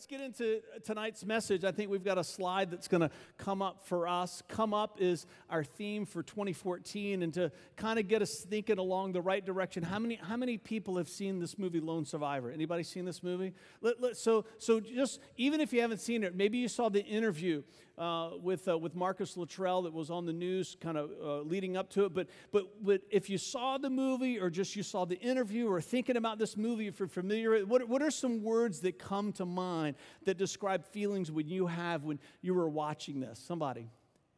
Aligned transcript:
let's 0.00 0.06
get 0.06 0.22
into 0.22 0.62
tonight's 0.82 1.26
message. 1.26 1.62
I 1.62 1.72
think 1.72 1.90
we've 1.90 2.02
got 2.02 2.16
a 2.16 2.24
slide 2.24 2.70
that's 2.70 2.88
going 2.88 3.02
to 3.02 3.10
come 3.36 3.60
up 3.60 3.86
for 3.86 4.08
us. 4.08 4.42
Come 4.48 4.72
up 4.72 4.96
is 4.98 5.26
our 5.50 5.62
theme 5.62 6.06
for 6.06 6.22
2014, 6.22 7.22
and 7.22 7.34
to 7.34 7.52
kind 7.76 7.98
of 7.98 8.08
get 8.08 8.22
us 8.22 8.40
thinking 8.48 8.78
along 8.78 9.12
the 9.12 9.20
right 9.20 9.44
direction. 9.44 9.82
How 9.82 9.98
many 9.98 10.14
how 10.14 10.38
many 10.38 10.56
people 10.56 10.96
have 10.96 11.06
seen 11.06 11.38
this 11.38 11.58
movie, 11.58 11.80
Lone 11.80 12.06
Survivor? 12.06 12.50
Anybody 12.50 12.82
seen 12.82 13.04
this 13.04 13.22
movie? 13.22 13.52
Let, 13.82 14.00
let, 14.00 14.16
so 14.16 14.46
so 14.56 14.80
just 14.80 15.20
even 15.36 15.60
if 15.60 15.70
you 15.70 15.82
haven't 15.82 16.00
seen 16.00 16.24
it, 16.24 16.34
maybe 16.34 16.56
you 16.56 16.68
saw 16.68 16.88
the 16.88 17.04
interview 17.04 17.62
uh, 18.00 18.30
with, 18.40 18.66
uh, 18.66 18.78
with 18.78 18.94
Marcus 18.94 19.36
Luttrell 19.36 19.82
that 19.82 19.92
was 19.92 20.10
on 20.10 20.24
the 20.24 20.32
news 20.32 20.74
kind 20.80 20.96
of 20.96 21.10
uh, 21.22 21.40
leading 21.42 21.76
up 21.76 21.90
to 21.90 22.06
it. 22.06 22.14
But, 22.14 22.28
but, 22.50 22.64
but 22.82 23.02
if 23.10 23.28
you 23.28 23.36
saw 23.36 23.76
the 23.76 23.90
movie 23.90 24.40
or 24.40 24.48
just 24.48 24.74
you 24.74 24.82
saw 24.82 25.04
the 25.04 25.18
interview 25.18 25.68
or 25.68 25.82
thinking 25.82 26.16
about 26.16 26.38
this 26.38 26.56
movie, 26.56 26.86
if 26.86 26.98
you're 26.98 27.08
familiar, 27.08 27.60
what, 27.66 27.86
what 27.88 28.00
are 28.00 28.10
some 28.10 28.42
words 28.42 28.80
that 28.80 28.98
come 28.98 29.32
to 29.34 29.44
mind 29.44 29.89
that 30.24 30.38
describe 30.38 30.84
feelings 30.84 31.30
when 31.30 31.48
you 31.48 31.66
have 31.66 32.04
when 32.04 32.18
you 32.42 32.54
were 32.54 32.68
watching 32.68 33.20
this? 33.20 33.38
Somebody? 33.38 33.88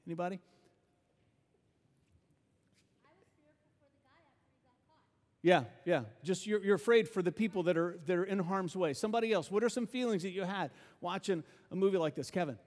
Anybody? 0.06 0.40
Yeah, 5.44 5.64
yeah. 5.84 6.02
Just 6.22 6.46
you're, 6.46 6.62
you're 6.62 6.76
afraid 6.76 7.08
for 7.08 7.20
the 7.20 7.32
people 7.32 7.64
that 7.64 7.76
are, 7.76 7.98
that 8.06 8.16
are 8.16 8.24
in 8.24 8.38
harm's 8.38 8.76
way. 8.76 8.92
Somebody 8.92 9.32
else, 9.32 9.50
what 9.50 9.64
are 9.64 9.68
some 9.68 9.88
feelings 9.88 10.22
that 10.22 10.30
you 10.30 10.44
had 10.44 10.70
watching 11.00 11.42
a 11.72 11.76
movie 11.76 11.98
like 11.98 12.14
this? 12.14 12.30
Kevin? 12.30 12.58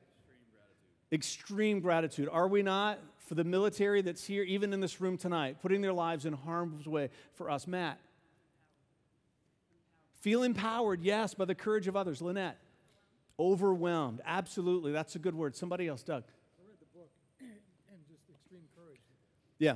extreme 1.12 1.80
gratitude. 1.80 2.30
Are 2.32 2.48
we 2.48 2.62
not? 2.62 3.00
For 3.18 3.34
the 3.34 3.44
military 3.44 4.04
that's 4.04 4.24
here, 4.24 4.44
even 4.44 4.72
in 4.72 4.82
this 4.82 5.02
room 5.02 5.18
tonight, 5.18 5.58
putting 5.60 5.82
their 5.82 5.94
lives 5.94 6.28
in 6.28 6.34
harm's 6.34 6.88
way 6.88 7.10
for 7.34 7.50
us. 7.50 7.66
Matt. 7.66 8.00
Feel 10.22 10.44
empowered, 10.44 11.02
yes, 11.02 11.34
by 11.34 11.46
the 11.46 11.56
courage 11.56 11.88
of 11.88 11.96
others. 11.96 12.22
Lynette. 12.22 12.60
Overwhelmed. 13.40 14.22
Absolutely. 14.26 14.92
That's 14.92 15.16
a 15.16 15.20
good 15.20 15.36
word. 15.36 15.56
Somebody 15.56 15.88
else, 15.88 16.04
Doug. 16.04 16.24
I 16.58 16.64
read 16.68 16.78
the 16.80 16.98
book 16.98 17.10
and 17.40 18.00
just 18.08 18.24
extreme 18.30 18.64
courage. 18.76 19.02
Yeah. 19.60 19.76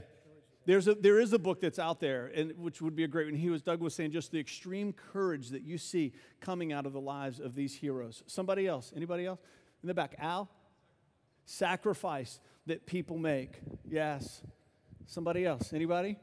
There's 0.66 0.88
a, 0.88 0.94
there 0.94 1.20
is 1.20 1.34
a 1.34 1.40
book 1.40 1.62
that's 1.62 1.80
out 1.80 2.00
there, 2.00 2.32
and, 2.36 2.56
which 2.58 2.82
would 2.82 2.96
be 2.96 3.04
a 3.04 3.08
great 3.08 3.28
one. 3.28 3.36
He 3.36 3.50
was, 3.50 3.62
Doug 3.62 3.82
was 3.82 3.96
saying, 3.96 4.12
just 4.12 4.32
the 4.32 4.40
extreme 4.40 4.94
courage 4.94 5.50
that 5.50 5.64
you 5.64 5.78
see 5.78 6.14
coming 6.42 6.72
out 6.72 6.86
of 6.86 6.94
the 6.94 7.02
lives 7.02 7.40
of 7.40 7.56
these 7.56 7.74
heroes. 7.74 8.24
Somebody 8.28 8.68
else? 8.68 8.94
Anybody 8.96 9.26
else? 9.26 9.40
In 9.82 9.88
the 9.88 9.94
back. 9.94 10.16
Al? 10.20 10.50
sacrifice 11.50 12.40
that 12.68 12.86
people 12.86 13.18
make. 13.18 13.60
Yes. 13.90 14.42
Somebody 15.08 15.46
else? 15.46 15.74
Anybody? 15.74 16.18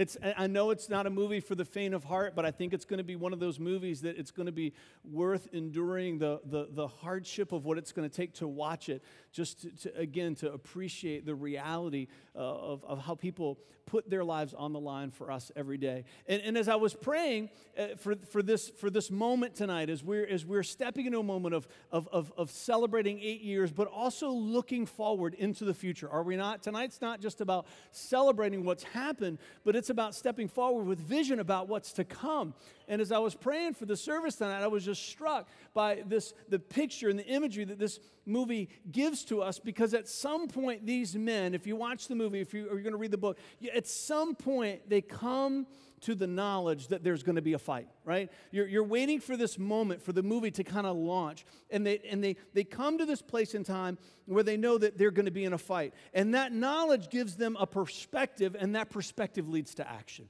It's, 0.00 0.16
I 0.22 0.46
know 0.46 0.70
it's 0.70 0.88
not 0.88 1.06
a 1.06 1.10
movie 1.10 1.40
for 1.40 1.54
the 1.54 1.64
faint 1.66 1.92
of 1.92 2.04
heart, 2.04 2.34
but 2.34 2.46
I 2.46 2.50
think 2.50 2.72
it's 2.72 2.86
going 2.86 2.96
to 2.96 3.04
be 3.04 3.16
one 3.16 3.34
of 3.34 3.38
those 3.38 3.60
movies 3.60 4.00
that 4.00 4.16
it's 4.16 4.30
going 4.30 4.46
to 4.46 4.52
be 4.52 4.72
worth 5.04 5.46
enduring 5.52 6.16
the, 6.16 6.40
the, 6.46 6.68
the 6.70 6.88
hardship 6.88 7.52
of 7.52 7.66
what 7.66 7.76
it's 7.76 7.92
going 7.92 8.08
to 8.08 8.16
take 8.16 8.32
to 8.36 8.48
watch 8.48 8.88
it, 8.88 9.04
just 9.30 9.60
to, 9.60 9.70
to 9.82 9.98
again, 9.98 10.34
to 10.36 10.50
appreciate 10.54 11.26
the 11.26 11.34
reality 11.34 12.06
uh, 12.34 12.38
of, 12.38 12.84
of 12.84 12.98
how 13.00 13.14
people 13.14 13.58
put 13.90 14.08
their 14.08 14.22
lives 14.22 14.54
on 14.54 14.72
the 14.72 14.78
line 14.78 15.10
for 15.10 15.32
us 15.32 15.50
every 15.56 15.76
day. 15.76 16.04
And, 16.28 16.40
and 16.42 16.56
as 16.56 16.68
I 16.68 16.76
was 16.76 16.94
praying 16.94 17.50
uh, 17.76 17.96
for, 17.96 18.14
for, 18.30 18.40
this, 18.40 18.68
for 18.68 18.88
this 18.88 19.10
moment 19.10 19.56
tonight, 19.56 19.90
as 19.90 20.04
we're, 20.04 20.26
as 20.26 20.46
we're 20.46 20.62
stepping 20.62 21.06
into 21.06 21.18
a 21.18 21.24
moment 21.24 21.56
of, 21.56 21.66
of, 21.90 22.08
of, 22.12 22.32
of 22.36 22.52
celebrating 22.52 23.18
eight 23.20 23.40
years, 23.40 23.72
but 23.72 23.88
also 23.88 24.30
looking 24.30 24.86
forward 24.86 25.34
into 25.34 25.64
the 25.64 25.74
future, 25.74 26.08
are 26.08 26.22
we 26.22 26.36
not? 26.36 26.62
Tonight's 26.62 27.00
not 27.00 27.20
just 27.20 27.40
about 27.40 27.66
celebrating 27.90 28.64
what's 28.64 28.84
happened, 28.84 29.38
but 29.64 29.74
it's 29.74 29.90
about 29.90 30.14
stepping 30.14 30.46
forward 30.46 30.86
with 30.86 31.00
vision 31.00 31.40
about 31.40 31.66
what's 31.66 31.92
to 31.94 32.04
come. 32.04 32.54
And 32.86 33.00
as 33.00 33.10
I 33.10 33.18
was 33.18 33.34
praying 33.34 33.74
for 33.74 33.86
the 33.86 33.96
service 33.96 34.36
tonight, 34.36 34.62
I 34.62 34.68
was 34.68 34.84
just 34.84 35.08
struck 35.08 35.48
by 35.74 36.02
this 36.06 36.32
the 36.48 36.58
picture 36.58 37.08
and 37.08 37.18
the 37.18 37.26
imagery 37.26 37.64
that 37.64 37.78
this 37.78 38.00
movie 38.26 38.68
gives 38.90 39.24
to 39.24 39.42
us 39.42 39.58
because 39.58 39.94
at 39.94 40.08
some 40.08 40.48
point 40.48 40.86
these 40.86 41.16
men, 41.16 41.54
if 41.54 41.66
you 41.66 41.76
watch 41.76 42.08
the 42.08 42.14
movie, 42.14 42.29
if 42.38 42.54
you, 42.54 42.66
are 42.70 42.80
going 42.80 42.92
to 42.92 42.96
read 42.96 43.10
the 43.10 43.18
book, 43.18 43.38
at 43.74 43.86
some 43.86 44.34
point 44.34 44.88
they 44.88 45.00
come 45.00 45.66
to 46.02 46.14
the 46.14 46.26
knowledge 46.26 46.88
that 46.88 47.04
there's 47.04 47.22
going 47.22 47.36
to 47.36 47.42
be 47.42 47.52
a 47.52 47.58
fight, 47.58 47.88
right? 48.04 48.30
You're, 48.50 48.66
you're 48.66 48.84
waiting 48.84 49.20
for 49.20 49.36
this 49.36 49.58
moment 49.58 50.00
for 50.02 50.12
the 50.12 50.22
movie 50.22 50.50
to 50.52 50.64
kind 50.64 50.86
of 50.86 50.96
launch. 50.96 51.44
And, 51.70 51.86
they, 51.86 51.98
and 52.10 52.24
they, 52.24 52.36
they 52.54 52.64
come 52.64 52.98
to 52.98 53.04
this 53.04 53.20
place 53.20 53.54
in 53.54 53.64
time 53.64 53.98
where 54.26 54.42
they 54.42 54.56
know 54.56 54.78
that 54.78 54.96
they're 54.96 55.10
going 55.10 55.26
to 55.26 55.32
be 55.32 55.44
in 55.44 55.52
a 55.52 55.58
fight. 55.58 55.92
And 56.14 56.34
that 56.34 56.52
knowledge 56.52 57.10
gives 57.10 57.36
them 57.36 57.56
a 57.60 57.66
perspective, 57.66 58.56
and 58.58 58.76
that 58.76 58.90
perspective 58.90 59.48
leads 59.48 59.74
to 59.74 59.88
action. 59.88 60.28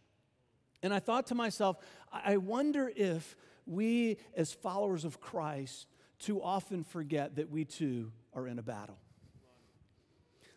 And 0.83 0.93
I 0.93 0.99
thought 0.99 1.27
to 1.29 1.35
myself, 1.35 1.77
I 2.13 2.39
wonder 2.39 2.91
if 2.97 3.37
we, 3.67 4.17
as 4.35 4.53
followers 4.53 5.05
of 5.05 5.21
Christ, 5.21 5.87
too 6.19 6.43
often 6.43 6.83
forget 6.83 7.37
that 7.37 7.51
we 7.51 7.65
too 7.65 8.13
are 8.35 8.47
in 8.47 8.59
a 8.59 8.63
battle. 8.63 8.99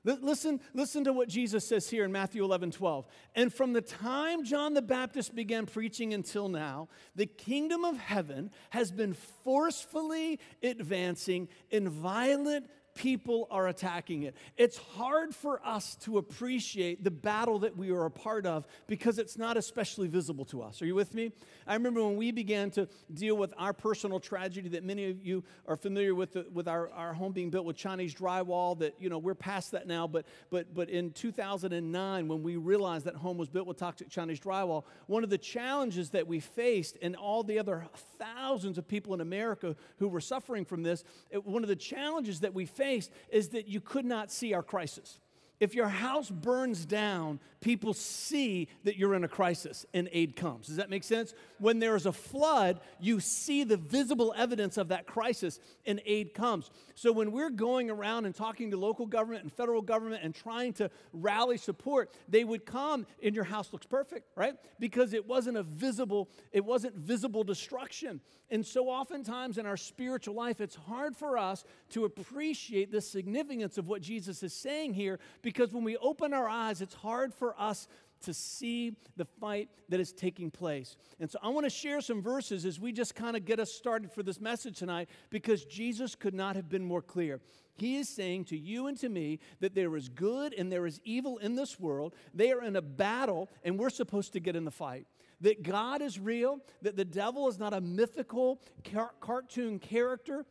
Listen, 0.06 0.60
listen 0.74 1.06
to 1.06 1.14
what 1.14 1.30
Jesus 1.30 1.66
says 1.66 1.90
here 1.90 2.04
in 2.04 2.12
Matthew 2.12 2.44
11, 2.44 2.72
12. 2.72 3.08
And 3.36 3.54
from 3.54 3.72
the 3.72 3.82
time 3.82 4.44
John 4.44 4.74
the 4.74 4.82
Baptist 4.82 5.34
began 5.34 5.66
preaching 5.66 6.14
until 6.14 6.50
now, 6.50 6.90
the 7.16 7.26
kingdom 7.26 7.86
of 7.86 7.98
heaven 7.98 8.52
has 8.72 8.92
been 8.92 9.14
forcefully 9.14 10.40
advancing 10.62 11.48
in 11.70 11.88
violent 11.88 12.70
people 12.96 13.48
are 13.50 13.68
attacking 13.68 14.24
it. 14.24 14.36
It's 14.58 14.78
hard 14.78 15.34
for 15.34 15.60
us 15.66 15.96
to 16.02 16.18
appreciate 16.18 17.04
the 17.04 17.12
battle 17.12 17.60
that 17.60 17.76
we 17.76 17.90
are 17.92 18.06
a 18.06 18.12
part 18.12 18.46
of 18.46 18.68
because 18.88 19.18
it's 19.18 19.38
not 19.38 19.58
especially 19.58 20.08
visible 20.08 20.46
to 20.46 20.62
us. 20.62 20.82
Are 20.82 20.86
you 20.86 20.96
with 20.96 21.14
me? 21.14 21.32
I 21.66 21.74
remember 21.74 22.04
when 22.04 22.18
we 22.18 22.32
began 22.32 22.70
to 22.72 22.88
deal 23.14 23.36
with 23.36 23.54
our 23.58 23.74
personal 23.74 24.20
tragedy 24.20 24.70
that 24.70 24.84
many 24.84 25.10
of 25.10 25.26
you 25.26 25.44
are 25.68 25.76
familiar 25.76 26.14
with, 26.14 26.34
the, 26.34 26.46
with 26.54 26.68
our, 26.68 26.90
our 26.92 27.14
home 27.14 27.32
being 27.32 27.50
built 27.50 27.66
with 27.66 27.78
Chinese 27.78 28.14
drywall, 28.14 28.78
that, 28.80 28.96
you 29.00 29.10
know, 29.10 29.18
we're 29.18 29.36
past 29.36 29.72
that 29.72 29.88
now, 29.88 30.08
but, 30.08 30.26
but, 30.50 30.74
but 30.74 30.90
in 30.90 31.12
2009, 31.12 32.28
when 32.28 32.44
we 32.44 32.58
realized 32.58 33.06
that 33.06 33.16
home 33.16 33.38
was 33.38 33.50
built 33.50 33.68
with 33.68 33.78
toxic 33.78 34.10
Chinese 34.10 34.40
drywall, 34.40 34.84
one 35.08 35.24
of 35.24 35.30
the 35.30 35.38
challenges 35.38 36.12
that 36.12 36.28
we 36.28 36.40
faced 36.40 36.98
and 37.02 37.16
all 37.16 37.44
the 37.44 37.58
other 37.58 37.86
thousands 38.20 38.78
of 38.78 38.88
people 38.88 39.14
in 39.14 39.22
America 39.22 39.76
who 39.98 40.08
were 40.08 40.22
suffering 40.22 40.64
from 40.64 40.84
this, 40.84 41.04
it, 41.32 41.44
one 41.44 41.64
of 41.64 41.70
the 41.70 41.76
challenges 41.76 42.42
that 42.42 42.54
we 42.54 42.66
faced 42.66 42.83
faced 42.84 43.12
is 43.30 43.50
that 43.50 43.68
you 43.68 43.80
could 43.80 44.06
not 44.06 44.32
see 44.32 44.54
our 44.54 44.64
crisis. 44.64 45.20
If 45.60 45.76
your 45.76 45.88
house 45.88 46.30
burns 46.30 46.86
down, 46.86 47.40
people 47.62 47.94
see 47.94 48.68
that 48.84 48.98
you're 48.98 49.14
in 49.14 49.24
a 49.24 49.28
crisis 49.30 49.86
and 49.94 50.10
aid 50.12 50.36
comes. 50.36 50.68
Does 50.68 50.76
that 50.76 50.90
make 50.90 51.04
sense? 51.04 51.34
When 51.60 51.80
there 51.80 51.96
is 51.96 52.06
a 52.06 52.12
flood, 52.12 52.82
you 53.00 53.20
see 53.20 53.64
the 53.64 53.78
visible 53.78 54.34
evidence 54.36 54.78
of 54.78 54.90
that 54.90 55.08
crisis 55.08 55.60
and 55.86 56.02
aid 56.06 56.34
comes. 56.34 56.70
So 56.96 57.12
when 57.12 57.32
we're 57.32 57.50
going 57.50 57.90
around 57.90 58.26
and 58.26 58.36
talking 58.36 58.72
to 58.72 58.78
local 58.78 59.06
government 59.06 59.44
and 59.44 59.54
federal 59.54 59.82
government 59.82 60.24
and 60.24 60.36
trying 60.36 60.74
to 60.74 60.92
rally 61.14 61.58
support, 61.58 62.12
they 62.28 62.44
would 62.44 62.66
come 62.66 63.06
and 63.24 63.34
your 63.34 63.46
house 63.46 63.72
looks 63.72 63.86
perfect, 63.86 64.28
right? 64.36 64.56
Because 64.80 65.14
it 65.14 65.26
wasn't 65.26 65.58
a 65.58 65.64
visible, 65.64 66.30
it 66.52 66.66
wasn't 66.66 66.96
visible 66.96 67.44
destruction. 67.44 68.20
And 68.50 68.66
so 68.66 68.88
oftentimes 68.90 69.58
in 69.58 69.66
our 69.66 69.78
spiritual 69.78 70.36
life, 70.36 70.60
it's 70.60 70.76
hard 70.76 71.16
for 71.16 71.38
us 71.38 71.64
to 71.92 72.06
appreciate 72.06 72.92
the 72.92 73.02
significance 73.02 73.78
of 73.78 73.88
what 73.88 74.02
Jesus 74.02 74.44
is 74.44 74.54
saying 74.54 74.94
here 74.94 75.20
because 75.44 75.72
when 75.72 75.84
we 75.84 75.98
open 75.98 76.34
our 76.34 76.50
eyes, 76.50 76.82
it's 76.82 76.96
hard 76.96 77.34
for 77.34 77.54
us 77.62 77.88
to 78.24 78.34
see 78.34 78.96
the 79.18 79.26
fight 79.26 79.70
that 79.90 80.00
is 80.00 80.12
taking 80.12 80.50
place. 80.50 80.96
And 81.20 81.30
so 81.30 81.38
I 81.44 81.50
want 81.50 81.66
to 81.66 81.70
share 81.70 82.02
some 82.02 82.22
verses 82.22 82.66
as 82.66 82.80
we 82.80 82.92
just 82.92 83.16
kind 83.16 83.36
of 83.36 83.46
get 83.46 83.60
us 83.60 83.72
started 83.72 84.12
for 84.12 84.24
this 84.24 84.40
message 84.42 84.80
tonight 84.80 85.10
because 85.30 85.66
Jesus 85.66 86.16
could 86.16 86.34
not 86.34 86.56
have 86.56 86.70
been 86.70 86.86
more 86.86 87.02
clear. 87.02 87.42
He 87.76 87.98
is 87.98 88.08
saying 88.08 88.46
to 88.46 88.58
you 88.58 88.88
and 88.88 88.98
to 89.00 89.10
me 89.10 89.40
that 89.60 89.76
there 89.76 89.96
is 89.96 90.08
good 90.08 90.54
and 90.54 90.72
there 90.72 90.86
is 90.86 91.02
evil 91.04 91.38
in 91.40 91.56
this 91.56 91.80
world. 91.80 92.14
They 92.34 92.52
are 92.52 92.64
in 92.64 92.76
a 92.76 92.82
battle, 92.82 93.50
and 93.64 93.78
we're 93.78 93.90
supposed 93.90 94.34
to 94.34 94.40
get 94.40 94.56
in 94.56 94.64
the 94.64 94.72
fight. 94.72 95.06
That 95.42 95.64
God 95.64 96.02
is 96.02 96.20
real, 96.20 96.60
that 96.84 96.96
the 96.96 97.06
devil 97.06 97.50
is 97.50 97.60
not 97.60 97.74
a 97.74 97.82
mythical 97.82 98.62
car- 98.90 99.14
cartoon 99.20 99.80
character, 99.80 100.46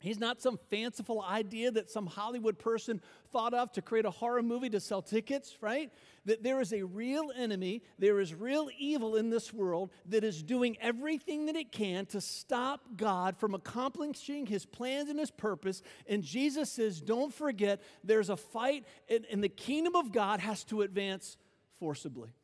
He's 0.00 0.18
not 0.18 0.40
some 0.40 0.58
fanciful 0.70 1.22
idea 1.22 1.70
that 1.70 1.90
some 1.90 2.06
Hollywood 2.06 2.58
person 2.58 3.00
thought 3.32 3.54
of 3.54 3.72
to 3.72 3.82
create 3.82 4.04
a 4.04 4.10
horror 4.10 4.42
movie 4.42 4.70
to 4.70 4.80
sell 4.80 5.02
tickets, 5.02 5.56
right? 5.60 5.90
That 6.24 6.42
there 6.42 6.60
is 6.60 6.72
a 6.72 6.82
real 6.82 7.32
enemy, 7.36 7.82
there 7.98 8.20
is 8.20 8.34
real 8.34 8.68
evil 8.78 9.16
in 9.16 9.30
this 9.30 9.52
world 9.52 9.90
that 10.06 10.24
is 10.24 10.42
doing 10.42 10.76
everything 10.80 11.46
that 11.46 11.56
it 11.56 11.72
can 11.72 12.06
to 12.06 12.20
stop 12.20 12.80
God 12.96 13.36
from 13.36 13.54
accomplishing 13.54 14.46
his 14.46 14.66
plans 14.66 15.08
and 15.08 15.18
his 15.18 15.30
purpose. 15.30 15.82
And 16.06 16.22
Jesus 16.22 16.70
says, 16.70 17.00
don't 17.00 17.32
forget, 17.32 17.80
there's 18.04 18.30
a 18.30 18.36
fight, 18.36 18.84
and, 19.08 19.26
and 19.30 19.42
the 19.42 19.48
kingdom 19.48 19.96
of 19.96 20.12
God 20.12 20.40
has 20.40 20.64
to 20.64 20.82
advance 20.82 21.36
forcibly. 21.78 22.34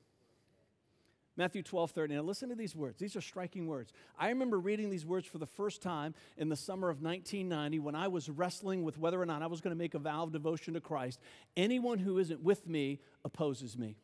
Matthew 1.37 1.63
12, 1.63 1.93
30. 1.93 2.15
Now, 2.15 2.23
listen 2.23 2.51
to 2.51 2.55
these 2.55 2.77
words. 2.77 2.99
These 2.99 3.17
are 3.17 3.23
striking 3.23 3.67
words. 3.67 3.93
I 4.19 4.29
remember 4.29 4.59
reading 4.59 4.91
these 4.91 5.07
words 5.07 5.27
for 5.27 5.39
the 5.39 5.47
first 5.47 5.81
time 5.81 6.15
in 6.37 6.51
the 6.51 6.57
summer 6.57 6.91
of 6.91 7.01
1990 7.01 7.79
when 7.79 7.95
I 7.95 8.09
was 8.09 8.29
wrestling 8.29 8.83
with 8.83 8.99
whether 8.99 9.21
or 9.21 9.25
not 9.25 9.41
I 9.43 9.47
was 9.47 9.63
going 9.63 9.75
to 9.75 9.79
make 9.79 9.95
a 9.95 9.99
vow 9.99 10.25
of 10.25 10.33
devotion 10.33 10.75
to 10.75 10.81
Christ. 10.81 11.19
Anyone 11.57 11.99
who 11.99 12.19
isn't 12.19 12.43
with 12.43 12.69
me 12.69 13.01
opposes 13.25 13.79
me. 13.79 13.97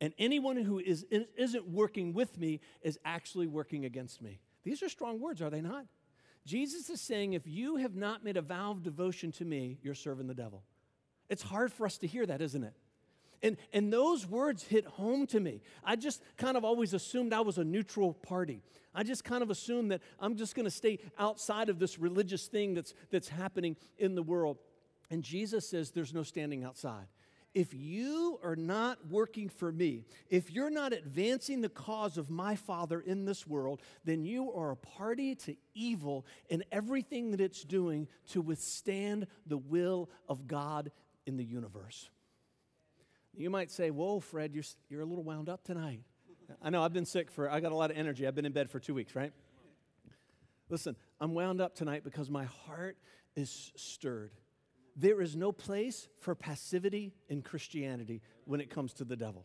And 0.00 0.12
anyone 0.18 0.56
who 0.56 0.78
is, 0.78 1.06
isn't 1.10 1.68
working 1.68 2.12
with 2.12 2.36
me 2.36 2.60
is 2.82 2.98
actually 3.04 3.46
working 3.46 3.84
against 3.84 4.20
me. 4.20 4.40
These 4.64 4.82
are 4.82 4.88
strong 4.88 5.20
words, 5.20 5.40
are 5.40 5.50
they 5.50 5.60
not? 5.60 5.86
Jesus 6.44 6.90
is 6.90 7.00
saying, 7.00 7.32
if 7.32 7.46
you 7.46 7.76
have 7.76 7.94
not 7.94 8.24
made 8.24 8.36
a 8.36 8.42
vow 8.42 8.72
of 8.72 8.82
devotion 8.82 9.32
to 9.32 9.44
me, 9.44 9.78
you're 9.82 9.94
serving 9.94 10.26
the 10.26 10.34
devil. 10.34 10.62
It's 11.28 11.42
hard 11.42 11.72
for 11.72 11.86
us 11.86 11.98
to 11.98 12.06
hear 12.06 12.26
that, 12.26 12.40
isn't 12.40 12.62
it? 12.62 12.74
And, 13.42 13.56
and 13.72 13.92
those 13.92 14.26
words 14.26 14.62
hit 14.62 14.86
home 14.86 15.26
to 15.28 15.40
me. 15.40 15.62
I 15.84 15.96
just 15.96 16.22
kind 16.36 16.56
of 16.56 16.64
always 16.64 16.94
assumed 16.94 17.32
I 17.32 17.40
was 17.40 17.58
a 17.58 17.64
neutral 17.64 18.14
party. 18.14 18.62
I 18.94 19.02
just 19.02 19.24
kind 19.24 19.42
of 19.42 19.50
assumed 19.50 19.90
that 19.90 20.00
I'm 20.18 20.36
just 20.36 20.54
going 20.54 20.64
to 20.64 20.70
stay 20.70 20.98
outside 21.18 21.68
of 21.68 21.78
this 21.78 21.98
religious 21.98 22.46
thing 22.46 22.74
that's, 22.74 22.94
that's 23.10 23.28
happening 23.28 23.76
in 23.98 24.14
the 24.14 24.22
world. 24.22 24.58
And 25.10 25.22
Jesus 25.22 25.68
says 25.68 25.90
there's 25.90 26.14
no 26.14 26.22
standing 26.22 26.64
outside. 26.64 27.06
If 27.54 27.72
you 27.72 28.38
are 28.42 28.56
not 28.56 28.98
working 29.08 29.48
for 29.48 29.72
me, 29.72 30.04
if 30.28 30.50
you're 30.50 30.68
not 30.68 30.92
advancing 30.92 31.62
the 31.62 31.70
cause 31.70 32.18
of 32.18 32.28
my 32.28 32.54
Father 32.54 33.00
in 33.00 33.24
this 33.24 33.46
world, 33.46 33.80
then 34.04 34.26
you 34.26 34.52
are 34.52 34.72
a 34.72 34.76
party 34.76 35.34
to 35.36 35.56
evil 35.74 36.26
in 36.50 36.64
everything 36.70 37.30
that 37.30 37.40
it's 37.40 37.64
doing 37.64 38.08
to 38.32 38.42
withstand 38.42 39.26
the 39.46 39.56
will 39.56 40.10
of 40.28 40.46
God 40.46 40.90
in 41.24 41.38
the 41.38 41.44
universe. 41.44 42.10
You 43.36 43.50
might 43.50 43.70
say, 43.70 43.90
Whoa, 43.90 44.20
Fred, 44.20 44.54
you're, 44.54 44.64
you're 44.88 45.02
a 45.02 45.04
little 45.04 45.24
wound 45.24 45.48
up 45.48 45.62
tonight. 45.64 46.00
I 46.62 46.70
know 46.70 46.82
I've 46.82 46.92
been 46.92 47.06
sick 47.06 47.30
for, 47.30 47.50
I 47.50 47.60
got 47.60 47.72
a 47.72 47.74
lot 47.74 47.90
of 47.90 47.96
energy. 47.96 48.26
I've 48.26 48.34
been 48.34 48.46
in 48.46 48.52
bed 48.52 48.70
for 48.70 48.78
two 48.78 48.94
weeks, 48.94 49.14
right? 49.14 49.32
Listen, 50.68 50.96
I'm 51.20 51.34
wound 51.34 51.60
up 51.60 51.74
tonight 51.74 52.02
because 52.04 52.30
my 52.30 52.44
heart 52.44 52.96
is 53.34 53.72
stirred. 53.76 54.32
There 54.96 55.20
is 55.20 55.36
no 55.36 55.52
place 55.52 56.08
for 56.20 56.34
passivity 56.34 57.14
in 57.28 57.42
Christianity 57.42 58.22
when 58.44 58.60
it 58.60 58.70
comes 58.70 58.94
to 58.94 59.04
the 59.04 59.16
devil. 59.16 59.44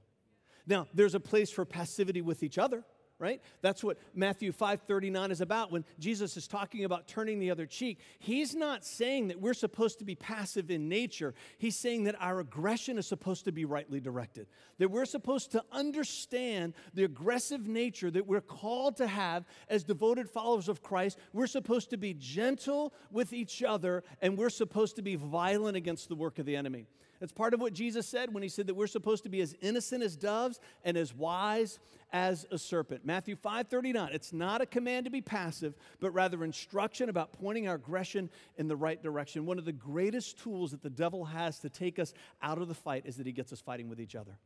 Now, 0.65 0.87
there's 0.93 1.15
a 1.15 1.19
place 1.19 1.51
for 1.51 1.65
passivity 1.65 2.21
with 2.21 2.43
each 2.43 2.57
other 2.57 2.85
right? 3.21 3.39
That's 3.61 3.83
what 3.83 3.97
Matthew 4.15 4.51
5:39 4.51 5.31
is 5.31 5.39
about 5.39 5.71
when 5.71 5.85
Jesus 5.99 6.35
is 6.35 6.47
talking 6.47 6.83
about 6.83 7.07
turning 7.07 7.39
the 7.39 7.51
other 7.51 7.67
cheek. 7.67 7.99
He's 8.19 8.55
not 8.55 8.83
saying 8.83 9.27
that 9.27 9.39
we're 9.39 9.53
supposed 9.53 9.99
to 9.99 10.05
be 10.05 10.15
passive 10.15 10.71
in 10.71 10.89
nature. 10.89 11.35
He's 11.59 11.77
saying 11.77 12.05
that 12.05 12.19
our 12.19 12.39
aggression 12.39 12.97
is 12.97 13.05
supposed 13.05 13.45
to 13.45 13.51
be 13.51 13.63
rightly 13.63 13.99
directed. 13.99 14.47
That 14.79 14.89
we're 14.89 15.05
supposed 15.05 15.51
to 15.51 15.63
understand 15.71 16.73
the 16.95 17.03
aggressive 17.03 17.67
nature 17.67 18.09
that 18.09 18.25
we're 18.25 18.41
called 18.41 18.97
to 18.97 19.07
have 19.07 19.45
as 19.69 19.83
devoted 19.83 20.29
followers 20.29 20.67
of 20.67 20.81
Christ. 20.81 21.19
We're 21.31 21.47
supposed 21.47 21.91
to 21.91 21.97
be 21.97 22.15
gentle 22.15 22.93
with 23.11 23.33
each 23.33 23.61
other 23.61 24.03
and 24.21 24.37
we're 24.37 24.49
supposed 24.49 24.95
to 24.95 25.03
be 25.03 25.15
violent 25.15 25.77
against 25.77 26.09
the 26.09 26.15
work 26.15 26.39
of 26.39 26.47
the 26.47 26.55
enemy. 26.55 26.87
It's 27.21 27.31
part 27.31 27.53
of 27.53 27.61
what 27.61 27.73
Jesus 27.73 28.07
said 28.07 28.33
when 28.33 28.41
he 28.41 28.49
said 28.49 28.67
that 28.67 28.73
we're 28.73 28.87
supposed 28.87 29.23
to 29.23 29.29
be 29.29 29.41
as 29.41 29.55
innocent 29.61 30.03
as 30.03 30.15
doves 30.15 30.59
and 30.83 30.97
as 30.97 31.13
wise 31.13 31.79
as 32.11 32.45
a 32.51 32.57
serpent. 32.57 33.05
Matthew 33.05 33.35
5:39. 33.35 34.11
It's 34.11 34.33
not 34.33 34.61
a 34.61 34.65
command 34.65 35.05
to 35.05 35.11
be 35.11 35.21
passive, 35.21 35.75
but 35.99 36.11
rather 36.11 36.43
instruction 36.43 37.09
about 37.09 37.31
pointing 37.31 37.67
our 37.67 37.75
aggression 37.75 38.29
in 38.57 38.67
the 38.67 38.75
right 38.75 39.01
direction. 39.01 39.45
One 39.45 39.59
of 39.59 39.65
the 39.65 39.71
greatest 39.71 40.39
tools 40.39 40.71
that 40.71 40.81
the 40.81 40.89
devil 40.89 41.25
has 41.25 41.59
to 41.59 41.69
take 41.69 41.99
us 41.99 42.13
out 42.41 42.57
of 42.57 42.67
the 42.67 42.73
fight 42.73 43.05
is 43.05 43.17
that 43.17 43.27
he 43.27 43.31
gets 43.31 43.53
us 43.53 43.61
fighting 43.61 43.87
with 43.87 44.01
each 44.01 44.15
other. 44.15 44.37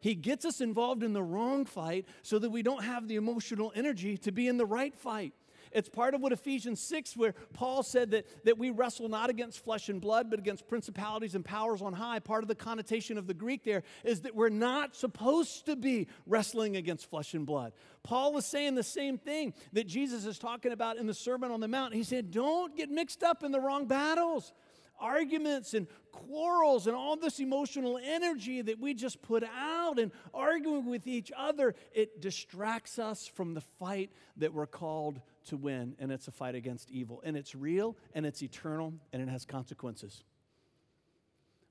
He 0.00 0.14
gets 0.14 0.44
us 0.44 0.60
involved 0.60 1.02
in 1.02 1.12
the 1.12 1.22
wrong 1.22 1.64
fight 1.64 2.06
so 2.22 2.38
that 2.38 2.50
we 2.50 2.62
don't 2.62 2.84
have 2.84 3.08
the 3.08 3.16
emotional 3.16 3.72
energy 3.74 4.16
to 4.18 4.30
be 4.30 4.46
in 4.46 4.56
the 4.56 4.66
right 4.66 4.94
fight. 4.94 5.32
It's 5.72 5.88
part 5.88 6.14
of 6.14 6.20
what 6.20 6.32
Ephesians 6.32 6.80
6, 6.80 7.16
where 7.16 7.34
Paul 7.52 7.82
said 7.82 8.10
that, 8.12 8.44
that 8.44 8.58
we 8.58 8.70
wrestle 8.70 9.08
not 9.08 9.30
against 9.30 9.64
flesh 9.64 9.88
and 9.88 10.00
blood, 10.00 10.30
but 10.30 10.38
against 10.38 10.68
principalities 10.68 11.34
and 11.34 11.44
powers 11.44 11.82
on 11.82 11.92
high. 11.92 12.18
Part 12.18 12.44
of 12.44 12.48
the 12.48 12.54
connotation 12.54 13.18
of 13.18 13.26
the 13.26 13.34
Greek 13.34 13.64
there 13.64 13.82
is 14.04 14.22
that 14.22 14.34
we're 14.34 14.48
not 14.48 14.96
supposed 14.96 15.66
to 15.66 15.76
be 15.76 16.08
wrestling 16.26 16.76
against 16.76 17.10
flesh 17.10 17.34
and 17.34 17.46
blood. 17.46 17.72
Paul 18.02 18.36
is 18.38 18.46
saying 18.46 18.74
the 18.74 18.82
same 18.82 19.18
thing 19.18 19.54
that 19.72 19.86
Jesus 19.86 20.24
is 20.24 20.38
talking 20.38 20.72
about 20.72 20.96
in 20.96 21.06
the 21.06 21.14
Sermon 21.14 21.50
on 21.50 21.60
the 21.60 21.68
Mount. 21.68 21.94
He 21.94 22.04
said, 22.04 22.30
Don't 22.30 22.76
get 22.76 22.90
mixed 22.90 23.22
up 23.22 23.42
in 23.42 23.52
the 23.52 23.60
wrong 23.60 23.86
battles 23.86 24.52
arguments 25.00 25.74
and 25.74 25.86
quarrels 26.12 26.86
and 26.86 26.96
all 26.96 27.16
this 27.16 27.38
emotional 27.38 27.98
energy 28.02 28.62
that 28.62 28.78
we 28.78 28.94
just 28.94 29.22
put 29.22 29.44
out 29.44 29.98
and 29.98 30.10
arguing 30.34 30.86
with 30.86 31.06
each 31.06 31.30
other, 31.36 31.74
it 31.92 32.20
distracts 32.20 32.98
us 32.98 33.26
from 33.26 33.54
the 33.54 33.60
fight 33.60 34.10
that 34.36 34.52
we're 34.52 34.66
called 34.66 35.20
to 35.48 35.56
win. 35.56 35.94
And 35.98 36.10
it's 36.10 36.28
a 36.28 36.32
fight 36.32 36.54
against 36.54 36.90
evil. 36.90 37.20
And 37.24 37.36
it's 37.36 37.54
real 37.54 37.96
and 38.14 38.24
it's 38.24 38.42
eternal 38.42 38.94
and 39.12 39.22
it 39.22 39.28
has 39.28 39.44
consequences. 39.44 40.24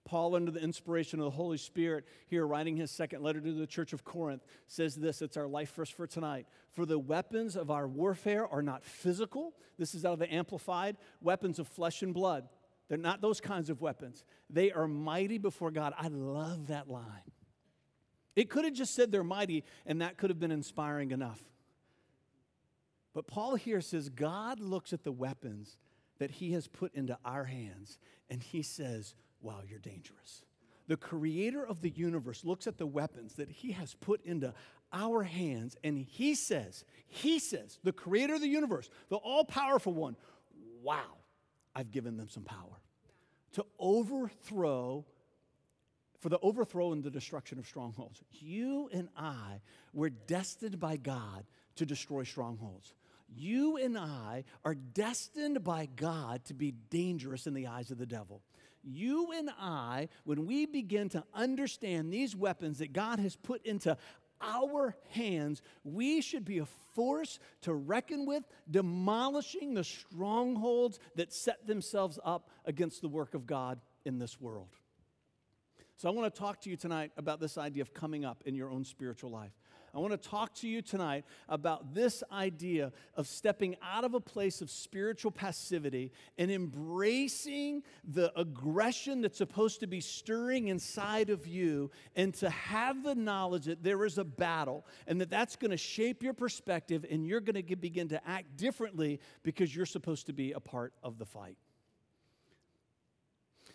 Paul, 0.06 0.36
under 0.36 0.52
the 0.52 0.62
inspiration 0.62 1.20
of 1.20 1.26
the 1.26 1.32
Holy 1.32 1.58
Spirit, 1.58 2.06
here 2.28 2.48
writing 2.48 2.78
his 2.78 2.92
second 2.92 3.24
letter 3.24 3.42
to 3.42 3.52
the 3.52 3.68
church 3.68 3.92
of 3.92 4.06
Corinth, 4.06 4.46
says 4.68 4.96
this 4.96 5.22
it's 5.22 5.36
our 5.36 5.48
life 5.48 5.74
verse 5.76 5.90
for 5.90 6.08
tonight. 6.08 6.48
For 6.72 6.86
the 6.86 6.98
weapons 6.98 7.58
of 7.58 7.70
our 7.70 7.88
warfare 7.90 8.48
are 8.48 8.62
not 8.62 8.86
physical. 8.86 9.54
This 9.78 9.94
is 9.94 10.06
out 10.06 10.14
of 10.14 10.20
the 10.20 10.34
Amplified 10.34 10.96
weapons 11.22 11.60
of 11.60 11.68
flesh 11.68 12.04
and 12.04 12.14
blood 12.14 12.48
they're 12.88 12.98
not 12.98 13.22
those 13.22 13.42
kinds 13.42 13.70
of 13.70 13.82
weapons. 13.82 14.24
They 14.50 14.72
are 14.72 14.88
mighty 14.88 15.38
before 15.38 15.72
God. 15.72 15.94
I 15.98 16.08
love 16.08 16.68
that 16.68 16.90
line. 16.90 17.04
It 18.36 18.50
could 18.50 18.66
have 18.66 18.74
just 18.74 18.94
said 18.94 19.12
they're 19.12 19.24
mighty, 19.24 19.64
and 19.86 20.02
that 20.02 20.18
could 20.18 20.30
have 20.30 20.40
been 20.40 20.52
inspiring 20.52 21.12
enough. 21.12 21.42
But 23.18 23.26
Paul 23.26 23.56
here 23.56 23.82
says 23.82 24.10
God 24.10 24.60
looks 24.60 24.94
at 24.94 25.04
the 25.04 25.12
weapons 25.12 25.78
that 26.20 26.30
he 26.30 26.52
has 26.52 26.68
put 26.68 26.94
into 26.94 27.18
our 27.26 27.46
hands, 27.46 27.98
and 28.30 28.44
he 28.44 28.62
says, 28.62 29.16
Wow, 29.42 29.62
you're 29.68 29.80
dangerous. 29.80 30.44
The 30.86 30.98
creator 30.98 31.66
of 31.66 31.82
the 31.82 31.90
universe 31.90 32.46
looks 32.46 32.68
at 32.68 32.78
the 32.78 32.86
weapons 32.86 33.34
that 33.34 33.50
he 33.50 33.72
has 33.72 33.96
put 33.96 34.24
into 34.24 34.54
our 34.94 35.24
hands, 35.24 35.76
and 35.84 35.98
he 35.98 36.36
says, 36.36 36.86
He 37.08 37.40
says, 37.40 37.80
the 37.84 37.92
creator 37.92 38.36
of 38.36 38.42
the 38.42 38.48
universe, 38.48 38.88
the 39.10 39.16
all 39.16 39.46
powerful 39.46 39.96
one, 39.96 40.16
wow, 40.84 41.18
I've 41.74 41.90
given 41.90 42.18
them 42.18 42.30
some 42.30 42.44
power 42.44 42.84
to 43.54 43.66
overthrow, 43.80 45.04
for 46.20 46.30
the 46.30 46.38
overthrow 46.44 46.92
and 46.92 47.04
the 47.04 47.10
destruction 47.10 47.58
of 47.58 47.66
strongholds. 47.66 48.22
You 48.30 48.92
and 48.94 49.10
I 49.18 49.62
were 49.92 50.12
destined 50.12 50.80
by 50.80 50.98
God 50.98 51.46
to 51.78 51.86
destroy 51.88 52.22
strongholds. 52.22 52.94
You 53.36 53.78
and 53.78 53.98
I 53.98 54.46
are 54.64 54.76
destined 54.76 55.64
by 55.64 55.88
God 55.96 56.46
to 56.46 56.54
be 56.54 56.72
dangerous 56.90 57.48
in 57.48 57.54
the 57.54 57.68
eyes 57.68 57.92
of 57.92 57.98
the 57.98 58.06
devil. 58.06 58.42
You 58.84 59.32
and 59.36 59.50
I, 59.60 60.10
when 60.24 60.46
we 60.46 60.66
begin 60.66 61.10
to 61.10 61.24
understand 61.34 62.12
these 62.12 62.36
weapons 62.36 62.80
that 62.80 62.94
God 62.94 63.20
has 63.20 63.36
put 63.36 63.66
into 63.66 63.98
our 64.40 64.96
hands, 65.10 65.62
we 65.84 66.22
should 66.22 66.46
be 66.46 66.60
a 66.60 66.68
force 66.96 67.40
to 67.62 67.74
reckon 67.74 68.26
with, 68.26 68.44
demolishing 68.70 69.74
the 69.74 69.84
strongholds 69.84 71.00
that 71.16 71.34
set 71.34 71.68
themselves 71.68 72.20
up 72.24 72.50
against 72.66 73.02
the 73.02 73.10
work 73.10 73.34
of 73.34 73.46
God 73.46 73.80
in 74.06 74.20
this 74.20 74.40
world. 74.40 74.70
So, 75.98 76.08
I 76.08 76.12
want 76.12 76.32
to 76.32 76.40
talk 76.40 76.62
to 76.62 76.70
you 76.70 76.78
tonight 76.78 77.12
about 77.18 77.40
this 77.40 77.58
idea 77.58 77.82
of 77.82 77.92
coming 77.94 78.24
up 78.24 78.44
in 78.46 78.54
your 78.54 78.70
own 78.70 78.86
spiritual 78.86 79.32
life. 79.32 79.52
I 79.94 80.00
want 80.00 80.12
to 80.12 80.30
talk 80.30 80.54
to 80.56 80.68
you 80.68 80.82
tonight 80.82 81.26
about 81.50 81.94
this 81.94 82.24
idea 82.32 82.92
of 83.16 83.28
stepping 83.28 83.76
out 83.82 84.04
of 84.04 84.14
a 84.14 84.20
place 84.20 84.62
of 84.62 84.70
spiritual 84.70 85.32
passivity 85.32 86.12
and 86.38 86.52
embracing 86.52 87.84
the 88.04 88.38
aggression 88.40 89.22
that's 89.22 89.38
supposed 89.38 89.80
to 89.80 89.88
be 89.88 90.02
stirring 90.02 90.68
inside 90.68 91.30
of 91.30 91.48
you 91.48 91.90
and 92.16 92.34
to 92.36 92.50
have 92.50 93.04
the 93.04 93.16
knowledge 93.16 93.66
that 93.66 93.84
there 93.84 94.06
is 94.06 94.18
a 94.18 94.24
battle 94.24 94.86
and 95.08 95.20
that 95.22 95.30
that's 95.30 95.56
going 95.56 95.72
to 95.72 95.78
shape 95.78 96.22
your 96.22 96.34
perspective 96.34 97.06
and 97.10 97.26
you're 97.26 97.42
going 97.42 97.62
to 97.66 97.76
begin 97.76 98.08
to 98.10 98.28
act 98.28 98.58
differently 98.58 99.20
because 99.44 99.76
you're 99.76 99.86
supposed 99.86 100.26
to 100.28 100.34
be 100.34 100.52
a 100.52 100.60
part 100.60 100.94
of 101.04 101.18
the 101.18 101.26
fight. 101.26 101.58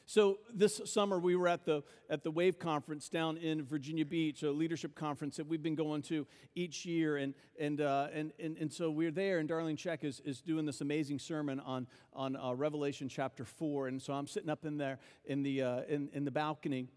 So 0.06 0.38
this 0.52 0.80
summer 0.84 1.18
we 1.18 1.36
were 1.36 1.48
at 1.48 1.64
the 1.64 1.82
at 2.10 2.22
the 2.22 2.30
Wave 2.30 2.58
conference 2.58 3.08
down 3.08 3.36
in 3.36 3.64
Virginia 3.64 4.04
Beach, 4.04 4.42
a 4.42 4.50
leadership 4.50 4.94
conference 4.94 5.36
that 5.36 5.46
we've 5.46 5.62
been 5.62 5.74
going 5.74 6.02
to 6.02 6.26
each 6.54 6.84
year, 6.84 7.16
and 7.16 7.34
and 7.58 7.80
uh, 7.80 8.08
and, 8.12 8.32
and 8.38 8.56
and 8.58 8.72
so 8.72 8.90
we're 8.90 9.10
there, 9.10 9.38
and 9.38 9.48
Darlene 9.48 9.76
Zschech 9.76 10.04
is 10.04 10.20
is 10.24 10.40
doing 10.40 10.66
this 10.66 10.80
amazing 10.80 11.18
sermon 11.18 11.60
on 11.60 11.86
on 12.12 12.36
uh, 12.36 12.52
Revelation 12.52 13.08
chapter 13.08 13.44
four, 13.44 13.88
and 13.88 14.00
so 14.00 14.12
I'm 14.12 14.26
sitting 14.26 14.50
up 14.50 14.64
in 14.64 14.76
there 14.76 14.98
in 15.24 15.42
the 15.42 15.62
uh, 15.62 15.80
in 15.88 16.08
in 16.12 16.24
the 16.24 16.30
balcony, 16.30 16.88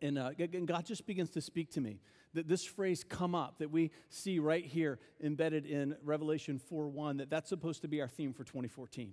and, 0.00 0.18
uh, 0.18 0.32
and 0.38 0.66
God 0.66 0.84
just 0.84 1.06
begins 1.06 1.30
to 1.30 1.40
speak 1.40 1.70
to 1.72 1.80
me. 1.80 2.00
That 2.34 2.48
this 2.48 2.64
phrase 2.64 3.04
come 3.04 3.34
up 3.34 3.58
that 3.58 3.70
we 3.70 3.90
see 4.08 4.38
right 4.38 4.64
here 4.64 4.98
embedded 5.22 5.66
in 5.66 5.96
revelation 6.02 6.58
four 6.58 6.88
one 6.88 7.18
that 7.18 7.28
that's 7.28 7.48
supposed 7.48 7.82
to 7.82 7.88
be 7.88 8.00
our 8.00 8.08
theme 8.08 8.32
for 8.32 8.42
2014 8.42 9.12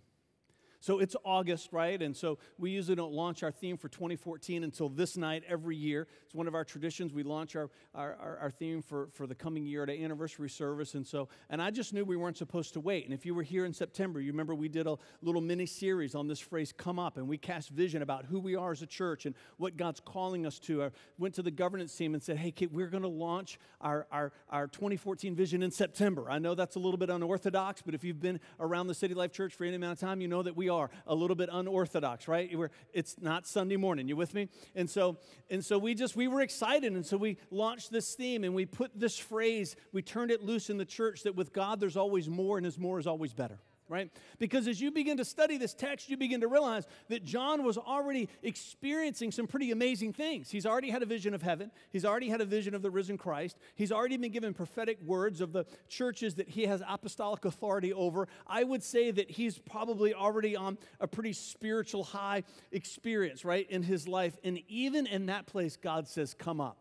So 0.82 1.00
it's 1.00 1.16
August, 1.26 1.70
right? 1.72 2.02
And 2.02 2.16
so 2.16 2.38
we 2.58 2.72
usually 2.72 2.96
don't 2.96 3.12
launch 3.12 3.44
our 3.44 3.52
theme 3.52 3.78
for 3.78 3.90
2014 3.90 4.64
until 4.64 4.88
this 4.88 5.18
night 5.18 5.44
every 5.48 5.76
year. 5.76 6.08
It's 6.26 6.34
one 6.34 6.48
of 6.48 6.56
our 6.56 6.64
traditions. 6.64 7.12
We 7.12 7.24
launch 7.24 7.56
our, 7.56 7.70
our, 7.94 8.16
our, 8.16 8.38
our 8.44 8.52
theme 8.52 8.82
for, 8.82 9.10
for 9.12 9.28
the 9.28 9.36
coming 9.36 9.66
year 9.66 9.84
at 9.84 9.90
an 9.90 10.02
anniversary 10.02 10.50
service. 10.50 10.94
And 10.94 11.06
so, 11.06 11.28
and 11.50 11.62
I 11.62 11.70
just 11.70 11.94
knew 11.94 12.06
we 12.06 12.16
weren't 12.16 12.38
supposed 12.38 12.74
to 12.74 12.80
wait. 12.80 13.04
And 13.04 13.14
if 13.14 13.26
you 13.26 13.36
were 13.36 13.44
here 13.44 13.66
in 13.66 13.74
September, 13.74 14.22
you 14.22 14.32
remember 14.32 14.56
we 14.56 14.70
did 14.70 14.88
a 14.88 14.98
little 15.22 15.42
mini 15.42 15.66
series 15.66 16.16
on 16.16 16.28
this 16.28 16.40
phrase, 16.40 16.72
come 16.72 16.98
up, 16.98 17.18
and 17.18 17.28
we 17.28 17.38
cast 17.38 17.70
vision 17.70 18.02
about 18.02 18.26
who 18.26 18.40
we 18.40 18.56
are 18.56 18.72
as 18.72 18.82
a 18.82 18.88
church 18.88 19.26
and 19.26 19.36
what 19.58 19.76
God's 19.76 20.00
calling 20.00 20.46
us 20.46 20.60
to. 20.60 20.84
I 20.86 20.92
went 21.18 21.36
to 21.36 21.42
the 21.42 21.52
governance 21.52 21.94
team 21.94 22.14
and 22.14 22.24
said, 22.24 22.38
hey, 22.38 22.52
kid, 22.52 22.72
we're 22.72 22.88
going 22.88 23.04
to 23.04 23.10
launch 23.10 23.60
our, 23.82 24.08
our, 24.12 24.32
our 24.50 24.68
2014 24.68 25.36
vision 25.36 25.62
in 25.62 25.72
September. 25.72 26.32
I 26.32 26.40
know 26.40 26.56
that's 26.56 26.78
a 26.78 26.80
little 26.80 26.98
bit 26.98 27.10
unorthodox, 27.10 27.82
but 27.82 27.94
if 27.94 28.04
you've 28.06 28.22
been 28.22 28.40
around 28.62 28.88
the 28.88 28.94
City 28.94 29.14
Life 29.14 29.34
Church 29.34 29.56
for 29.56 29.66
any 29.66 29.76
amount 29.76 29.94
of 29.94 30.00
time, 30.00 30.22
you 30.22 30.28
know 30.28 30.42
that 30.44 30.56
we 30.56 30.69
are 30.70 30.90
a 31.08 31.16
little 31.16 31.36
bit 31.36 31.50
unorthodox, 31.52 32.28
right? 32.28 32.50
We're, 32.58 32.72
it's 32.94 33.16
not 33.20 33.48
Sunday 33.48 33.78
morning. 33.78 34.08
You 34.08 34.16
with 34.16 34.34
me? 34.34 34.50
And 34.76 34.90
so, 34.90 35.18
and 35.50 35.64
so 35.64 35.78
we 35.78 35.96
just 35.96 36.16
we 36.16 36.28
were 36.28 36.42
excited, 36.42 36.94
and 36.94 37.06
so 37.06 37.18
we 37.18 37.38
launched 37.52 37.92
this 37.92 38.16
theme, 38.16 38.44
and 38.44 38.54
we 38.54 38.66
put 38.66 38.98
this 38.98 39.18
phrase, 39.18 39.76
we 39.92 40.02
turned 40.02 40.32
it 40.32 40.44
loose 40.44 40.70
in 40.70 40.78
the 40.78 40.86
church 40.86 41.24
that 41.24 41.36
with 41.36 41.54
God 41.54 41.80
there's 41.80 41.98
always 41.98 42.30
more, 42.30 42.58
and 42.58 42.66
His 42.66 42.78
more 42.78 43.00
is 43.00 43.08
always 43.08 43.34
better 43.34 43.60
right? 43.90 44.12
Because 44.38 44.68
as 44.68 44.80
you 44.80 44.92
begin 44.92 45.18
to 45.18 45.26
study 45.26 45.58
this 45.58 45.74
text, 45.74 46.10
you 46.10 46.16
begin 46.16 46.42
to 46.42 46.48
realize 46.48 46.86
that 47.10 47.26
John 47.26 47.64
was 47.64 47.78
already 47.78 48.30
experiencing 48.44 49.32
some 49.32 49.48
pretty 49.48 49.72
amazing 49.72 50.14
things. 50.14 50.52
He's 50.52 50.66
already 50.66 50.92
had 50.92 51.02
a 51.02 51.08
vision 51.08 51.34
of 51.34 51.42
heaven, 51.42 51.72
he's 51.90 52.06
already 52.06 52.30
had 52.30 52.40
a 52.40 52.46
vision 52.46 52.76
of 52.76 52.84
the 52.84 52.92
risen 52.92 53.18
Christ, 53.18 53.58
he's 53.76 53.92
already 53.92 54.16
been 54.16 54.32
given 54.32 54.54
prophetic 54.54 55.02
words 55.02 55.42
of 55.42 55.52
the 55.52 55.66
churches 55.88 56.36
that 56.36 56.48
he 56.48 56.68
has 56.68 56.84
apostolic 56.88 57.44
authority 57.46 57.92
over. 57.92 58.28
I 58.46 58.64
would 58.64 58.84
say 58.84 59.10
that 59.12 59.32
he's 59.32 59.58
probably 59.58 60.14
already 60.14 60.56
on 60.56 60.78
a 61.00 61.08
pretty 61.08 61.34
spiritual 61.34 62.04
high 62.04 62.44
experience, 62.72 63.44
right, 63.44 63.70
in 63.70 63.82
his 63.82 64.08
life. 64.08 64.38
And 64.44 64.60
even 64.68 65.08
in 65.08 65.26
that 65.26 65.48
place, 65.48 65.76
God 65.76 66.08
says, 66.08 66.36
Come 66.36 66.62
up. 66.62 66.78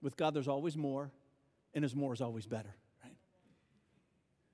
With 0.00 0.16
God, 0.16 0.32
there's 0.32 0.46
always 0.46 0.76
more, 0.76 1.10
and 1.74 1.84
as 1.84 1.94
more 1.94 2.12
is 2.12 2.20
always 2.20 2.46
better, 2.46 2.72
right? 3.02 3.16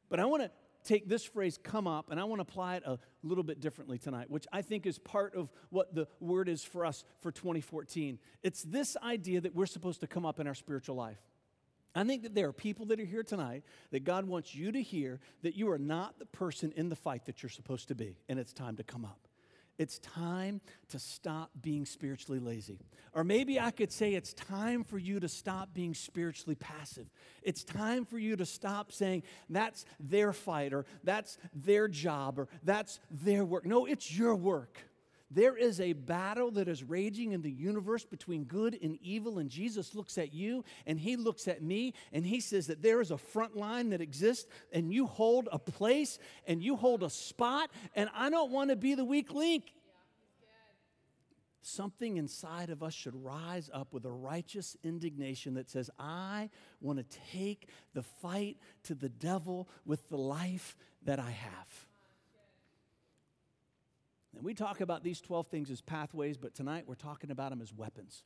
But 0.09 0.21
I 0.21 0.25
want 0.25 0.43
to 0.45 0.51
take 0.85 1.09
this 1.09 1.25
phrase 1.25 1.59
come 1.63 1.87
up 1.87 2.11
and 2.11 2.21
I 2.21 2.25
want 2.25 2.39
to 2.39 2.43
apply 2.43 2.77
it 2.77 2.83
a 2.87 2.99
little 3.23 3.45
bit 3.45 3.61
differently 3.61 3.99
tonight, 3.99 4.31
which 4.31 4.47
I 4.53 4.63
think 4.63 4.87
is 4.87 4.99
part 4.99 5.35
of 5.35 5.51
what 5.71 5.95
the 5.95 6.07
word 6.21 6.49
is 6.49 6.63
for 6.63 6.85
us 6.87 7.05
for 7.21 7.33
2014. 7.33 8.19
It's 8.43 8.63
this 8.63 8.97
idea 9.03 9.41
that 9.41 9.55
we're 9.55 9.67
supposed 9.67 10.01
to 10.01 10.07
come 10.07 10.27
up 10.27 10.39
in 10.41 10.47
our 10.47 10.55
spiritual 10.55 10.97
life. 10.97 11.19
I 11.95 12.05
think 12.05 12.25
that 12.25 12.35
there 12.35 12.49
are 12.49 12.53
people 12.53 12.87
that 12.87 12.99
are 12.99 13.05
here 13.05 13.23
tonight 13.23 13.63
that 13.93 14.05
God 14.05 14.27
wants 14.27 14.55
you 14.55 14.73
to 14.73 14.83
hear 14.83 15.21
that 15.43 15.55
you 15.55 15.71
are 15.71 15.79
not 15.79 16.19
the 16.19 16.27
person 16.27 16.73
in 16.77 16.89
the 16.89 16.97
fight 16.97 17.27
that 17.27 17.43
you're 17.43 17.51
supposed 17.51 17.89
to 17.89 17.95
be, 17.95 18.17
and 18.29 18.39
it's 18.39 18.53
time 18.53 18.77
to 18.77 18.83
come 18.83 19.05
up. 19.05 19.24
It's 19.79 19.99
time 19.99 20.61
to 20.91 20.99
stop 20.99 21.51
being 21.61 21.85
spiritually 21.85 22.39
lazy. 22.39 22.79
Or 23.13 23.25
maybe 23.25 23.59
I 23.59 23.71
could 23.71 23.91
say 23.91 24.15
it's 24.15 24.33
time 24.33 24.85
for 24.85 24.99
you 24.99 25.19
to 25.21 25.29
stop 25.29 25.75
being 25.75 25.95
spiritually 25.95 26.55
passive. 26.55 27.07
It's 27.43 27.65
time 27.65 28.05
for 28.05 28.19
you 28.19 28.37
to 28.37 28.47
stop 28.47 28.93
saying 28.93 29.25
that's 29.51 29.85
their 29.99 30.33
fight 30.33 30.73
or 30.73 30.87
that's 31.03 31.39
their 31.53 31.89
job 31.89 32.39
or 32.39 32.49
that's 32.63 33.01
their 33.11 33.45
work. 33.45 33.67
No, 33.67 33.87
it's 33.87 34.17
your 34.17 34.37
work. 34.37 34.79
There 35.31 35.57
is 35.57 35.81
a 35.81 35.95
battle 35.95 36.51
that 36.53 36.69
is 36.69 36.85
raging 36.85 37.33
in 37.33 37.43
the 37.43 37.51
universe 37.51 38.05
between 38.05 38.45
good 38.45 38.79
and 38.81 38.99
evil, 39.03 39.39
and 39.39 39.51
Jesus 39.51 39.95
looks 39.95 40.19
at 40.19 40.33
you 40.33 40.65
and 40.87 40.99
he 40.99 41.17
looks 41.17 41.49
at 41.49 41.63
me 41.63 41.95
and 42.13 42.25
he 42.25 42.41
says 42.41 42.69
that 42.69 42.83
there 42.83 43.01
is 43.01 43.11
a 43.11 43.19
front 43.19 43.57
line 43.57 43.91
that 43.91 44.01
exists, 44.01 44.47
and 44.73 44.93
you 44.93 45.07
hold 45.07 45.49
a 45.51 45.59
place 45.59 46.19
and 46.47 46.63
you 46.63 46.77
hold 46.77 47.03
a 47.03 47.11
spot, 47.11 47.71
and 47.97 48.11
I 48.15 48.31
don't 48.31 48.53
want 48.53 48.71
to 48.71 48.77
be 48.77 48.95
the 48.95 49.05
weak 49.05 49.33
link. 49.33 49.73
Something 51.63 52.19
inside 52.19 52.69
of 52.69 52.83
us 52.83 52.93
should 52.93 53.15
rise 53.25 53.71
up 53.73 53.95
with 53.95 54.05
a 54.05 54.13
righteous 54.13 54.77
indignation 54.85 55.55
that 55.55 55.71
says, 55.71 55.91
I 55.99 56.51
want 56.83 56.99
to 56.99 57.19
take 57.33 57.71
the 57.95 58.03
fight 58.03 58.59
to 58.85 58.95
the 58.95 59.09
devil 59.09 59.69
with 59.87 60.11
the 60.11 60.19
life 60.19 60.77
that 61.05 61.19
I 61.19 61.31
have. 61.31 61.87
And 64.37 64.45
we 64.45 64.55
talk 64.55 64.81
about 64.81 65.03
these 65.03 65.21
12 65.21 65.49
things 65.49 65.71
as 65.71 65.81
pathways, 65.81 66.37
but 66.37 66.55
tonight 66.55 66.85
we're 66.87 66.95
talking 66.95 67.31
about 67.31 67.51
them 67.51 67.61
as 67.63 67.73
weapons. 67.73 68.25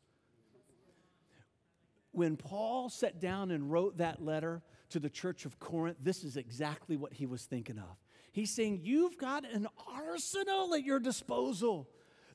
When 2.12 2.36
Paul 2.36 2.88
sat 2.88 3.20
down 3.20 3.50
and 3.50 3.70
wrote 3.70 3.98
that 3.98 4.24
letter 4.24 4.62
to 4.90 4.98
the 4.98 5.10
church 5.10 5.44
of 5.44 5.58
Corinth, 5.58 5.98
this 6.00 6.24
is 6.24 6.36
exactly 6.36 6.96
what 6.96 7.12
he 7.12 7.26
was 7.26 7.44
thinking 7.44 7.78
of. 7.78 7.96
He's 8.32 8.50
saying, 8.54 8.80
You've 8.82 9.18
got 9.18 9.44
an 9.50 9.66
arsenal 9.86 10.74
at 10.74 10.84
your 10.84 10.98
disposal. 10.98 11.88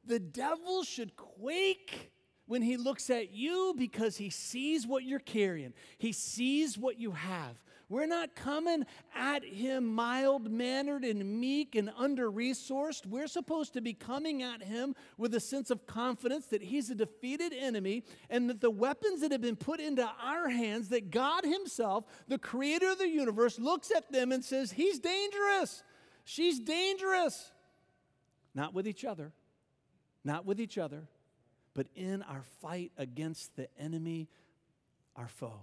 The 0.05 0.19
devil 0.19 0.83
should 0.83 1.15
quake 1.15 2.11
when 2.45 2.61
he 2.61 2.77
looks 2.77 3.09
at 3.09 3.31
you 3.31 3.73
because 3.77 4.17
he 4.17 4.29
sees 4.29 4.85
what 4.85 5.03
you're 5.03 5.19
carrying, 5.19 5.73
he 5.97 6.11
sees 6.11 6.77
what 6.77 6.99
you 6.99 7.11
have. 7.11 7.61
We're 7.93 8.07
not 8.07 8.33
coming 8.33 8.88
at 9.15 9.45
him 9.45 9.85
mild 9.85 10.50
mannered 10.50 11.03
and 11.03 11.39
meek 11.39 11.75
and 11.75 11.91
under 11.95 12.31
resourced. 12.31 13.05
We're 13.05 13.27
supposed 13.27 13.73
to 13.73 13.81
be 13.81 13.93
coming 13.93 14.41
at 14.41 14.63
him 14.63 14.95
with 15.15 15.35
a 15.35 15.39
sense 15.39 15.69
of 15.69 15.85
confidence 15.85 16.47
that 16.47 16.63
he's 16.63 16.89
a 16.89 16.95
defeated 16.95 17.53
enemy 17.53 18.03
and 18.31 18.50
that 18.50 18.62
the 18.62 18.71
weapons 18.71 19.21
that 19.21 19.31
have 19.31 19.41
been 19.41 19.55
put 19.55 19.79
into 19.79 20.09
our 20.19 20.50
hands, 20.50 20.89
that 20.89 21.12
God 21.12 21.45
Himself, 21.45 22.05
the 22.27 22.39
creator 22.39 22.89
of 22.89 22.97
the 22.97 23.07
universe, 23.07 23.59
looks 23.59 23.91
at 23.91 24.12
them 24.12 24.31
and 24.31 24.43
says, 24.43 24.71
He's 24.71 24.97
dangerous. 24.97 25.83
She's 26.25 26.59
dangerous. 26.59 27.51
Not 28.55 28.73
with 28.73 28.88
each 28.88 29.05
other, 29.05 29.33
not 30.23 30.47
with 30.47 30.59
each 30.59 30.79
other, 30.79 31.03
but 31.75 31.85
in 31.95 32.23
our 32.23 32.41
fight 32.59 32.91
against 32.97 33.55
the 33.55 33.67
enemy, 33.79 34.29
our 35.15 35.27
foe. 35.27 35.62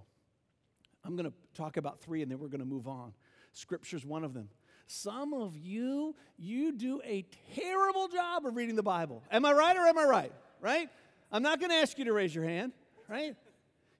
I'm 1.03 1.15
going 1.15 1.29
to 1.29 1.33
talk 1.53 1.77
about 1.77 1.99
three 1.99 2.21
and 2.21 2.31
then 2.31 2.39
we're 2.39 2.47
going 2.47 2.59
to 2.59 2.65
move 2.65 2.87
on. 2.87 3.13
Scripture's 3.53 4.05
one 4.05 4.23
of 4.23 4.33
them. 4.33 4.49
Some 4.87 5.33
of 5.33 5.57
you, 5.57 6.15
you 6.37 6.73
do 6.73 7.01
a 7.05 7.25
terrible 7.55 8.07
job 8.07 8.45
of 8.45 8.55
reading 8.55 8.75
the 8.75 8.83
Bible. 8.83 9.23
Am 9.31 9.45
I 9.45 9.53
right 9.53 9.75
or 9.75 9.87
am 9.87 9.97
I 9.97 10.03
right? 10.03 10.31
Right? 10.59 10.89
I'm 11.31 11.43
not 11.43 11.59
going 11.59 11.69
to 11.69 11.77
ask 11.77 11.97
you 11.97 12.05
to 12.05 12.13
raise 12.13 12.35
your 12.35 12.43
hand, 12.43 12.73
right? 13.07 13.35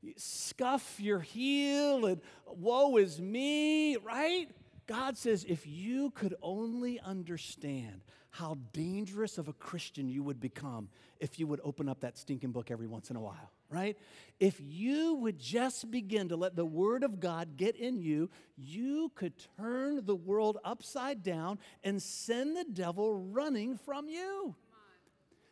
You 0.01 0.13
scuff 0.17 0.99
your 0.99 1.19
heel 1.19 2.05
and 2.05 2.19
woe 2.47 2.97
is 2.97 3.21
me, 3.21 3.95
right? 3.97 4.49
God 4.85 5.17
says, 5.17 5.45
if 5.47 5.65
you 5.65 6.11
could 6.11 6.35
only 6.41 6.99
understand 6.99 8.01
how 8.31 8.57
dangerous 8.73 9.37
of 9.37 9.47
a 9.47 9.53
Christian 9.53 10.09
you 10.09 10.23
would 10.23 10.39
become 10.39 10.89
if 11.19 11.39
you 11.39 11.47
would 11.47 11.61
open 11.63 11.87
up 11.87 12.01
that 12.01 12.17
stinking 12.17 12.51
book 12.51 12.71
every 12.71 12.87
once 12.87 13.09
in 13.09 13.15
a 13.15 13.21
while 13.21 13.51
right? 13.71 13.97
If 14.39 14.59
you 14.59 15.15
would 15.15 15.39
just 15.39 15.89
begin 15.89 16.29
to 16.29 16.35
let 16.35 16.55
the 16.55 16.65
Word 16.65 17.03
of 17.03 17.19
God 17.19 17.57
get 17.57 17.75
in 17.75 17.99
you, 17.99 18.29
you 18.57 19.11
could 19.15 19.33
turn 19.57 20.05
the 20.05 20.15
world 20.15 20.57
upside 20.63 21.23
down 21.23 21.59
and 21.83 22.01
send 22.01 22.57
the 22.57 22.65
devil 22.65 23.13
running 23.13 23.77
from 23.77 24.09
you. 24.09 24.55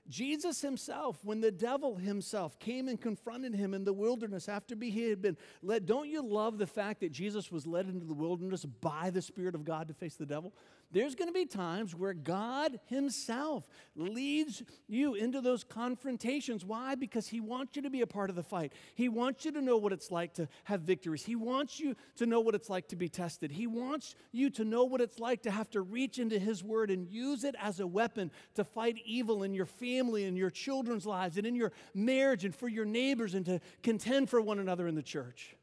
Jesus 0.09 0.61
himself, 0.61 1.19
when 1.23 1.39
the 1.39 1.51
devil 1.51 1.95
himself 1.95 2.57
came 2.59 2.87
and 2.87 2.99
confronted 2.99 3.53
him 3.53 3.73
in 3.73 3.83
the 3.83 3.93
wilderness 3.93 4.49
after 4.49 4.75
he 4.75 5.09
had 5.09 5.21
been 5.21 5.37
led, 5.61 5.85
don't 5.85 6.09
you 6.09 6.21
love 6.21 6.57
the 6.57 6.67
fact 6.67 7.01
that 7.01 7.11
Jesus 7.11 7.51
was 7.51 7.67
led 7.67 7.87
into 7.87 8.05
the 8.05 8.13
wilderness 8.13 8.65
by 8.65 9.09
the 9.11 9.21
Spirit 9.21 9.55
of 9.55 9.63
God 9.63 9.87
to 9.87 9.93
face 9.93 10.15
the 10.15 10.25
devil? 10.25 10.53
there's 10.91 11.15
going 11.15 11.27
to 11.27 11.33
be 11.33 11.45
times 11.45 11.93
where 11.95 12.13
God 12.13 12.79
Himself 12.87 13.67
leads 13.95 14.63
you 14.87 15.13
into 15.13 15.39
those 15.39 15.63
confrontations. 15.63 16.65
Why? 16.65 16.95
Because 16.95 17.27
He 17.27 17.39
wants 17.39 17.75
you 17.75 17.83
to 17.83 17.89
be 17.89 18.01
a 18.01 18.07
part 18.07 18.29
of 18.29 18.35
the 18.35 18.43
fight. 18.43 18.73
He 18.95 19.07
wants 19.07 19.45
you 19.45 19.51
to 19.51 19.61
know 19.61 19.77
what 19.77 19.93
it's 19.93 20.09
like 20.09 20.33
to 20.35 20.47
have 20.63 20.81
victories. 20.81 21.23
He 21.23 21.35
wants 21.35 21.79
you 21.79 21.95
to 22.15 22.25
know 22.25 22.39
what 22.39 22.55
it's 22.55 22.69
like 22.69 22.87
to 22.89 22.95
be 22.95 23.07
tested. 23.07 23.51
He 23.51 23.67
wants 23.67 24.15
you 24.31 24.49
to 24.51 24.65
know 24.65 24.83
what 24.83 25.01
it's 25.01 25.19
like 25.19 25.43
to 25.43 25.51
have 25.51 25.69
to 25.71 25.81
reach 25.81 26.17
into 26.17 26.39
His 26.39 26.63
Word 26.63 26.89
and 26.89 27.07
use 27.07 27.43
it 27.43 27.55
as 27.61 27.79
a 27.79 27.87
weapon 27.87 28.31
to 28.55 28.63
fight 28.63 28.97
evil 29.05 29.43
in 29.43 29.53
your 29.53 29.67
family 29.67 29.99
and 30.00 30.38
your 30.38 30.50
children's 30.50 31.06
lives 31.06 31.38
and 31.38 31.46
in 31.46 31.56
your 31.56 31.72
marriage 31.94 32.46
and 32.46 32.56
for 32.56 32.68
your 32.68 32.86
neighbors 32.86 33.34
and 33.34 33.46
to 33.46 33.60
contend 33.84 34.29
for 34.29 34.41
one 34.41 34.60
another 34.60 34.88
in 34.88 34.96
the 34.96 35.03
church. 35.03 35.56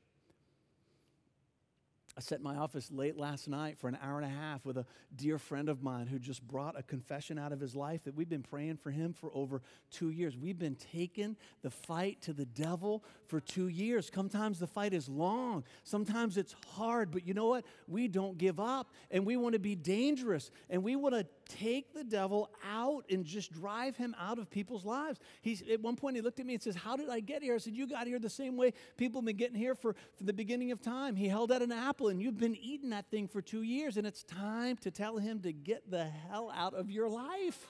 I 2.18 2.22
sat 2.22 2.38
in 2.38 2.44
my 2.44 2.56
office 2.56 2.90
late 2.90 3.18
last 3.18 3.46
night 3.46 3.76
for 3.78 3.88
an 3.88 3.98
hour 4.02 4.16
and 4.18 4.24
a 4.24 4.34
half 4.34 4.64
with 4.64 4.78
a 4.78 4.86
dear 5.14 5.38
friend 5.38 5.68
of 5.68 5.82
mine 5.82 6.06
who 6.06 6.18
just 6.18 6.42
brought 6.48 6.78
a 6.78 6.82
confession 6.82 7.38
out 7.38 7.52
of 7.52 7.60
his 7.60 7.76
life 7.76 8.04
that 8.04 8.14
we've 8.14 8.28
been 8.28 8.42
praying 8.42 8.78
for 8.78 8.90
him 8.90 9.12
for 9.12 9.30
over 9.34 9.60
two 9.90 10.08
years. 10.08 10.34
We've 10.34 10.58
been 10.58 10.76
taking 10.76 11.36
the 11.60 11.68
fight 11.68 12.22
to 12.22 12.32
the 12.32 12.46
devil 12.46 13.04
for 13.26 13.38
two 13.38 13.68
years. 13.68 14.10
Sometimes 14.14 14.58
the 14.58 14.66
fight 14.66 14.94
is 14.94 15.10
long, 15.10 15.62
sometimes 15.84 16.38
it's 16.38 16.54
hard, 16.68 17.10
but 17.10 17.26
you 17.26 17.34
know 17.34 17.48
what? 17.48 17.66
We 17.86 18.08
don't 18.08 18.38
give 18.38 18.58
up 18.58 18.90
and 19.10 19.26
we 19.26 19.36
want 19.36 19.52
to 19.52 19.58
be 19.58 19.74
dangerous 19.74 20.50
and 20.70 20.82
we 20.82 20.96
want 20.96 21.16
to 21.16 21.26
take 21.48 21.92
the 21.94 22.04
devil 22.04 22.50
out 22.64 23.04
and 23.10 23.24
just 23.24 23.52
drive 23.52 23.96
him 23.96 24.14
out 24.18 24.38
of 24.38 24.50
people's 24.50 24.84
lives. 24.84 25.18
He's, 25.42 25.62
at 25.70 25.80
one 25.80 25.96
point, 25.96 26.16
he 26.16 26.22
looked 26.22 26.40
at 26.40 26.46
me 26.46 26.54
and 26.54 26.62
says, 26.62 26.74
How 26.74 26.96
did 26.96 27.08
I 27.08 27.20
get 27.20 27.42
here? 27.42 27.54
I 27.54 27.58
said, 27.58 27.74
You 27.74 27.86
got 27.86 28.06
here 28.06 28.18
the 28.18 28.30
same 28.30 28.56
way 28.56 28.72
people 28.96 29.20
have 29.20 29.26
been 29.26 29.36
getting 29.36 29.56
here 29.56 29.74
for, 29.74 29.94
for 30.16 30.24
the 30.24 30.32
beginning 30.32 30.72
of 30.72 30.80
time. 30.80 31.16
He 31.16 31.28
held 31.28 31.52
out 31.52 31.62
an 31.62 31.72
apple 31.72 32.08
and 32.08 32.20
you've 32.20 32.38
been 32.38 32.56
eating 32.56 32.90
that 32.90 33.10
thing 33.10 33.28
for 33.28 33.40
two 33.40 33.62
years, 33.62 33.96
and 33.96 34.06
it's 34.06 34.22
time 34.22 34.76
to 34.78 34.90
tell 34.90 35.18
him 35.18 35.40
to 35.40 35.52
get 35.52 35.90
the 35.90 36.04
hell 36.04 36.52
out 36.54 36.74
of 36.74 36.90
your 36.90 37.08
life. 37.08 37.66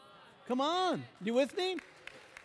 Come 0.49 0.61
on, 0.61 1.03
you 1.23 1.35
with 1.35 1.57
me? 1.57 1.77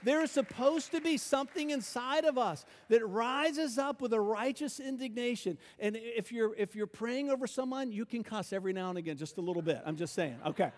There 0.04 0.24
is 0.24 0.32
supposed 0.32 0.92
to 0.92 1.02
be 1.02 1.18
something 1.18 1.70
inside 1.70 2.26
of 2.26 2.38
us 2.38 2.66
that 2.90 3.06
rises 3.06 3.78
up 3.78 4.02
with 4.02 4.14
a 4.14 4.20
righteous 4.20 4.80
indignation. 4.80 5.60
And 5.80 5.96
if 5.96 6.32
you're 6.32 6.56
if 6.56 6.76
you're 6.76 6.88
praying 6.88 7.30
over 7.30 7.46
someone, 7.46 7.92
you 7.92 8.06
can 8.06 8.24
cuss 8.24 8.52
every 8.52 8.74
now 8.74 8.90
and 8.90 8.98
again, 8.98 9.18
just 9.18 9.38
a 9.38 9.42
little 9.42 9.62
bit. 9.62 9.80
I'm 9.86 9.98
just 9.98 10.16
saying. 10.16 10.38
Okay. 10.46 10.72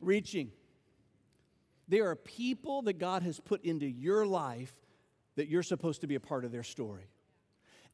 Reaching. 0.00 0.52
There 1.88 2.08
are 2.10 2.16
people 2.16 2.82
that 2.82 2.98
God 2.98 3.22
has 3.22 3.40
put 3.40 3.64
into 3.64 3.86
your 3.86 4.26
life 4.26 4.72
that 5.36 5.48
you're 5.48 5.62
supposed 5.62 6.00
to 6.00 6.06
be 6.06 6.14
a 6.14 6.20
part 6.20 6.44
of 6.44 6.52
their 6.52 6.62
story. 6.62 7.08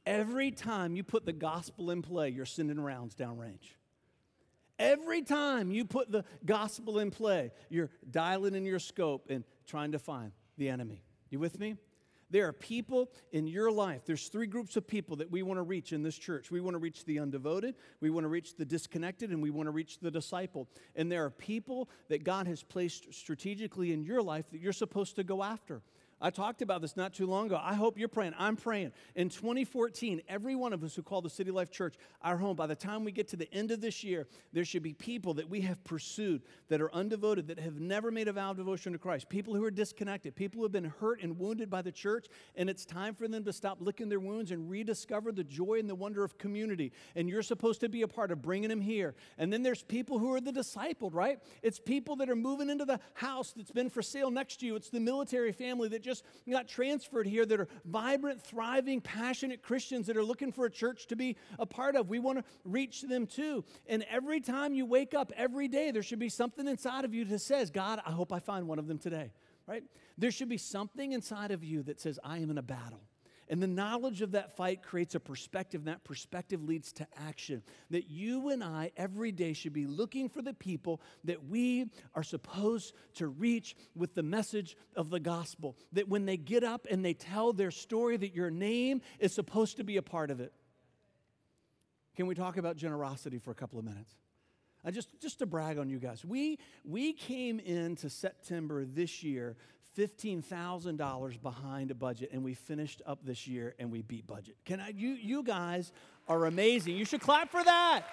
Every 0.07 0.51
time 0.51 0.97
you 0.97 1.05
put 1.05 1.27
the 1.27 1.33
gospel 1.33 1.91
in 1.91 2.03
play, 2.03 2.31
you're 2.31 2.47
sending 2.47 2.81
rounds 2.81 3.15
downrange. 3.15 3.77
Every 4.79 5.23
time 5.23 5.71
you 5.71 5.85
put 5.85 6.11
the 6.11 6.25
gospel 6.45 6.99
in 6.99 7.11
play, 7.11 7.53
you're 7.69 7.91
dialing 8.11 8.55
in 8.55 8.65
your 8.65 8.81
scope 8.81 9.27
and 9.31 9.45
trying 9.67 9.93
to 9.93 9.99
find 9.99 10.33
the 10.59 10.69
enemy. 10.69 11.05
You 11.31 11.39
with 11.39 11.59
me? 11.59 11.77
There 12.33 12.49
are 12.49 12.53
people 12.53 13.11
in 13.31 13.47
your 13.47 13.71
life. 13.71 14.03
There's 14.07 14.29
three 14.29 14.47
groups 14.47 14.77
of 14.77 14.87
people 14.87 15.17
that 15.17 15.31
we 15.31 15.43
want 15.43 15.59
to 15.59 15.63
reach 15.63 15.93
in 15.93 16.03
this 16.03 16.17
church. 16.17 16.51
We 16.51 16.63
want 16.63 16.75
to 16.75 16.79
reach 16.79 17.05
the 17.05 17.19
undevoted, 17.19 17.75
we 18.01 18.09
want 18.09 18.25
to 18.25 18.29
reach 18.29 18.57
the 18.57 18.65
disconnected, 18.65 19.31
and 19.31 19.43
we 19.43 19.51
want 19.51 19.67
to 19.67 19.71
reach 19.71 19.99
the 20.01 20.11
disciple. 20.11 20.67
And 20.97 21.13
there 21.13 21.25
are 21.25 21.31
people 21.31 21.91
that 22.09 22.25
God 22.25 22.47
has 22.47 22.63
placed 22.63 23.13
strategically 23.13 23.93
in 23.93 24.03
your 24.03 24.23
life 24.23 24.51
that 24.51 24.61
you're 24.61 24.73
supposed 24.73 25.17
to 25.17 25.25
go 25.25 25.43
after. 25.43 25.83
I 26.23 26.31
talked 26.31 26.63
about 26.63 26.81
this 26.81 26.97
not 26.97 27.13
too 27.13 27.27
long 27.27 27.47
ago. 27.47 27.61
I 27.61 27.75
hope 27.75 27.99
you're 27.99 28.07
praying. 28.07 28.35
I'm 28.39 28.57
praying. 28.57 28.93
In 29.17 29.29
2014, 29.29 30.23
every 30.29 30.55
one 30.55 30.73
of 30.73 30.85
us 30.85 30.95
who 30.95 31.03
call 31.03 31.21
the 31.21 31.29
City 31.29 31.51
Life 31.51 31.73
Church 31.73 31.97
our 32.23 32.37
home, 32.37 32.55
by 32.55 32.69
the 32.69 32.77
time 32.77 33.03
we 33.03 33.11
get 33.11 33.27
to 33.29 33.37
the 33.37 33.53
end 33.53 33.73
of 33.73 33.81
this 33.81 34.05
year, 34.05 34.29
there 34.53 34.65
should 34.65 34.85
be 34.85 34.95
people 34.95 35.35
that 35.35 35.51
we 35.51 35.63
have 35.63 35.83
pursued 35.83 36.43
that 36.69 36.81
are 36.81 36.91
undevoted, 36.91 37.49
that 37.49 37.59
have 37.59 37.81
never 37.81 38.13
made 38.13 38.29
a 38.29 38.33
vow 38.33 38.53
of 38.53 38.57
devotion 38.57 38.93
to 38.93 38.99
Christ, 38.99 39.29
people 39.29 39.53
who 39.53 39.65
are 39.65 39.71
disconnected, 39.71 40.37
people 40.37 40.59
who 40.59 40.63
have 40.63 40.73
been 40.73 40.93
hurt 41.01 41.21
and 41.23 41.37
wounded 41.37 41.69
by 41.69 41.83
the 41.83 41.91
church, 41.91 42.29
and 42.55 42.71
it's 42.71 42.85
time 42.85 43.17
for 43.17 43.27
them 43.27 43.43
to 43.43 43.53
stop 43.53 43.79
licking 43.81 44.09
their 44.09 44.21
wounds 44.21 44.53
and 44.53 44.71
rediscover 44.71 45.33
the 45.33 45.43
joy 45.43 45.81
and 45.81 45.91
the 45.91 45.95
wonder 45.97 46.23
of 46.23 46.39
community. 46.39 46.93
And 47.17 47.29
you're 47.29 47.43
supposed 47.43 47.81
to 47.81 47.89
be 47.89 48.03
a 48.03 48.09
part 48.09 48.31
of 48.31 48.41
bringing 48.41 48.69
them 48.69 48.81
here. 48.81 49.17
And 49.39 49.53
then 49.53 49.65
there's 49.65 49.83
people 49.83 50.21
who 50.21 50.33
are 50.33 50.41
the 50.41 50.53
discipled, 50.53 51.15
right? 51.15 51.41
It's 51.63 51.81
people 51.81 52.15
that 52.17 52.31
are 52.31 52.37
moving 52.37 52.71
into 52.71 52.85
the 52.85 53.01
house 53.15 53.53
that's 53.57 53.73
been 53.73 53.91
for 53.91 54.03
sale 54.03 54.31
next 54.31 54.61
to 54.61 54.67
you. 54.67 54.77
It's 54.77 54.89
the 54.89 55.01
military 55.01 55.51
family 55.51 55.89
that 55.89 56.03
just 56.03 56.12
just 56.13 56.25
got 56.51 56.69
transferred 56.69 57.27
here 57.27 57.47
that 57.47 57.59
are 57.59 57.69
vibrant, 57.87 58.43
thriving, 58.43 59.01
passionate 59.01 59.63
Christians 59.63 60.07
that 60.07 60.17
are 60.17 60.25
looking 60.25 60.53
for 60.53 60.67
a 60.67 60.71
church 60.71 61.07
to 61.07 61.17
be 61.17 61.37
a 61.59 61.65
part 61.65 61.97
of. 61.97 62.11
We 62.11 62.19
want 62.19 62.39
to 62.39 62.45
reach 62.65 63.03
them 63.03 63.27
too. 63.27 63.65
And 63.87 64.05
every 64.11 64.41
time 64.41 64.75
you 64.75 64.85
wake 64.85 65.15
up 65.15 65.33
every 65.37 65.69
day, 65.69 65.91
there 65.91 66.03
should 66.03 66.19
be 66.19 66.29
something 66.29 66.69
inside 66.69 67.05
of 67.05 67.15
you 67.15 67.25
that 67.27 67.41
says, 67.41 67.71
God, 67.71 68.01
I 68.05 68.11
hope 68.11 68.33
I 68.33 68.39
find 68.39 68.69
one 68.69 68.79
of 68.79 68.87
them 68.87 68.99
today, 68.99 69.33
right? 69.67 69.83
There 70.19 70.31
should 70.31 70.51
be 70.51 70.59
something 70.59 71.13
inside 71.13 71.51
of 71.51 71.65
you 71.65 71.83
that 71.85 72.01
says, 72.01 72.19
I 72.23 72.39
am 72.39 72.51
in 72.51 72.59
a 72.59 72.63
battle. 72.63 73.01
And 73.53 73.63
the 73.63 73.67
knowledge 73.67 74.23
of 74.23 74.33
that 74.33 74.57
fight 74.57 74.83
creates 74.83 75.15
a 75.15 75.21
perspective, 75.21 75.83
and 75.83 75.89
that 75.89 76.05
perspective 76.05 76.65
leads 76.65 76.91
to 76.95 77.07
action. 77.19 77.63
That 77.91 78.09
you 78.09 78.49
and 78.49 78.65
I 78.65 78.93
every 78.97 79.31
day 79.31 79.53
should 79.53 79.75
be 79.75 79.85
looking 79.85 80.31
for 80.31 80.41
the 80.41 80.55
people 80.55 81.03
that 81.25 81.45
we 81.45 81.91
are 82.15 82.23
supposed 82.23 82.95
to 83.17 83.29
reach 83.29 83.77
with 83.95 84.15
the 84.15 84.23
message 84.23 84.75
of 84.97 85.11
the 85.11 85.21
gospel. 85.21 85.77
That 85.93 86.09
when 86.09 86.25
they 86.25 86.39
get 86.39 86.65
up 86.65 86.87
and 86.91 87.05
they 87.05 87.13
tell 87.13 87.53
their 87.53 87.71
story, 87.71 88.17
that 88.17 88.35
your 88.35 88.51
name 88.51 89.03
is 89.19 89.35
supposed 89.35 89.77
to 89.77 89.85
be 89.85 89.99
a 89.99 90.03
part 90.03 90.31
of 90.31 90.41
it. 90.41 90.55
Can 92.17 92.27
we 92.27 92.35
talk 92.35 92.57
about 92.57 92.79
generosity 92.79 93.39
for 93.39 93.51
a 93.51 93.55
couple 93.55 93.79
of 93.79 93.85
minutes? 93.85 94.15
Uh, 94.83 94.91
just, 94.91 95.11
just 95.21 95.41
to 95.41 95.47
brag 95.47 95.77
on 95.77 95.91
you 95.91 95.99
guys, 95.99 96.25
we, 96.25 96.59
we 96.87 97.13
came 97.13 97.61
into 97.61 98.09
September 98.09 98.87
this 98.87 99.23
year 99.23 99.57
$15,000 99.97 101.43
behind 101.43 101.91
a 101.91 101.95
budget 101.95 102.31
and 102.33 102.43
we 102.43 102.55
finished 102.55 103.03
up 103.07 103.25
this 103.25 103.47
year 103.47 103.75
and 103.79 103.91
we 103.91 104.03
beat 104.03 104.27
budget. 104.27 104.57
Can 104.65 104.81
I 104.81 104.89
you 104.89 105.11
you 105.11 105.43
guys 105.43 105.93
are 106.29 106.47
amazing. 106.47 106.97
You 106.97 107.05
should 107.05 107.21
clap 107.21 107.51
for 107.51 107.63
that. 107.63 108.05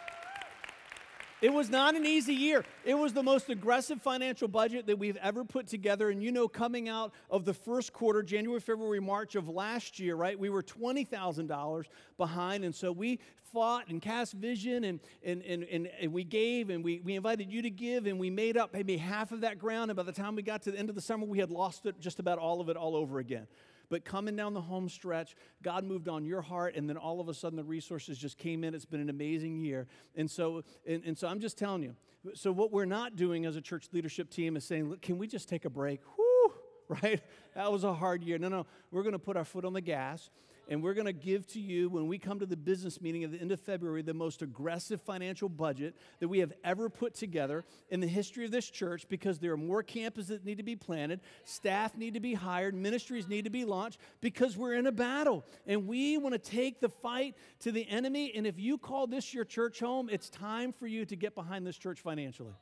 It 1.42 1.54
was 1.54 1.70
not 1.70 1.96
an 1.96 2.06
easy 2.06 2.34
year. 2.34 2.66
It 2.84 2.96
was 2.96 3.14
the 3.14 3.24
most 3.24 3.50
aggressive 3.50 4.02
financial 4.02 4.50
budget 4.50 4.88
that 4.88 5.00
we've 5.00 5.16
ever 5.18 5.46
put 5.46 5.68
together. 5.68 6.10
And 6.10 6.22
you 6.22 6.34
know, 6.34 6.50
coming 6.50 6.90
out 6.90 7.14
of 7.30 7.46
the 7.46 7.54
first 7.54 7.94
quarter, 7.94 8.22
January, 8.22 8.60
February, 8.60 9.00
March 9.00 9.36
of 9.36 9.48
last 9.48 10.00
year, 10.00 10.16
right, 10.16 10.38
we 10.38 10.50
were 10.50 10.62
$20,000 10.62 11.86
behind. 12.18 12.66
And 12.66 12.76
so 12.76 12.92
we 12.92 13.20
fought 13.54 13.88
and 13.88 14.02
cast 14.02 14.34
vision 14.34 14.84
and, 14.84 15.00
and, 15.24 15.42
and, 15.44 15.64
and, 15.64 15.88
and 16.00 16.12
we 16.14 16.26
gave 16.26 16.70
and 16.70 16.84
we, 16.84 17.00
we 17.04 17.16
invited 17.16 17.52
you 17.52 17.62
to 17.62 17.70
give 17.70 18.06
and 18.06 18.20
we 18.20 18.30
made 18.30 18.58
up 18.58 18.74
maybe 18.74 18.98
half 18.98 19.32
of 19.32 19.42
that 19.42 19.58
ground. 19.58 19.90
And 19.90 19.96
by 19.96 20.04
the 20.04 20.12
time 20.12 20.36
we 20.36 20.42
got 20.42 20.62
to 20.64 20.72
the 20.72 20.78
end 20.78 20.90
of 20.90 20.96
the 20.96 21.02
summer, 21.02 21.26
we 21.26 21.40
had 21.40 21.52
lost 21.52 21.86
it, 21.86 22.00
just 22.02 22.20
about 22.20 22.38
all 22.38 22.60
of 22.60 22.68
it 22.68 22.76
all 22.76 22.98
over 22.98 23.18
again. 23.20 23.48
But 23.90 24.06
coming 24.06 24.36
down 24.36 24.54
the 24.54 24.62
home 24.62 24.88
stretch, 24.88 25.36
God 25.64 25.84
moved 25.84 26.08
on 26.08 26.26
your 26.26 26.42
heart, 26.42 26.76
and 26.76 26.88
then 26.88 26.98
all 26.98 27.20
of 27.20 27.28
a 27.28 27.34
sudden 27.34 27.58
the 27.58 27.64
resources 27.64 28.18
just 28.18 28.38
came 28.38 28.64
in. 28.64 28.76
It's 28.76 28.86
been 28.86 29.02
an 29.02 29.10
amazing 29.10 29.58
year. 29.58 29.88
And 30.16 30.30
so, 30.30 30.64
and, 30.88 31.04
and 31.06 31.18
so 31.18 31.28
I'm 31.28 31.40
just 31.40 31.58
telling 31.58 31.84
you. 31.84 31.96
So, 32.36 32.52
what 32.52 32.72
we're 32.72 32.86
not 32.86 33.16
doing 33.16 33.46
as 33.46 33.56
a 33.56 33.62
church 33.62 33.88
leadership 33.94 34.30
team 34.30 34.58
is 34.58 34.66
saying, 34.66 34.90
look, 34.90 35.02
can 35.02 35.18
we 35.18 35.28
just 35.28 35.48
take 35.48 35.66
a 35.66 35.70
break? 35.70 36.02
Whoo, 36.18 36.54
right? 37.02 37.22
That 37.56 37.72
was 37.72 37.84
a 37.84 37.94
hard 37.94 38.24
year. 38.24 38.38
No, 38.38 38.50
no, 38.50 38.66
we're 38.92 39.04
going 39.04 39.14
to 39.14 39.20
put 39.20 39.38
our 39.38 39.46
foot 39.46 39.66
on 39.66 39.74
the 39.74 39.82
gas 39.82 40.30
and 40.70 40.84
we're 40.84 40.94
going 40.94 41.08
to 41.08 41.14
give 41.14 41.48
to 41.48 41.60
you, 41.60 41.90
when 41.90 42.08
we 42.08 42.20
come 42.20 42.40
to 42.40 42.46
the 42.46 42.56
business 42.56 43.02
meeting 43.02 43.24
at 43.24 43.32
the 43.32 43.42
end 43.42 43.52
of 43.52 43.60
February, 43.60 44.04
the 44.04 44.14
most 44.14 44.44
aggressive 44.44 45.02
financial 45.02 45.50
budget 45.50 45.96
that 46.20 46.28
we 46.28 46.40
have 46.40 46.54
ever 46.64 46.90
put 46.90 47.16
together 47.16 47.66
in 47.90 48.00
the 48.00 48.08
history 48.08 48.46
of 48.46 48.52
this 48.52 48.70
church 48.70 49.08
because 49.10 49.40
there 49.40 49.52
are 49.52 49.58
more 49.58 49.84
campuses 49.84 50.28
that 50.28 50.46
need 50.46 50.58
to 50.58 50.64
be 50.64 50.76
planted, 50.76 51.22
staff 51.44 51.98
need 51.98 52.14
to 52.14 52.20
be 52.20 52.36
hired, 52.36 52.76
ministries 52.76 53.28
need 53.28 53.46
to 53.46 53.50
be 53.50 53.66
launched 53.66 54.00
because 54.22 54.56
we're 54.56 54.76
in 54.76 54.86
a 54.86 54.92
battle. 54.92 55.44
And 55.66 55.88
we 55.88 56.20
want 56.20 56.34
to 56.34 56.40
take 56.40 56.80
the 56.80 56.90
fight 56.90 57.36
to 57.62 57.72
the 57.72 57.90
enemy. 57.90 58.32
And 58.36 58.46
if 58.46 58.60
you 58.60 58.78
call 58.78 59.08
this 59.08 59.34
your 59.34 59.46
church 59.46 59.80
home, 59.80 60.08
it's 60.08 60.30
time 60.30 60.72
for 60.72 60.86
you 60.86 61.04
to 61.06 61.16
get 61.16 61.34
behind 61.34 61.66
this 61.66 61.78
church 61.78 62.00
financially. 62.00 62.54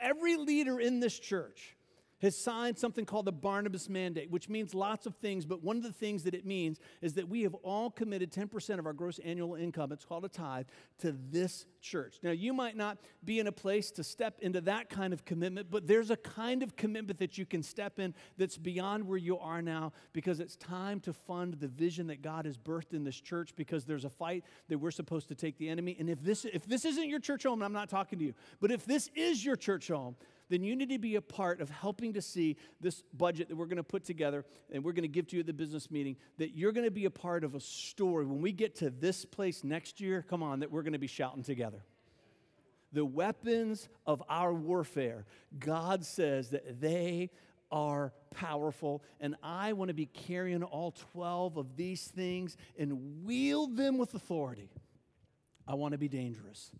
Every 0.00 0.36
leader 0.36 0.78
in 0.78 1.00
this 1.00 1.18
church, 1.18 1.74
has 2.20 2.36
signed 2.36 2.78
something 2.78 3.04
called 3.04 3.26
the 3.26 3.32
Barnabas 3.32 3.88
Mandate, 3.88 4.30
which 4.30 4.48
means 4.48 4.74
lots 4.74 5.06
of 5.06 5.14
things, 5.16 5.46
but 5.46 5.62
one 5.62 5.76
of 5.76 5.82
the 5.82 5.92
things 5.92 6.24
that 6.24 6.34
it 6.34 6.44
means 6.44 6.78
is 7.00 7.14
that 7.14 7.28
we 7.28 7.42
have 7.42 7.54
all 7.56 7.90
committed 7.90 8.32
10% 8.32 8.78
of 8.78 8.86
our 8.86 8.92
gross 8.92 9.18
annual 9.20 9.54
income, 9.54 9.92
it's 9.92 10.04
called 10.04 10.24
a 10.24 10.28
tithe, 10.28 10.66
to 10.98 11.14
this 11.30 11.66
church. 11.80 12.18
Now, 12.22 12.32
you 12.32 12.52
might 12.52 12.76
not 12.76 12.98
be 13.24 13.38
in 13.38 13.46
a 13.46 13.52
place 13.52 13.90
to 13.92 14.04
step 14.04 14.38
into 14.40 14.60
that 14.62 14.90
kind 14.90 15.12
of 15.12 15.24
commitment, 15.24 15.70
but 15.70 15.86
there's 15.86 16.10
a 16.10 16.16
kind 16.16 16.62
of 16.62 16.76
commitment 16.76 17.18
that 17.20 17.38
you 17.38 17.46
can 17.46 17.62
step 17.62 17.98
in 17.98 18.14
that's 18.36 18.58
beyond 18.58 19.06
where 19.06 19.18
you 19.18 19.38
are 19.38 19.62
now 19.62 19.92
because 20.12 20.40
it's 20.40 20.56
time 20.56 21.00
to 21.00 21.12
fund 21.12 21.54
the 21.54 21.68
vision 21.68 22.08
that 22.08 22.22
God 22.22 22.46
has 22.46 22.56
birthed 22.56 22.92
in 22.92 23.04
this 23.04 23.20
church 23.20 23.52
because 23.54 23.84
there's 23.84 24.04
a 24.04 24.10
fight 24.10 24.44
that 24.68 24.78
we're 24.78 24.90
supposed 24.90 25.28
to 25.28 25.34
take 25.34 25.56
the 25.58 25.68
enemy. 25.68 25.96
And 25.98 26.10
if 26.10 26.22
this, 26.22 26.44
if 26.44 26.66
this 26.66 26.84
isn't 26.84 27.08
your 27.08 27.20
church 27.20 27.44
home, 27.44 27.62
I'm 27.62 27.72
not 27.72 27.88
talking 27.88 28.18
to 28.18 28.24
you, 28.24 28.34
but 28.60 28.70
if 28.70 28.84
this 28.84 29.08
is 29.14 29.44
your 29.44 29.56
church 29.56 29.88
home, 29.88 30.16
then 30.48 30.64
you 30.64 30.74
need 30.74 30.90
to 30.90 30.98
be 30.98 31.16
a 31.16 31.20
part 31.20 31.60
of 31.60 31.70
helping 31.70 32.12
to 32.14 32.22
see 32.22 32.56
this 32.80 33.02
budget 33.12 33.48
that 33.48 33.56
we're 33.56 33.66
going 33.66 33.76
to 33.76 33.82
put 33.82 34.04
together 34.04 34.44
and 34.72 34.82
we're 34.82 34.92
going 34.92 35.02
to 35.02 35.08
give 35.08 35.26
to 35.28 35.36
you 35.36 35.40
at 35.40 35.46
the 35.46 35.52
business 35.52 35.90
meeting, 35.90 36.16
that 36.38 36.56
you're 36.56 36.72
going 36.72 36.86
to 36.86 36.90
be 36.90 37.04
a 37.04 37.10
part 37.10 37.44
of 37.44 37.54
a 37.54 37.60
story. 37.60 38.24
When 38.24 38.40
we 38.40 38.52
get 38.52 38.76
to 38.76 38.90
this 38.90 39.24
place 39.24 39.62
next 39.64 40.00
year, 40.00 40.24
come 40.28 40.42
on, 40.42 40.60
that 40.60 40.70
we're 40.70 40.82
going 40.82 40.92
to 40.94 40.98
be 40.98 41.06
shouting 41.06 41.42
together. 41.42 41.82
The 42.92 43.04
weapons 43.04 43.88
of 44.06 44.22
our 44.28 44.52
warfare, 44.52 45.26
God 45.58 46.04
says 46.04 46.50
that 46.50 46.80
they 46.80 47.30
are 47.70 48.14
powerful, 48.30 49.02
and 49.20 49.36
I 49.42 49.74
want 49.74 49.88
to 49.88 49.94
be 49.94 50.06
carrying 50.06 50.62
all 50.62 50.92
12 51.12 51.58
of 51.58 51.76
these 51.76 52.06
things 52.06 52.56
and 52.78 53.24
wield 53.24 53.76
them 53.76 53.98
with 53.98 54.14
authority. 54.14 54.70
I 55.66 55.74
want 55.74 55.92
to 55.92 55.98
be 55.98 56.08
dangerous. 56.08 56.70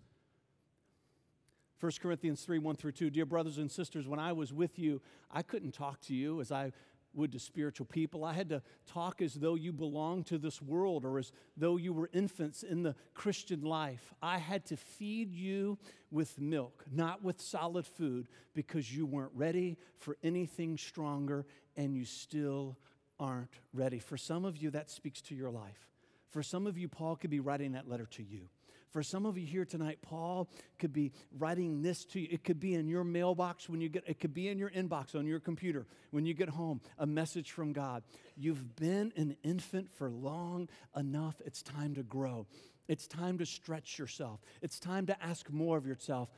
1 1.80 1.92
Corinthians 2.00 2.42
3 2.42 2.58
1 2.58 2.76
through 2.76 2.92
2. 2.92 3.10
Dear 3.10 3.26
brothers 3.26 3.58
and 3.58 3.70
sisters, 3.70 4.08
when 4.08 4.18
I 4.18 4.32
was 4.32 4.52
with 4.52 4.78
you, 4.78 5.00
I 5.30 5.42
couldn't 5.42 5.72
talk 5.72 6.00
to 6.02 6.14
you 6.14 6.40
as 6.40 6.50
I 6.50 6.72
would 7.14 7.32
to 7.32 7.38
spiritual 7.38 7.86
people. 7.86 8.24
I 8.24 8.32
had 8.32 8.48
to 8.50 8.62
talk 8.86 9.22
as 9.22 9.34
though 9.34 9.54
you 9.54 9.72
belonged 9.72 10.26
to 10.26 10.38
this 10.38 10.60
world 10.60 11.04
or 11.04 11.18
as 11.18 11.32
though 11.56 11.76
you 11.76 11.92
were 11.92 12.10
infants 12.12 12.62
in 12.62 12.82
the 12.82 12.94
Christian 13.14 13.62
life. 13.62 14.12
I 14.22 14.38
had 14.38 14.64
to 14.66 14.76
feed 14.76 15.32
you 15.32 15.78
with 16.10 16.38
milk, 16.40 16.84
not 16.90 17.22
with 17.22 17.40
solid 17.40 17.86
food, 17.86 18.28
because 18.54 18.94
you 18.94 19.06
weren't 19.06 19.32
ready 19.34 19.78
for 19.98 20.16
anything 20.22 20.76
stronger 20.76 21.46
and 21.76 21.96
you 21.96 22.04
still 22.04 22.76
aren't 23.18 23.60
ready. 23.72 23.98
For 23.98 24.16
some 24.16 24.44
of 24.44 24.56
you, 24.56 24.70
that 24.70 24.90
speaks 24.90 25.20
to 25.22 25.34
your 25.34 25.50
life. 25.50 25.88
For 26.30 26.42
some 26.42 26.66
of 26.66 26.76
you, 26.76 26.88
Paul 26.88 27.16
could 27.16 27.30
be 27.30 27.40
writing 27.40 27.72
that 27.72 27.88
letter 27.88 28.06
to 28.12 28.22
you. 28.22 28.48
For 28.90 29.02
some 29.02 29.26
of 29.26 29.36
you 29.36 29.46
here 29.46 29.64
tonight, 29.64 29.98
Paul 30.00 30.48
could 30.78 30.92
be 30.92 31.12
writing 31.36 31.82
this 31.82 32.04
to 32.06 32.20
you. 32.20 32.28
It 32.30 32.44
could 32.44 32.58
be 32.58 32.74
in 32.74 32.88
your 32.88 33.04
mailbox 33.04 33.68
when 33.68 33.80
you 33.80 33.88
get, 33.88 34.04
it 34.06 34.18
could 34.18 34.32
be 34.32 34.48
in 34.48 34.58
your 34.58 34.70
inbox 34.70 35.14
on 35.14 35.26
your 35.26 35.40
computer 35.40 35.86
when 36.10 36.24
you 36.24 36.34
get 36.34 36.48
home, 36.48 36.80
a 36.98 37.06
message 37.06 37.52
from 37.52 37.72
God. 37.72 38.02
You've 38.36 38.76
been 38.76 39.12
an 39.16 39.36
infant 39.42 39.90
for 39.90 40.10
long 40.10 40.68
enough. 40.96 41.40
It's 41.44 41.62
time 41.62 41.94
to 41.96 42.02
grow. 42.02 42.46
It's 42.88 43.06
time 43.06 43.38
to 43.38 43.46
stretch 43.46 43.98
yourself. 43.98 44.40
It's 44.62 44.78
time 44.78 45.06
to 45.06 45.22
ask 45.22 45.50
more 45.50 45.76
of 45.76 45.86
yourself. 45.86 46.30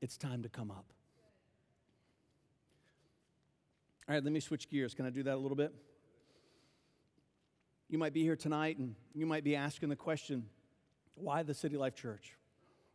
It's 0.00 0.16
time 0.16 0.42
to 0.42 0.48
come 0.48 0.70
up. 0.70 0.92
All 4.08 4.16
right, 4.16 4.24
let 4.24 4.32
me 4.32 4.40
switch 4.40 4.68
gears. 4.68 4.94
Can 4.94 5.06
I 5.06 5.10
do 5.10 5.22
that 5.22 5.34
a 5.34 5.38
little 5.38 5.56
bit? 5.56 5.72
You 7.88 7.98
might 7.98 8.12
be 8.12 8.22
here 8.22 8.34
tonight 8.36 8.78
and 8.78 8.96
you 9.14 9.26
might 9.26 9.44
be 9.44 9.54
asking 9.54 9.90
the 9.90 9.96
question 9.96 10.46
why 11.14 11.42
the 11.42 11.54
City 11.54 11.76
Life 11.76 11.94
Church? 11.94 12.36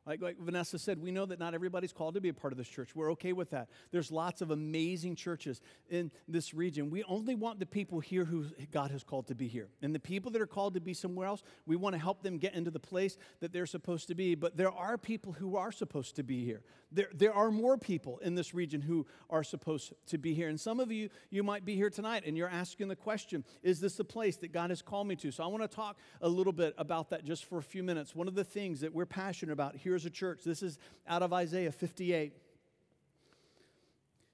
Like, 0.08 0.22
like, 0.22 0.40
Vanessa 0.40 0.80
said, 0.80 1.02
we 1.02 1.12
know 1.12 1.26
that 1.26 1.38
not 1.38 1.54
everybody's 1.54 1.92
called 1.92 2.16
to 2.16 2.22
be 2.22 2.30
a 2.30 2.34
part 2.34 2.54
of 2.54 2.58
this 2.58 2.70
church. 2.70 2.96
We're 2.96 3.12
okay 3.12 3.34
with 3.34 3.50
that. 3.50 3.68
There's 3.92 4.10
lots 4.10 4.42
of 4.42 4.52
amazing 4.52 5.18
churches 5.18 5.60
in 5.90 6.12
this 6.30 6.54
region. 6.54 6.90
We 6.90 7.04
only 7.04 7.36
want 7.36 7.60
the 7.60 7.66
people 7.66 8.00
here 8.00 8.24
who 8.24 8.46
God 8.72 8.90
has 8.92 9.04
called 9.04 9.28
to 9.28 9.36
be 9.36 9.50
here. 9.50 9.68
And 9.82 9.94
the 9.94 10.00
people 10.00 10.32
that 10.32 10.42
are 10.42 10.48
called 10.48 10.76
to 10.76 10.80
be 10.80 10.94
somewhere 10.94 11.28
else, 11.28 11.44
we 11.66 11.76
want 11.76 11.94
to 11.94 12.00
help 12.00 12.24
them 12.24 12.38
get 12.38 12.54
into 12.54 12.72
the 12.72 12.80
place 12.80 13.18
that 13.42 13.52
they're 13.52 13.66
supposed 13.66 14.08
to 14.08 14.16
be. 14.16 14.34
But 14.34 14.56
there 14.56 14.72
are 14.72 14.98
people 14.98 15.34
who 15.34 15.58
are 15.58 15.74
supposed 15.74 16.16
to 16.16 16.24
be 16.24 16.46
here. 16.46 16.62
There, 16.90 17.10
there 17.14 17.34
are 17.34 17.52
more 17.52 17.78
people 17.78 18.20
in 18.20 18.34
this 18.34 18.54
region 18.54 18.82
who 18.82 19.06
are 19.30 19.44
supposed 19.44 19.92
to 20.06 20.18
be 20.18 20.34
here. 20.34 20.48
And 20.48 20.58
some 20.58 20.80
of 20.80 20.90
you, 20.90 21.10
you 21.30 21.44
might 21.44 21.66
be 21.66 21.76
here 21.76 21.90
tonight 21.90 22.24
and 22.26 22.38
you're 22.38 22.48
asking 22.48 22.88
the 22.88 22.96
question 22.96 23.44
Is 23.62 23.82
this 23.82 23.96
the 23.96 24.06
place 24.06 24.38
that 24.38 24.54
God 24.54 24.70
has 24.70 24.82
called 24.82 25.08
me 25.08 25.18
to? 25.18 25.32
So 25.32 25.44
I 25.44 25.48
want 25.48 25.64
to 25.64 25.68
talk 25.68 25.98
a 26.22 26.30
little 26.30 26.54
bit 26.54 26.76
about 26.78 27.10
that 27.10 27.26
just 27.26 27.44
for 27.44 27.58
a 27.58 27.64
few 27.64 27.84
minutes. 27.84 28.16
One 28.16 28.30
of 28.30 28.36
the 28.36 28.46
things 28.46 28.80
that 28.80 28.94
we're 28.94 29.06
passionate 29.06 29.52
about 29.52 29.76
here 29.76 29.97
as 29.98 30.06
a 30.06 30.10
church, 30.10 30.44
this 30.46 30.64
is 30.64 30.80
out 31.08 31.22
of 31.22 31.34
Isaiah 31.34 31.74
58. 31.74 32.34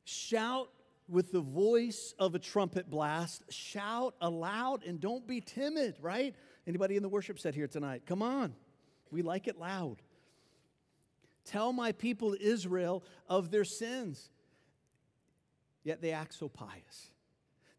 Shout 0.04 0.70
with 1.08 1.32
the 1.32 1.42
voice 1.42 2.14
of 2.20 2.36
a 2.36 2.40
trumpet 2.40 2.90
blast. 2.90 3.44
Shout 3.50 4.14
aloud 4.22 4.84
and 4.86 5.00
don't 5.00 5.28
be 5.28 5.42
timid, 5.42 5.96
right? 6.02 6.36
Anybody 6.68 6.96
in 6.96 7.02
the 7.02 7.10
worship 7.10 7.40
set 7.40 7.56
here 7.56 7.68
tonight? 7.68 8.04
Come 8.06 8.22
on. 8.22 8.54
We 9.10 9.22
like 9.22 9.48
it 9.48 9.58
loud. 9.58 9.98
Tell 11.46 11.74
my 11.74 11.92
people 11.92 12.36
Israel 12.40 13.04
of 13.28 13.50
their 13.50 13.66
sins. 13.66 14.30
Yet 15.84 16.02
they 16.02 16.12
act 16.12 16.34
so 16.34 16.48
pious. 16.48 17.12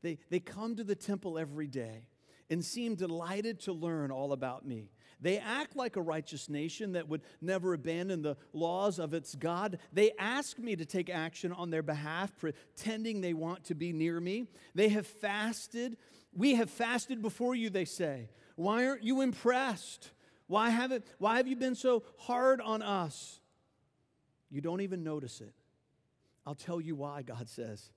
They, 0.03 0.19
they 0.29 0.41
come 0.41 0.77
to 0.77 0.85
the 0.85 0.95
temple 0.95 1.39
every 1.39 1.67
day 1.67 2.09
and 2.51 2.65
seem 2.65 2.95
delighted 2.95 3.61
to 3.61 3.73
learn 3.73 4.11
all 4.11 4.33
about 4.33 4.67
me. 4.67 4.91
They 5.21 5.39
act 5.39 5.77
like 5.77 5.97
a 5.97 6.03
righteous 6.03 6.49
nation 6.49 6.93
that 6.93 7.09
would 7.09 7.23
never 7.41 7.75
abandon 7.75 8.23
the 8.23 8.37
laws 8.53 8.99
of 8.99 9.15
its 9.15 9.35
God. 9.35 9.79
They 9.93 10.13
ask 10.19 10.59
me 10.59 10.77
to 10.77 10.85
take 10.85 11.11
action 11.11 11.53
on 11.53 11.71
their 11.71 11.83
behalf, 11.83 12.37
pretending 12.39 13.21
they 13.21 13.35
want 13.35 13.65
to 13.65 13.75
be 13.75 13.93
near 13.93 14.21
me. 14.21 14.47
They 14.75 14.89
have 14.91 15.07
fasted. 15.07 15.97
We 16.33 16.55
have 16.57 16.71
fasted 16.71 17.23
before 17.23 17.55
you, 17.55 17.71
they 17.71 17.85
say. 17.85 18.29
Why 18.57 18.87
aren't 18.87 19.05
you 19.05 19.21
impressed? 19.21 20.11
Why, 20.47 20.71
haven't, 20.71 21.05
why 21.19 21.39
have 21.39 21.49
you 21.49 21.57
been 21.57 21.75
so 21.75 22.03
hard 22.19 22.61
on 22.61 22.83
us? 22.83 23.41
You 24.51 24.61
don't 24.61 24.83
even 24.83 25.03
notice 25.03 25.41
it. 25.41 25.53
I'll 26.47 26.55
tell 26.55 26.81
you 26.81 26.95
why, 26.95 27.23
God 27.23 27.49
says. 27.49 27.91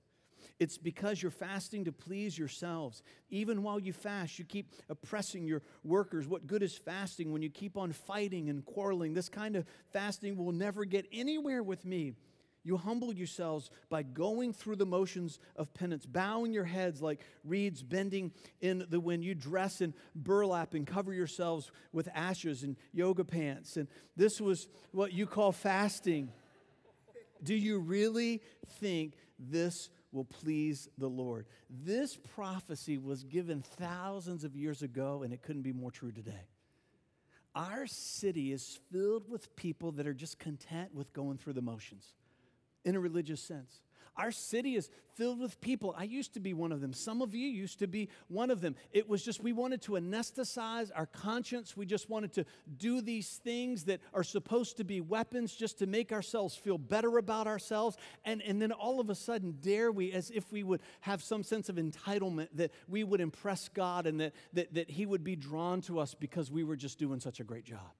It's 0.58 0.76
because 0.76 1.22
you're 1.22 1.30
fasting 1.30 1.84
to 1.84 1.92
please 1.92 2.36
yourselves. 2.36 3.02
Even 3.30 3.62
while 3.62 3.78
you 3.78 3.92
fast, 3.92 4.38
you 4.38 4.44
keep 4.44 4.72
oppressing 4.88 5.46
your 5.46 5.62
workers. 5.84 6.26
What 6.26 6.46
good 6.46 6.62
is 6.64 6.76
fasting 6.76 7.32
when 7.32 7.42
you 7.42 7.50
keep 7.50 7.76
on 7.76 7.92
fighting 7.92 8.48
and 8.48 8.64
quarreling? 8.64 9.14
This 9.14 9.28
kind 9.28 9.54
of 9.54 9.64
fasting 9.92 10.36
will 10.36 10.52
never 10.52 10.84
get 10.84 11.06
anywhere 11.12 11.62
with 11.62 11.84
me. 11.84 12.14
You 12.64 12.76
humble 12.76 13.14
yourselves 13.14 13.70
by 13.88 14.02
going 14.02 14.52
through 14.52 14.76
the 14.76 14.84
motions 14.84 15.38
of 15.56 15.72
penance, 15.72 16.04
bowing 16.04 16.52
your 16.52 16.64
heads 16.64 17.00
like 17.00 17.20
reeds 17.44 17.82
bending 17.82 18.32
in 18.60 18.84
the 18.90 19.00
wind. 19.00 19.24
You 19.24 19.34
dress 19.34 19.80
in 19.80 19.94
burlap 20.14 20.74
and 20.74 20.86
cover 20.86 21.14
yourselves 21.14 21.70
with 21.92 22.08
ashes 22.14 22.64
and 22.64 22.76
yoga 22.92 23.24
pants. 23.24 23.76
And 23.76 23.88
this 24.16 24.40
was 24.40 24.66
what 24.90 25.12
you 25.12 25.26
call 25.26 25.52
fasting. 25.52 26.30
Do 27.42 27.54
you 27.54 27.78
really 27.78 28.42
think 28.80 29.14
this 29.38 29.88
will 30.12 30.24
please 30.24 30.88
the 30.98 31.08
Lord? 31.08 31.46
This 31.68 32.16
prophecy 32.34 32.98
was 32.98 33.24
given 33.24 33.62
thousands 33.62 34.44
of 34.44 34.56
years 34.56 34.82
ago, 34.82 35.22
and 35.22 35.32
it 35.32 35.42
couldn't 35.42 35.62
be 35.62 35.72
more 35.72 35.90
true 35.90 36.12
today. 36.12 36.46
Our 37.54 37.86
city 37.86 38.52
is 38.52 38.78
filled 38.92 39.28
with 39.28 39.54
people 39.56 39.92
that 39.92 40.06
are 40.06 40.14
just 40.14 40.38
content 40.38 40.94
with 40.94 41.12
going 41.12 41.38
through 41.38 41.54
the 41.54 41.62
motions 41.62 42.12
in 42.84 42.94
a 42.94 43.00
religious 43.00 43.42
sense. 43.42 43.80
Our 44.18 44.32
city 44.32 44.74
is 44.74 44.90
filled 45.14 45.40
with 45.40 45.60
people. 45.60 45.94
I 45.96 46.04
used 46.04 46.34
to 46.34 46.40
be 46.40 46.54
one 46.54 46.72
of 46.72 46.80
them. 46.80 46.92
Some 46.92 47.22
of 47.22 47.34
you 47.34 47.48
used 47.48 47.78
to 47.78 47.86
be 47.86 48.08
one 48.28 48.50
of 48.50 48.60
them. 48.60 48.74
It 48.92 49.08
was 49.08 49.24
just 49.24 49.42
we 49.42 49.52
wanted 49.52 49.80
to 49.82 49.92
anesthetize 49.92 50.90
our 50.94 51.06
conscience. 51.06 51.76
We 51.76 51.86
just 51.86 52.10
wanted 52.10 52.32
to 52.34 52.44
do 52.76 53.00
these 53.00 53.40
things 53.44 53.84
that 53.84 54.00
are 54.12 54.24
supposed 54.24 54.76
to 54.78 54.84
be 54.84 55.00
weapons 55.00 55.54
just 55.54 55.78
to 55.78 55.86
make 55.86 56.12
ourselves 56.12 56.56
feel 56.56 56.78
better 56.78 57.18
about 57.18 57.46
ourselves. 57.46 57.96
And, 58.24 58.42
and 58.42 58.60
then 58.60 58.72
all 58.72 59.00
of 59.00 59.08
a 59.08 59.14
sudden, 59.14 59.56
dare 59.60 59.92
we, 59.92 60.12
as 60.12 60.30
if 60.30 60.50
we 60.52 60.64
would 60.64 60.80
have 61.00 61.22
some 61.22 61.44
sense 61.44 61.68
of 61.68 61.76
entitlement 61.76 62.48
that 62.54 62.72
we 62.88 63.04
would 63.04 63.20
impress 63.20 63.68
God 63.68 64.06
and 64.06 64.20
that, 64.20 64.34
that, 64.52 64.74
that 64.74 64.90
He 64.90 65.06
would 65.06 65.22
be 65.22 65.36
drawn 65.36 65.80
to 65.82 66.00
us 66.00 66.14
because 66.14 66.50
we 66.50 66.64
were 66.64 66.76
just 66.76 66.98
doing 66.98 67.20
such 67.20 67.38
a 67.38 67.44
great 67.44 67.64
job. 67.64 67.92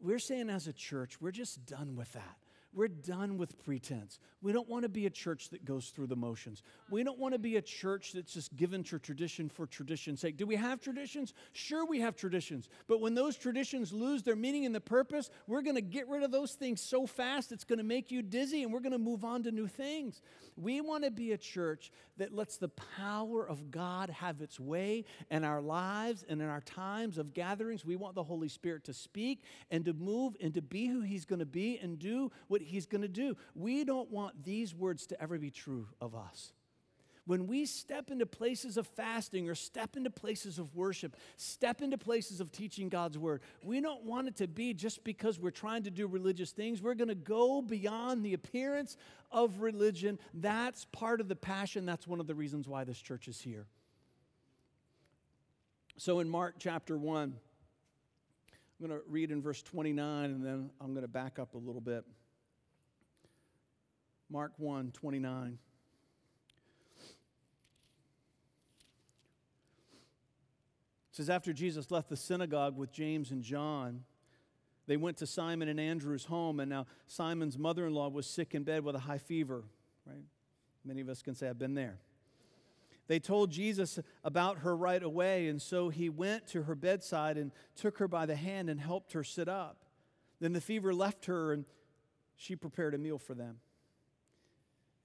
We're 0.00 0.18
saying 0.18 0.50
as 0.50 0.66
a 0.66 0.72
church, 0.72 1.20
we're 1.20 1.30
just 1.30 1.64
done 1.66 1.96
with 1.96 2.12
that. 2.12 2.43
We're 2.74 2.88
done 2.88 3.38
with 3.38 3.62
pretense. 3.64 4.18
We 4.42 4.52
don't 4.52 4.68
want 4.68 4.82
to 4.82 4.88
be 4.88 5.06
a 5.06 5.10
church 5.10 5.50
that 5.50 5.64
goes 5.64 5.90
through 5.90 6.08
the 6.08 6.16
motions. 6.16 6.62
We 6.90 7.04
don't 7.04 7.18
want 7.18 7.32
to 7.34 7.38
be 7.38 7.56
a 7.56 7.62
church 7.62 8.12
that's 8.12 8.34
just 8.34 8.54
given 8.56 8.82
to 8.84 8.98
tradition 8.98 9.48
for 9.48 9.66
tradition's 9.66 10.20
sake. 10.20 10.36
Do 10.36 10.46
we 10.46 10.56
have 10.56 10.80
traditions? 10.80 11.34
Sure, 11.52 11.86
we 11.86 12.00
have 12.00 12.16
traditions. 12.16 12.68
But 12.88 13.00
when 13.00 13.14
those 13.14 13.36
traditions 13.36 13.92
lose 13.92 14.24
their 14.24 14.36
meaning 14.36 14.66
and 14.66 14.74
the 14.74 14.80
purpose, 14.80 15.30
we're 15.46 15.62
going 15.62 15.76
to 15.76 15.82
get 15.82 16.08
rid 16.08 16.24
of 16.24 16.32
those 16.32 16.52
things 16.52 16.80
so 16.80 17.06
fast 17.06 17.52
it's 17.52 17.64
going 17.64 17.78
to 17.78 17.84
make 17.84 18.10
you 18.10 18.22
dizzy 18.22 18.64
and 18.64 18.72
we're 18.72 18.80
going 18.80 18.92
to 18.92 18.98
move 18.98 19.24
on 19.24 19.44
to 19.44 19.52
new 19.52 19.68
things. 19.68 20.20
We 20.56 20.80
want 20.80 21.04
to 21.04 21.10
be 21.10 21.32
a 21.32 21.38
church 21.38 21.90
that 22.16 22.34
lets 22.34 22.56
the 22.56 22.68
power 22.68 23.48
of 23.48 23.70
God 23.70 24.10
have 24.10 24.40
its 24.40 24.60
way 24.60 25.04
in 25.30 25.44
our 25.44 25.60
lives 25.60 26.24
and 26.28 26.40
in 26.40 26.48
our 26.48 26.60
times 26.60 27.18
of 27.18 27.34
gatherings. 27.34 27.84
We 27.84 27.96
want 27.96 28.14
the 28.14 28.22
Holy 28.22 28.48
Spirit 28.48 28.84
to 28.84 28.92
speak 28.92 29.42
and 29.70 29.84
to 29.84 29.92
move 29.92 30.36
and 30.40 30.54
to 30.54 30.62
be 30.62 30.86
who 30.86 31.00
He's 31.00 31.24
going 31.24 31.40
to 31.40 31.46
be 31.46 31.78
and 31.78 31.98
do 31.98 32.30
what 32.48 32.62
He's 32.66 32.86
going 32.86 33.02
to 33.02 33.08
do. 33.08 33.36
We 33.54 33.84
don't 33.84 34.10
want 34.10 34.44
these 34.44 34.74
words 34.74 35.06
to 35.08 35.20
ever 35.20 35.38
be 35.38 35.50
true 35.50 35.88
of 36.00 36.14
us. 36.14 36.52
When 37.26 37.46
we 37.46 37.64
step 37.64 38.10
into 38.10 38.26
places 38.26 38.76
of 38.76 38.86
fasting 38.86 39.48
or 39.48 39.54
step 39.54 39.96
into 39.96 40.10
places 40.10 40.58
of 40.58 40.74
worship, 40.76 41.16
step 41.38 41.80
into 41.80 41.96
places 41.96 42.38
of 42.38 42.52
teaching 42.52 42.90
God's 42.90 43.16
word, 43.16 43.40
we 43.62 43.80
don't 43.80 44.04
want 44.04 44.28
it 44.28 44.36
to 44.36 44.46
be 44.46 44.74
just 44.74 45.02
because 45.04 45.40
we're 45.40 45.50
trying 45.50 45.84
to 45.84 45.90
do 45.90 46.06
religious 46.06 46.50
things. 46.50 46.82
We're 46.82 46.94
going 46.94 47.08
to 47.08 47.14
go 47.14 47.62
beyond 47.62 48.24
the 48.24 48.34
appearance 48.34 48.98
of 49.32 49.62
religion. 49.62 50.18
That's 50.34 50.84
part 50.86 51.22
of 51.22 51.28
the 51.28 51.36
passion. 51.36 51.86
That's 51.86 52.06
one 52.06 52.20
of 52.20 52.26
the 52.26 52.34
reasons 52.34 52.68
why 52.68 52.84
this 52.84 52.98
church 52.98 53.26
is 53.26 53.40
here. 53.40 53.66
So 55.96 56.20
in 56.20 56.28
Mark 56.28 56.56
chapter 56.58 56.98
1, 56.98 57.34
I'm 58.80 58.86
going 58.86 59.00
to 59.00 59.04
read 59.08 59.30
in 59.30 59.40
verse 59.40 59.62
29 59.62 60.24
and 60.26 60.44
then 60.44 60.70
I'm 60.78 60.92
going 60.92 61.02
to 61.02 61.08
back 61.08 61.38
up 61.38 61.54
a 61.54 61.58
little 61.58 61.80
bit. 61.80 62.04
Mark 64.30 64.52
1 64.56 64.92
29. 64.92 65.58
It 71.14 71.16
says, 71.16 71.30
After 71.30 71.52
Jesus 71.52 71.90
left 71.90 72.08
the 72.08 72.16
synagogue 72.16 72.76
with 72.76 72.90
James 72.90 73.30
and 73.30 73.42
John, 73.42 74.02
they 74.86 74.96
went 74.96 75.16
to 75.18 75.26
Simon 75.26 75.68
and 75.68 75.78
Andrew's 75.78 76.24
home, 76.24 76.60
and 76.60 76.68
now 76.68 76.86
Simon's 77.06 77.56
mother 77.56 77.86
in 77.86 77.94
law 77.94 78.08
was 78.08 78.26
sick 78.26 78.54
in 78.54 78.64
bed 78.64 78.84
with 78.84 78.96
a 78.96 79.00
high 79.00 79.18
fever, 79.18 79.64
right? 80.06 80.24
Many 80.84 81.00
of 81.00 81.08
us 81.08 81.22
can 81.22 81.34
say, 81.34 81.48
I've 81.48 81.58
been 81.58 81.74
there. 81.74 81.98
They 83.06 83.18
told 83.18 83.50
Jesus 83.50 83.98
about 84.22 84.58
her 84.58 84.76
right 84.76 85.02
away, 85.02 85.48
and 85.48 85.60
so 85.60 85.88
he 85.88 86.08
went 86.08 86.46
to 86.48 86.64
her 86.64 86.74
bedside 86.74 87.36
and 87.36 87.52
took 87.76 87.98
her 87.98 88.08
by 88.08 88.26
the 88.26 88.36
hand 88.36 88.68
and 88.68 88.80
helped 88.80 89.12
her 89.12 89.22
sit 89.22 89.48
up. 89.48 89.84
Then 90.40 90.52
the 90.52 90.60
fever 90.60 90.92
left 90.92 91.26
her, 91.26 91.52
and 91.52 91.64
she 92.36 92.56
prepared 92.56 92.94
a 92.94 92.98
meal 92.98 93.18
for 93.18 93.34
them. 93.34 93.58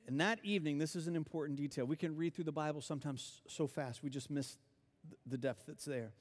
And 0.10 0.20
that 0.22 0.40
evening, 0.42 0.80
this 0.80 0.96
is 0.96 1.06
an 1.06 1.16
important 1.16 1.56
detail. 1.56 1.86
We 1.86 1.96
can 1.96 2.18
read 2.18 2.34
through 2.34 2.46
the 2.46 2.52
Bible 2.52 2.82
sometimes 2.82 3.44
so 3.48 3.68
fast, 3.68 4.02
we 4.02 4.10
just 4.10 4.32
miss 4.32 4.58
the 5.28 5.38
depth 5.38 5.68
that's 5.68 5.86
there. 5.86 6.14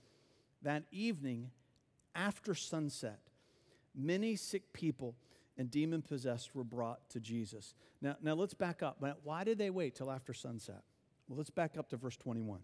That 0.61 0.83
evening, 0.92 1.53
after 2.14 2.55
sunset, 2.55 3.20
many 3.94 4.37
sick 4.37 4.74
people 4.74 5.14
and 5.57 5.70
demon 5.70 6.03
possessed 6.03 6.55
were 6.55 6.64
brought 6.64 7.09
to 7.09 7.18
Jesus. 7.18 7.74
Now, 8.03 8.16
now 8.20 8.35
let's 8.35 8.53
back 8.53 8.83
up. 8.83 9.03
Why 9.22 9.42
did 9.42 9.57
they 9.57 9.70
wait 9.70 9.94
till 9.94 10.11
after 10.11 10.35
sunset? 10.35 10.83
Well, 11.27 11.38
let's 11.38 11.48
back 11.48 11.79
up 11.79 11.88
to 11.88 11.96
verse 11.96 12.18
21. 12.18 12.61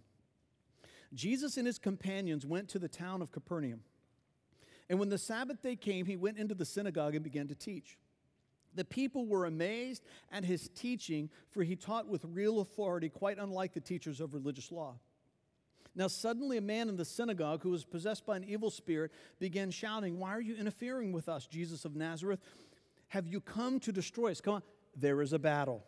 Jesus 1.14 1.56
and 1.56 1.66
his 1.66 1.78
companions 1.78 2.44
went 2.44 2.68
to 2.68 2.78
the 2.78 2.87
town 2.87 3.22
of 3.22 3.32
Capernaum. 3.32 3.80
And 4.90 4.98
when 4.98 5.08
the 5.08 5.16
Sabbath 5.16 5.62
day 5.62 5.76
came, 5.76 6.04
he 6.04 6.16
went 6.16 6.37
into 6.37 6.54
the 6.54 6.66
synagogue 6.66 7.14
and 7.14 7.24
began 7.24 7.48
to 7.48 7.54
teach. 7.54 7.96
The 8.74 8.84
people 8.84 9.26
were 9.26 9.46
amazed 9.46 10.02
at 10.32 10.44
his 10.44 10.68
teaching, 10.68 11.30
for 11.50 11.62
he 11.62 11.76
taught 11.76 12.08
with 12.08 12.24
real 12.24 12.60
authority, 12.60 13.08
quite 13.08 13.38
unlike 13.38 13.72
the 13.72 13.80
teachers 13.80 14.20
of 14.20 14.34
religious 14.34 14.72
law. 14.72 14.96
Now, 15.96 16.08
suddenly, 16.08 16.56
a 16.56 16.60
man 16.60 16.88
in 16.88 16.96
the 16.96 17.04
synagogue 17.04 17.62
who 17.62 17.70
was 17.70 17.84
possessed 17.84 18.26
by 18.26 18.37
an 18.37 18.44
evil 18.44 18.70
spirit 18.70 19.12
began 19.38 19.70
shouting, 19.70 20.18
Why 20.18 20.30
are 20.30 20.40
you 20.40 20.56
interfering 20.56 21.12
with 21.12 21.28
us, 21.28 21.46
Jesus 21.46 21.84
of 21.84 21.94
Nazareth? 21.94 22.40
Have 23.08 23.28
you 23.28 23.40
come 23.40 23.78
to 23.80 23.92
destroy 23.92 24.32
us? 24.32 24.40
Come 24.40 24.54
on, 24.54 24.62
there 24.96 25.22
is 25.22 25.32
a 25.32 25.38
battle. 25.38 25.84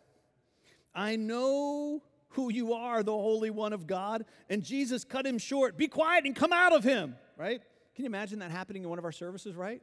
I 0.95 1.17
know 1.17 2.01
who 2.29 2.51
you 2.51 2.73
are, 2.73 3.03
the 3.03 3.11
Holy 3.11 3.49
One 3.49 3.73
of 3.73 3.85
God. 3.85 4.25
And 4.49 4.63
Jesus 4.63 5.03
cut 5.03 5.25
him 5.25 5.37
short. 5.37 5.77
Be 5.77 5.87
quiet 5.87 6.25
and 6.25 6.35
come 6.35 6.53
out 6.53 6.73
of 6.73 6.83
him, 6.83 7.15
right? 7.35 7.61
Can 7.95 8.03
you 8.03 8.07
imagine 8.07 8.39
that 8.39 8.51
happening 8.51 8.83
in 8.83 8.89
one 8.89 8.99
of 8.99 9.05
our 9.05 9.11
services, 9.11 9.55
right? 9.55 9.81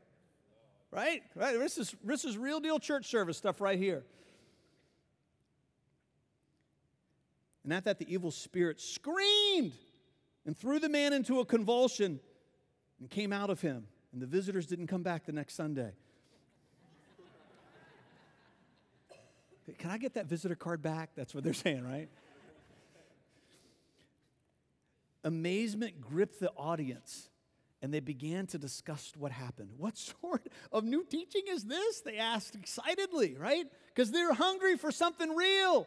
Right? 0.94 1.22
Right? 1.34 1.58
This 1.58 1.76
is, 1.76 1.94
this 2.04 2.24
is 2.24 2.38
real 2.38 2.60
deal 2.60 2.78
church 2.78 3.06
service 3.06 3.36
stuff 3.36 3.60
right 3.60 3.78
here. 3.78 4.04
And 7.64 7.72
at 7.72 7.84
that, 7.84 7.98
the 7.98 8.12
evil 8.12 8.30
spirit 8.30 8.80
screamed 8.80 9.72
and 10.46 10.56
threw 10.56 10.78
the 10.78 10.88
man 10.88 11.12
into 11.12 11.40
a 11.40 11.44
convulsion 11.44 12.20
and 13.00 13.10
came 13.10 13.32
out 13.32 13.50
of 13.50 13.60
him. 13.60 13.88
And 14.12 14.22
the 14.22 14.26
visitors 14.26 14.66
didn't 14.66 14.86
come 14.86 15.02
back 15.02 15.26
the 15.26 15.32
next 15.32 15.54
Sunday. 15.54 15.94
Can 19.78 19.90
I 19.90 19.98
get 19.98 20.14
that 20.14 20.26
visitor 20.26 20.54
card 20.54 20.80
back? 20.80 21.10
That's 21.16 21.34
what 21.34 21.42
they're 21.42 21.54
saying, 21.54 21.82
right? 21.82 22.08
Amazement 25.24 26.00
gripped 26.00 26.38
the 26.38 26.52
audience 26.56 27.30
and 27.84 27.92
they 27.92 28.00
began 28.00 28.46
to 28.46 28.56
discuss 28.56 29.12
what 29.18 29.30
happened. 29.30 29.68
What 29.76 29.98
sort 29.98 30.48
of 30.72 30.84
new 30.84 31.04
teaching 31.04 31.42
is 31.50 31.64
this? 31.64 32.00
They 32.00 32.16
asked 32.16 32.54
excitedly, 32.54 33.36
right? 33.38 33.66
Because 33.94 34.10
they're 34.10 34.32
hungry 34.32 34.78
for 34.78 34.90
something 34.90 35.28
real. 35.36 35.86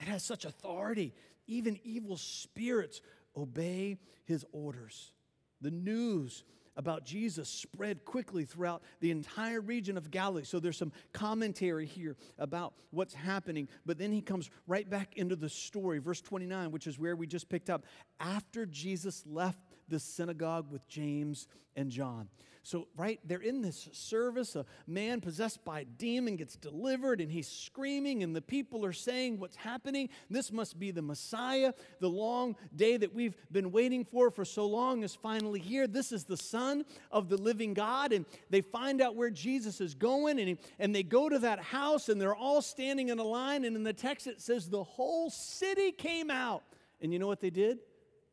It 0.00 0.08
has 0.08 0.24
such 0.24 0.46
authority. 0.46 1.12
Even 1.46 1.78
evil 1.84 2.16
spirits 2.16 3.02
obey 3.36 3.98
his 4.24 4.46
orders. 4.52 5.12
The 5.60 5.70
news 5.70 6.42
about 6.74 7.04
Jesus 7.04 7.50
spread 7.50 8.06
quickly 8.06 8.46
throughout 8.46 8.82
the 9.00 9.10
entire 9.10 9.60
region 9.60 9.98
of 9.98 10.10
Galilee. 10.10 10.44
So 10.44 10.58
there's 10.58 10.78
some 10.78 10.92
commentary 11.12 11.84
here 11.84 12.16
about 12.38 12.72
what's 12.90 13.12
happening. 13.14 13.68
But 13.84 13.98
then 13.98 14.10
he 14.10 14.22
comes 14.22 14.50
right 14.66 14.88
back 14.88 15.16
into 15.16 15.36
the 15.36 15.50
story, 15.50 15.98
verse 15.98 16.22
29, 16.22 16.70
which 16.70 16.86
is 16.86 16.98
where 16.98 17.14
we 17.14 17.26
just 17.26 17.50
picked 17.50 17.68
up. 17.68 17.84
After 18.20 18.64
Jesus 18.64 19.22
left 19.26 19.58
the 19.88 19.98
synagogue 19.98 20.70
with 20.70 20.86
James 20.88 21.48
and 21.76 21.90
John. 21.90 22.28
So, 22.66 22.88
right, 22.96 23.20
they're 23.24 23.38
in 23.38 23.62
this 23.62 23.88
service. 23.92 24.56
A 24.56 24.66
man 24.88 25.20
possessed 25.20 25.64
by 25.64 25.80
a 25.80 25.84
demon 25.84 26.34
gets 26.34 26.56
delivered 26.56 27.20
and 27.20 27.30
he's 27.30 27.46
screaming, 27.46 28.24
and 28.24 28.34
the 28.34 28.42
people 28.42 28.84
are 28.84 28.92
saying, 28.92 29.38
What's 29.38 29.54
happening? 29.54 30.08
This 30.28 30.50
must 30.50 30.76
be 30.76 30.90
the 30.90 31.00
Messiah. 31.00 31.72
The 32.00 32.08
long 32.08 32.56
day 32.74 32.96
that 32.96 33.14
we've 33.14 33.36
been 33.52 33.70
waiting 33.70 34.04
for 34.04 34.32
for 34.32 34.44
so 34.44 34.66
long 34.66 35.04
is 35.04 35.14
finally 35.14 35.60
here. 35.60 35.86
This 35.86 36.10
is 36.10 36.24
the 36.24 36.36
Son 36.36 36.84
of 37.12 37.28
the 37.28 37.36
living 37.36 37.72
God. 37.72 38.12
And 38.12 38.26
they 38.50 38.62
find 38.62 39.00
out 39.00 39.14
where 39.14 39.30
Jesus 39.30 39.80
is 39.80 39.94
going, 39.94 40.40
and, 40.40 40.48
he, 40.48 40.58
and 40.80 40.92
they 40.92 41.04
go 41.04 41.28
to 41.28 41.38
that 41.38 41.60
house, 41.60 42.08
and 42.08 42.20
they're 42.20 42.34
all 42.34 42.60
standing 42.60 43.10
in 43.10 43.20
a 43.20 43.24
line. 43.24 43.64
And 43.64 43.76
in 43.76 43.84
the 43.84 43.92
text, 43.92 44.26
it 44.26 44.40
says, 44.40 44.68
The 44.68 44.82
whole 44.82 45.30
city 45.30 45.92
came 45.92 46.32
out. 46.32 46.64
And 47.00 47.12
you 47.12 47.20
know 47.20 47.28
what 47.28 47.40
they 47.40 47.50
did? 47.50 47.78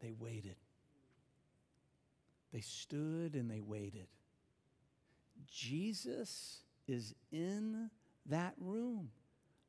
They 0.01 0.13
waited. 0.17 0.55
They 2.53 2.61
stood 2.61 3.35
and 3.35 3.49
they 3.49 3.59
waited. 3.59 4.07
Jesus 5.51 6.59
is 6.87 7.15
in 7.31 7.89
that 8.27 8.53
room, 8.59 9.09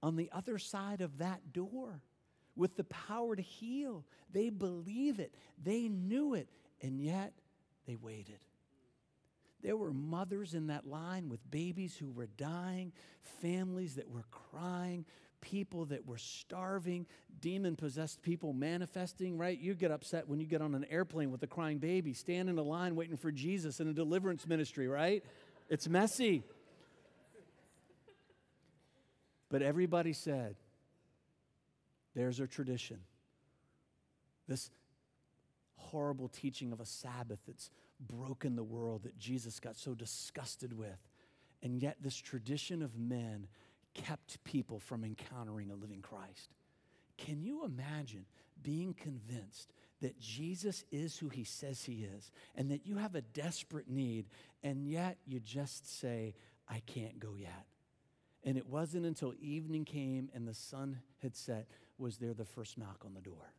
on 0.03 0.17
the 0.17 0.31
other 0.33 0.59
side 0.59 1.01
of 1.01 1.19
that 1.19 1.53
door, 1.53 2.03
with 2.55 2.77
the 2.77 2.85
power 2.85 3.35
to 3.35 3.43
heal. 3.43 4.05
They 4.31 4.51
believe 4.51 5.19
it, 5.19 5.35
they 5.63 5.89
knew 5.89 6.35
it, 6.35 6.49
and 6.83 7.01
yet 7.01 7.33
they 7.87 7.97
waited. 7.97 8.39
There 9.63 9.77
were 9.79 9.95
mothers 9.95 10.53
in 10.53 10.67
that 10.67 10.87
line 10.87 11.31
with 11.31 11.51
babies 11.51 11.97
who 11.97 12.11
were 12.11 12.29
dying, 12.37 12.93
families 13.41 13.95
that 13.95 14.11
were 14.11 14.27
crying, 14.31 15.07
people 15.45 15.85
that 15.87 16.07
were 16.07 16.17
starving, 16.17 17.07
demon 17.41 17.77
possessed 17.77 18.23
people 18.23 18.55
manifesting, 18.55 19.37
right? 19.37 19.59
You 19.59 19.75
get 19.75 19.91
upset 19.91 20.27
when 20.27 20.41
you 20.41 20.47
get 20.47 20.63
on 20.63 20.75
an 20.75 20.87
airplane 20.91 21.31
with 21.31 21.43
a 21.43 21.47
crying 21.47 21.79
baby, 21.79 22.15
stand 22.15 22.49
in 22.49 22.57
a 22.57 22.63
line 22.63 22.97
waiting 22.97 23.19
for 23.19 23.31
Jesus 23.31 23.79
in 23.79 23.89
a 23.89 23.93
deliverance 23.93 24.47
ministry, 24.47 24.89
right? 24.89 25.23
It's 25.69 25.87
messy. 25.87 26.45
But 29.51 29.61
everybody 29.61 30.15
said, 30.15 30.57
there's 32.15 32.41
a 32.41 32.47
tradition. 32.47 33.01
This 34.49 34.71
horrible 35.77 36.29
teaching 36.29 36.73
of 36.73 36.81
a 36.81 36.87
Sabbath 36.87 37.41
that's 37.47 37.71
broken 38.01 38.57
the 38.57 38.65
world 38.65 39.03
that 39.03 39.19
Jesus 39.19 39.61
got 39.61 39.77
so 39.77 39.95
disgusted 39.95 40.73
with. 40.73 40.99
And 41.63 41.83
yet, 41.83 41.97
this 42.01 42.17
tradition 42.17 42.83
of 42.83 42.99
men 42.99 43.47
kept 43.95 44.43
people 44.45 44.79
from 44.79 45.05
encountering 45.05 45.71
a 45.71 45.75
living 45.75 46.03
Christ. 46.03 46.51
Can 47.17 47.43
you 47.43 47.65
imagine 47.65 48.27
being 48.63 48.95
convinced 48.95 49.73
that 50.01 50.19
Jesus 50.19 50.85
is 50.91 51.17
who 51.17 51.29
he 51.29 51.45
says 51.45 51.85
he 51.85 52.07
is 52.17 52.31
and 52.57 52.71
that 52.71 52.87
you 52.87 52.97
have 52.97 53.15
a 53.15 53.23
desperate 53.23 53.89
need, 53.89 54.27
and 54.63 54.87
yet 54.87 55.19
you 55.25 55.41
just 55.41 56.01
say, 56.01 56.35
I 56.69 56.81
can't 56.87 57.19
go 57.19 57.35
yet? 57.39 57.67
And 58.45 58.59
it 58.59 58.69
wasn't 58.69 59.07
until 59.07 59.33
evening 59.41 59.85
came 59.85 60.29
and 60.35 60.47
the 60.47 60.55
sun 60.55 60.99
had 61.23 61.37
set 61.37 61.67
was 61.97 62.19
there 62.19 62.35
the 62.35 62.45
first 62.45 62.77
knock 62.77 63.03
on 63.05 63.15
the 63.15 63.21
door. 63.21 63.55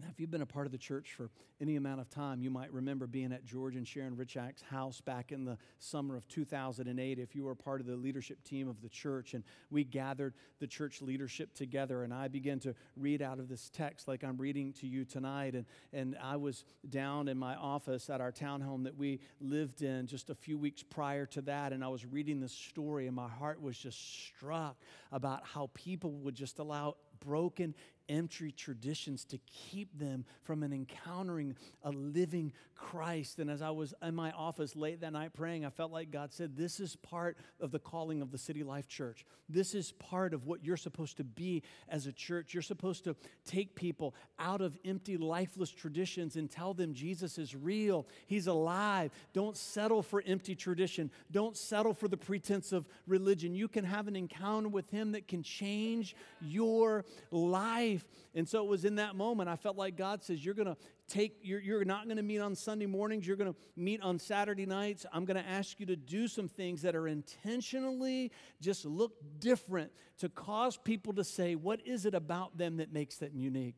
Now, 0.00 0.06
if 0.12 0.20
you've 0.20 0.30
been 0.30 0.42
a 0.42 0.46
part 0.46 0.66
of 0.66 0.70
the 0.70 0.78
church 0.78 1.14
for 1.16 1.28
any 1.60 1.74
amount 1.74 2.00
of 2.00 2.08
time, 2.08 2.40
you 2.40 2.50
might 2.50 2.72
remember 2.72 3.08
being 3.08 3.32
at 3.32 3.44
George 3.44 3.74
and 3.74 3.86
Sharon 3.86 4.14
Richak's 4.14 4.62
house 4.62 5.00
back 5.00 5.32
in 5.32 5.44
the 5.44 5.58
summer 5.80 6.16
of 6.16 6.28
2008. 6.28 7.18
If 7.18 7.34
you 7.34 7.42
were 7.42 7.56
part 7.56 7.80
of 7.80 7.86
the 7.86 7.96
leadership 7.96 8.44
team 8.44 8.68
of 8.68 8.80
the 8.80 8.88
church, 8.88 9.34
and 9.34 9.42
we 9.70 9.82
gathered 9.82 10.34
the 10.60 10.68
church 10.68 11.02
leadership 11.02 11.52
together, 11.52 12.04
and 12.04 12.14
I 12.14 12.28
began 12.28 12.60
to 12.60 12.76
read 12.96 13.22
out 13.22 13.40
of 13.40 13.48
this 13.48 13.70
text 13.70 14.06
like 14.06 14.22
I'm 14.22 14.36
reading 14.36 14.72
to 14.74 14.86
you 14.86 15.04
tonight. 15.04 15.54
And, 15.54 15.66
and 15.92 16.16
I 16.22 16.36
was 16.36 16.64
down 16.88 17.26
in 17.26 17.36
my 17.36 17.56
office 17.56 18.08
at 18.08 18.20
our 18.20 18.30
townhome 18.30 18.84
that 18.84 18.96
we 18.96 19.18
lived 19.40 19.82
in 19.82 20.06
just 20.06 20.30
a 20.30 20.34
few 20.34 20.56
weeks 20.56 20.84
prior 20.84 21.26
to 21.26 21.40
that, 21.42 21.72
and 21.72 21.82
I 21.82 21.88
was 21.88 22.06
reading 22.06 22.38
this 22.38 22.52
story, 22.52 23.08
and 23.08 23.16
my 23.16 23.28
heart 23.28 23.60
was 23.60 23.76
just 23.76 23.98
struck 24.26 24.76
about 25.10 25.44
how 25.44 25.70
people 25.74 26.12
would 26.12 26.36
just 26.36 26.60
allow 26.60 26.94
broken 27.20 27.74
empty 28.08 28.52
traditions 28.52 29.24
to 29.26 29.38
keep 29.46 29.98
them 29.98 30.24
from 30.42 30.62
an 30.62 30.72
encountering 30.72 31.56
a 31.82 31.90
living 31.90 32.52
Christ. 32.78 33.40
And 33.40 33.50
as 33.50 33.60
I 33.60 33.70
was 33.70 33.92
in 34.02 34.14
my 34.14 34.30
office 34.32 34.76
late 34.76 35.00
that 35.00 35.12
night 35.12 35.34
praying, 35.34 35.64
I 35.64 35.70
felt 35.70 35.90
like 35.90 36.10
God 36.10 36.32
said, 36.32 36.56
This 36.56 36.80
is 36.80 36.96
part 36.96 37.36
of 37.60 37.72
the 37.72 37.78
calling 37.78 38.22
of 38.22 38.30
the 38.30 38.38
City 38.38 38.62
Life 38.62 38.86
Church. 38.86 39.26
This 39.48 39.74
is 39.74 39.92
part 39.92 40.32
of 40.32 40.46
what 40.46 40.64
you're 40.64 40.76
supposed 40.76 41.16
to 41.16 41.24
be 41.24 41.62
as 41.88 42.06
a 42.06 42.12
church. 42.12 42.54
You're 42.54 42.62
supposed 42.62 43.04
to 43.04 43.16
take 43.44 43.74
people 43.74 44.14
out 44.38 44.60
of 44.60 44.78
empty, 44.84 45.16
lifeless 45.16 45.70
traditions 45.70 46.36
and 46.36 46.50
tell 46.50 46.72
them 46.72 46.94
Jesus 46.94 47.36
is 47.36 47.56
real, 47.56 48.06
He's 48.26 48.46
alive. 48.46 49.10
Don't 49.32 49.56
settle 49.56 50.02
for 50.02 50.22
empty 50.24 50.54
tradition, 50.54 51.10
don't 51.32 51.56
settle 51.56 51.94
for 51.94 52.08
the 52.08 52.16
pretense 52.16 52.72
of 52.72 52.88
religion. 53.06 53.54
You 53.54 53.68
can 53.68 53.84
have 53.84 54.06
an 54.06 54.16
encounter 54.16 54.68
with 54.68 54.88
Him 54.90 55.12
that 55.12 55.26
can 55.26 55.42
change 55.42 56.14
your 56.40 57.04
life. 57.30 57.97
And 58.34 58.48
so 58.48 58.62
it 58.64 58.68
was 58.68 58.84
in 58.84 58.96
that 58.96 59.16
moment 59.16 59.48
I 59.48 59.56
felt 59.56 59.76
like 59.76 59.96
God 59.96 60.22
says, 60.22 60.44
You're 60.44 60.54
going 60.54 60.66
to 60.68 60.76
take, 61.08 61.38
you're, 61.42 61.60
you're 61.60 61.84
not 61.84 62.04
going 62.04 62.16
to 62.16 62.22
meet 62.22 62.38
on 62.38 62.54
Sunday 62.54 62.86
mornings, 62.86 63.26
you're 63.26 63.36
going 63.36 63.52
to 63.52 63.58
meet 63.76 64.02
on 64.02 64.18
Saturday 64.18 64.66
nights. 64.66 65.06
I'm 65.12 65.24
going 65.24 65.42
to 65.42 65.48
ask 65.48 65.80
you 65.80 65.86
to 65.86 65.96
do 65.96 66.28
some 66.28 66.48
things 66.48 66.82
that 66.82 66.94
are 66.94 67.08
intentionally 67.08 68.32
just 68.60 68.84
look 68.84 69.12
different 69.38 69.90
to 70.18 70.28
cause 70.28 70.76
people 70.76 71.12
to 71.14 71.24
say, 71.24 71.54
What 71.54 71.80
is 71.86 72.06
it 72.06 72.14
about 72.14 72.56
them 72.56 72.78
that 72.78 72.92
makes 72.92 73.16
them 73.16 73.32
unique? 73.34 73.76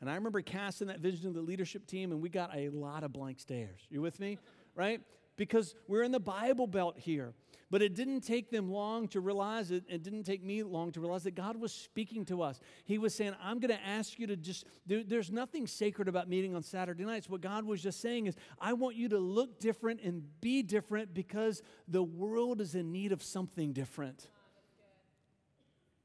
And 0.00 0.10
I 0.10 0.16
remember 0.16 0.42
casting 0.42 0.88
that 0.88 0.98
vision 0.98 1.32
to 1.32 1.38
the 1.38 1.46
leadership 1.46 1.86
team, 1.86 2.10
and 2.10 2.20
we 2.20 2.28
got 2.28 2.54
a 2.56 2.70
lot 2.70 3.04
of 3.04 3.12
blank 3.12 3.38
stares. 3.38 3.86
You 3.88 4.02
with 4.02 4.18
me? 4.18 4.38
Right? 4.74 5.00
Because 5.36 5.74
we're 5.88 6.02
in 6.02 6.12
the 6.12 6.20
Bible 6.20 6.66
Belt 6.66 6.98
here. 6.98 7.32
But 7.72 7.80
it 7.80 7.94
didn't 7.94 8.20
take 8.20 8.50
them 8.50 8.70
long 8.70 9.08
to 9.08 9.20
realize 9.20 9.70
it. 9.70 9.84
It 9.88 10.02
didn't 10.02 10.24
take 10.24 10.44
me 10.44 10.62
long 10.62 10.92
to 10.92 11.00
realize 11.00 11.22
that 11.24 11.34
God 11.34 11.56
was 11.56 11.72
speaking 11.72 12.26
to 12.26 12.42
us. 12.42 12.60
He 12.84 12.98
was 12.98 13.14
saying, 13.14 13.32
I'm 13.42 13.60
going 13.60 13.74
to 13.74 13.82
ask 13.82 14.18
you 14.18 14.26
to 14.26 14.36
just, 14.36 14.66
there, 14.84 15.02
there's 15.02 15.32
nothing 15.32 15.66
sacred 15.66 16.06
about 16.06 16.28
meeting 16.28 16.54
on 16.54 16.62
Saturday 16.62 17.04
nights. 17.06 17.30
What 17.30 17.40
God 17.40 17.64
was 17.64 17.82
just 17.82 18.02
saying 18.02 18.26
is, 18.26 18.36
I 18.60 18.74
want 18.74 18.96
you 18.96 19.08
to 19.08 19.18
look 19.18 19.58
different 19.58 20.02
and 20.02 20.22
be 20.42 20.62
different 20.62 21.14
because 21.14 21.62
the 21.88 22.02
world 22.02 22.60
is 22.60 22.74
in 22.74 22.92
need 22.92 23.10
of 23.10 23.22
something 23.22 23.72
different. 23.72 24.28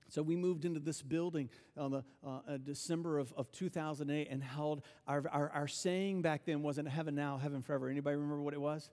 So 0.10 0.24
we 0.24 0.38
moved 0.38 0.64
into 0.64 0.80
this 0.80 1.02
building 1.02 1.50
on 1.76 1.92
the 1.92 2.04
uh, 2.26 2.40
uh, 2.48 2.58
December 2.64 3.20
of, 3.20 3.34
of 3.36 3.52
2008 3.52 4.30
and 4.32 4.42
held 4.42 4.84
our, 5.06 5.26
our, 5.32 5.50
our 5.50 5.68
saying 5.68 6.22
back 6.22 6.46
then 6.46 6.62
wasn't 6.62 6.88
heaven 6.88 7.14
now, 7.14 7.38
heaven 7.38 7.62
forever. 7.62 7.90
Anybody 7.90 8.16
remember 8.16 8.42
what 8.42 8.54
it 8.54 8.62
was? 8.62 8.90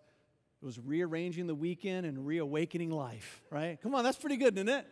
It 0.64 0.66
was 0.66 0.80
rearranging 0.80 1.46
the 1.46 1.54
weekend 1.54 2.06
and 2.06 2.26
reawakening 2.26 2.90
life, 2.90 3.42
right? 3.50 3.78
Come 3.82 3.94
on, 3.94 4.02
that's 4.02 4.16
pretty 4.16 4.38
good, 4.38 4.56
isn't 4.56 4.70
it? 4.70 4.86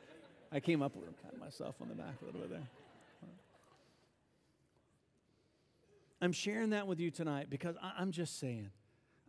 I 0.53 0.61
came 0.61 0.83
up 0.83 0.95
with 0.95 1.09
it, 1.09 1.15
pat 1.23 1.39
myself 1.41 1.77
on 1.81 1.89
the 1.89 1.95
back 1.95 2.13
a 2.21 2.27
little 2.27 2.43
bit 2.43 2.51
there. 2.51 2.69
I'm 6.21 6.33
sharing 6.33 6.71
that 6.71 6.87
with 6.87 7.01
you 7.01 7.11
tonight 7.11 7.49
because 7.49 7.75
I'm 7.99 8.13
just 8.13 8.39
saying 8.39 8.69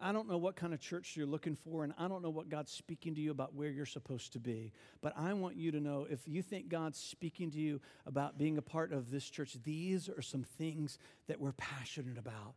I 0.01 0.11
don't 0.11 0.27
know 0.27 0.37
what 0.37 0.57
kind 0.57 0.73
of 0.73 0.81
church 0.81 1.15
you're 1.15 1.25
looking 1.25 1.55
for, 1.55 1.85
and 1.85 1.93
I 1.97 2.09
don't 2.09 2.21
know 2.21 2.29
what 2.29 2.49
God's 2.49 2.73
speaking 2.73 3.15
to 3.15 3.21
you 3.21 3.31
about 3.31 3.55
where 3.55 3.69
you're 3.69 3.85
supposed 3.85 4.33
to 4.33 4.39
be. 4.39 4.73
But 4.99 5.13
I 5.15 5.31
want 5.31 5.55
you 5.55 5.71
to 5.71 5.79
know 5.79 6.07
if 6.09 6.27
you 6.27 6.41
think 6.41 6.67
God's 6.67 6.99
speaking 6.99 7.51
to 7.51 7.57
you 7.57 7.79
about 8.05 8.37
being 8.37 8.57
a 8.57 8.61
part 8.61 8.91
of 8.91 9.11
this 9.11 9.29
church, 9.29 9.55
these 9.63 10.09
are 10.09 10.21
some 10.21 10.43
things 10.43 10.97
that 11.27 11.39
we're 11.39 11.53
passionate 11.53 12.17
about. 12.17 12.55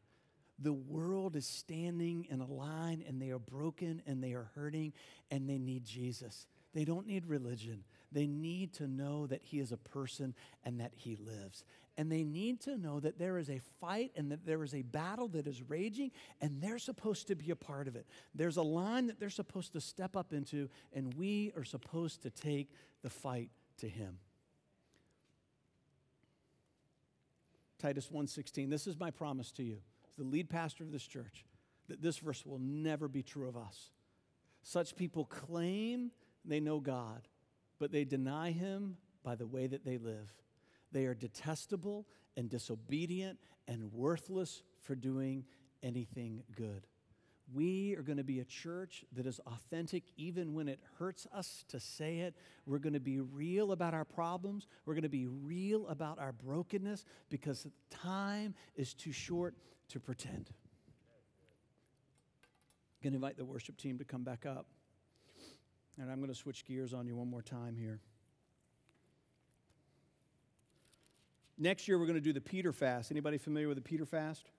The 0.58 0.72
world 0.72 1.36
is 1.36 1.46
standing 1.46 2.26
in 2.30 2.40
a 2.40 2.46
line, 2.46 3.04
and 3.06 3.20
they 3.20 3.30
are 3.30 3.38
broken, 3.38 4.02
and 4.06 4.22
they 4.22 4.32
are 4.32 4.50
hurting, 4.54 4.92
and 5.30 5.48
they 5.48 5.58
need 5.58 5.84
Jesus. 5.84 6.46
They 6.72 6.84
don't 6.84 7.06
need 7.06 7.26
religion. 7.26 7.84
They 8.12 8.26
need 8.26 8.72
to 8.74 8.86
know 8.86 9.26
that 9.26 9.42
He 9.42 9.60
is 9.60 9.72
a 9.72 9.76
person 9.76 10.34
and 10.64 10.80
that 10.80 10.92
He 10.94 11.16
lives 11.16 11.64
and 11.96 12.12
they 12.12 12.24
need 12.24 12.60
to 12.62 12.76
know 12.76 13.00
that 13.00 13.18
there 13.18 13.38
is 13.38 13.48
a 13.48 13.60
fight 13.80 14.12
and 14.16 14.30
that 14.30 14.44
there 14.44 14.62
is 14.62 14.74
a 14.74 14.82
battle 14.82 15.28
that 15.28 15.46
is 15.46 15.62
raging, 15.68 16.10
and 16.40 16.60
they're 16.60 16.78
supposed 16.78 17.28
to 17.28 17.34
be 17.34 17.50
a 17.50 17.56
part 17.56 17.88
of 17.88 17.96
it. 17.96 18.06
There's 18.34 18.58
a 18.58 18.62
line 18.62 19.06
that 19.06 19.18
they're 19.18 19.30
supposed 19.30 19.72
to 19.72 19.80
step 19.80 20.16
up 20.16 20.32
into, 20.32 20.68
and 20.92 21.14
we 21.14 21.52
are 21.56 21.64
supposed 21.64 22.22
to 22.22 22.30
take 22.30 22.70
the 23.02 23.10
fight 23.10 23.50
to 23.78 23.88
Him. 23.88 24.18
Titus 27.78 28.08
1:16 28.08 28.68
This 28.68 28.86
is 28.86 28.98
my 28.98 29.10
promise 29.10 29.50
to 29.52 29.62
you 29.62 29.80
the 30.16 30.24
lead 30.24 30.48
pastor 30.48 30.84
of 30.84 30.92
this 30.92 31.06
church 31.06 31.44
that 31.88 32.02
this 32.02 32.18
verse 32.18 32.44
will 32.44 32.58
never 32.58 33.08
be 33.08 33.22
true 33.22 33.48
of 33.48 33.56
us. 33.56 33.90
Such 34.62 34.96
people 34.96 35.24
claim 35.24 36.10
they 36.44 36.60
know 36.60 36.80
God, 36.80 37.28
but 37.78 37.92
they 37.92 38.04
deny 38.04 38.50
him 38.50 38.96
by 39.22 39.36
the 39.36 39.46
way 39.46 39.66
that 39.66 39.84
they 39.84 39.98
live. 39.98 40.32
They 40.92 41.06
are 41.06 41.14
detestable 41.14 42.06
and 42.36 42.48
disobedient 42.48 43.38
and 43.68 43.92
worthless 43.92 44.62
for 44.80 44.94
doing 44.94 45.44
anything 45.82 46.42
good. 46.56 46.86
We 47.54 47.94
are 47.96 48.02
going 48.02 48.18
to 48.18 48.24
be 48.24 48.40
a 48.40 48.44
church 48.44 49.04
that 49.12 49.24
is 49.24 49.40
authentic 49.46 50.02
even 50.16 50.52
when 50.54 50.68
it 50.68 50.80
hurts 50.98 51.28
us 51.32 51.64
to 51.68 51.78
say 51.78 52.18
it. 52.18 52.34
We're 52.66 52.80
going 52.80 52.94
to 52.94 53.00
be 53.00 53.20
real 53.20 53.70
about 53.70 53.94
our 53.94 54.04
problems. 54.04 54.66
We're 54.84 54.94
going 54.94 55.04
to 55.04 55.08
be 55.08 55.26
real 55.26 55.86
about 55.86 56.18
our 56.18 56.32
brokenness 56.32 57.04
because 57.30 57.66
time 57.90 58.54
is 58.74 58.94
too 58.94 59.12
short 59.12 59.54
to 59.90 60.00
pretend. 60.00 60.50
I'm 63.00 63.10
going 63.10 63.12
to 63.12 63.16
invite 63.16 63.36
the 63.36 63.44
worship 63.44 63.76
team 63.76 63.98
to 63.98 64.04
come 64.04 64.24
back 64.24 64.44
up. 64.44 64.66
And 65.98 66.10
I'm 66.10 66.18
going 66.18 66.32
to 66.32 66.34
switch 66.34 66.64
gears 66.64 66.92
on 66.92 67.06
you 67.06 67.14
one 67.14 67.30
more 67.30 67.42
time 67.42 67.76
here. 67.76 68.00
Next 71.56 71.86
year, 71.88 71.98
we're 71.98 72.06
going 72.06 72.18
to 72.18 72.20
do 72.20 72.32
the 72.32 72.40
Peter 72.40 72.72
fast. 72.72 73.10
Anybody 73.10 73.38
familiar 73.38 73.68
with 73.68 73.78
the 73.78 73.82
Peter 73.82 74.04
fast? 74.04 74.50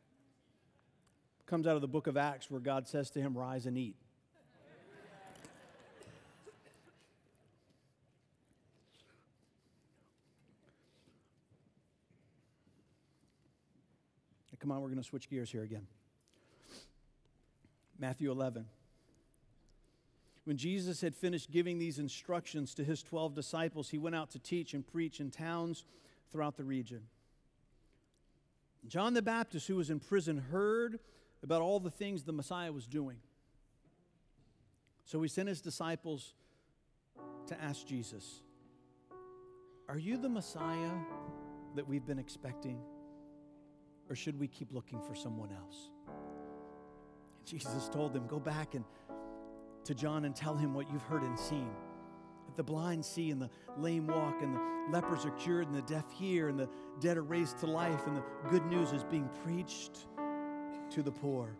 Comes 1.47 1.65
out 1.65 1.75
of 1.75 1.81
the 1.81 1.87
book 1.87 2.07
of 2.07 2.17
Acts 2.17 2.51
where 2.51 2.59
God 2.59 2.87
says 2.87 3.09
to 3.11 3.21
him, 3.21 3.35
Rise 3.35 3.65
and 3.65 3.77
eat. 3.77 3.95
Come 14.59 14.75
on, 14.75 14.81
we're 14.81 14.89
going 14.89 15.01
to 15.01 15.07
switch 15.07 15.29
gears 15.29 15.49
here 15.49 15.63
again. 15.63 15.87
Matthew 17.97 18.29
11. 18.29 18.65
When 20.43 20.57
Jesus 20.57 20.99
had 20.99 21.15
finished 21.15 21.51
giving 21.51 21.79
these 21.79 21.99
instructions 21.99 22.73
to 22.73 22.83
his 22.83 23.01
12 23.01 23.33
disciples, 23.33 23.87
he 23.87 23.97
went 23.97 24.17
out 24.17 24.31
to 24.31 24.39
teach 24.39 24.73
and 24.73 24.85
preach 24.85 25.21
in 25.21 25.31
towns 25.31 25.85
throughout 26.33 26.57
the 26.57 26.65
region. 26.65 27.03
John 28.89 29.13
the 29.13 29.21
Baptist, 29.21 29.67
who 29.67 29.77
was 29.77 29.89
in 29.89 30.01
prison, 30.01 30.37
heard 30.51 30.99
about 31.43 31.61
all 31.61 31.79
the 31.79 31.91
things 31.91 32.23
the 32.23 32.33
Messiah 32.33 32.71
was 32.71 32.87
doing. 32.87 33.17
So 35.05 35.21
he 35.21 35.27
sent 35.27 35.47
his 35.47 35.61
disciples 35.61 36.33
to 37.47 37.61
ask 37.61 37.85
Jesus, 37.85 38.41
Are 39.87 39.97
you 39.97 40.17
the 40.17 40.29
Messiah 40.29 40.91
that 41.75 41.87
we've 41.87 42.05
been 42.05 42.19
expecting? 42.19 42.79
Or 44.09 44.15
should 44.15 44.39
we 44.39 44.47
keep 44.47 44.73
looking 44.73 44.99
for 45.01 45.15
someone 45.15 45.51
else? 45.51 45.89
And 47.39 47.47
Jesus 47.47 47.89
told 47.89 48.13
them, 48.13 48.27
Go 48.27 48.39
back 48.39 48.75
and 48.75 48.83
to 49.87 49.95
John 49.95 50.25
and 50.25 50.35
tell 50.35 50.55
him 50.55 50.73
what 50.73 50.91
you've 50.91 51.03
heard 51.03 51.23
and 51.23 51.39
seen 51.39 51.69
That 52.45 52.57
the 52.57 52.63
blind 52.63 53.05
see 53.05 53.31
and 53.31 53.41
the 53.41 53.49
lame 53.77 54.07
walk 54.07 54.41
and 54.41 54.53
the 54.53 54.61
lepers 54.91 55.25
are 55.25 55.31
cured 55.31 55.67
and 55.67 55.75
the 55.75 55.81
deaf 55.83 56.11
hear 56.11 56.49
and 56.49 56.59
the 56.59 56.67
dead 56.99 57.15
are 57.15 57.23
raised 57.23 57.59
to 57.59 57.67
life 57.67 58.05
and 58.05 58.17
the 58.17 58.23
good 58.49 58.65
news 58.65 58.91
is 58.91 59.05
being 59.05 59.29
preached 59.45 60.07
to 60.97 61.03
the 61.03 61.11
poor. 61.11 61.55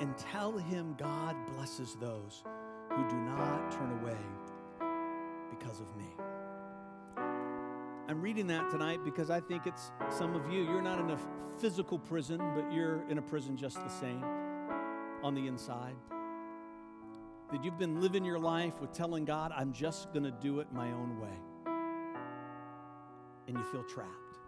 And 0.00 0.14
tell 0.18 0.58
him 0.58 0.94
God 0.98 1.34
blesses 1.54 1.96
those 1.98 2.44
who 2.90 3.08
do 3.08 3.16
not 3.16 3.70
turn 3.72 3.90
away 4.02 4.18
because 5.48 5.80
of 5.80 5.86
me. 5.96 6.04
I'm 8.08 8.20
reading 8.20 8.46
that 8.48 8.70
tonight 8.70 9.00
because 9.02 9.30
I 9.30 9.40
think 9.40 9.66
it's 9.66 9.92
some 10.10 10.34
of 10.34 10.52
you, 10.52 10.62
you're 10.62 10.82
not 10.82 11.00
in 11.00 11.10
a 11.10 11.18
physical 11.58 11.98
prison, 11.98 12.38
but 12.54 12.70
you're 12.70 13.02
in 13.08 13.16
a 13.16 13.22
prison 13.22 13.56
just 13.56 13.76
the 13.76 13.88
same 13.88 14.22
on 15.22 15.34
the 15.34 15.46
inside 15.46 15.94
that 17.50 17.64
you've 17.64 17.78
been 17.78 17.98
living 17.98 18.26
your 18.26 18.38
life 18.38 18.78
with 18.78 18.92
telling 18.92 19.24
God, 19.24 19.52
I'm 19.56 19.72
just 19.72 20.12
going 20.12 20.24
to 20.24 20.30
do 20.30 20.60
it 20.60 20.66
my 20.70 20.88
own 20.88 21.18
way. 21.18 21.72
And 23.48 23.56
you 23.56 23.64
feel 23.64 23.84
trapped. 23.84 24.38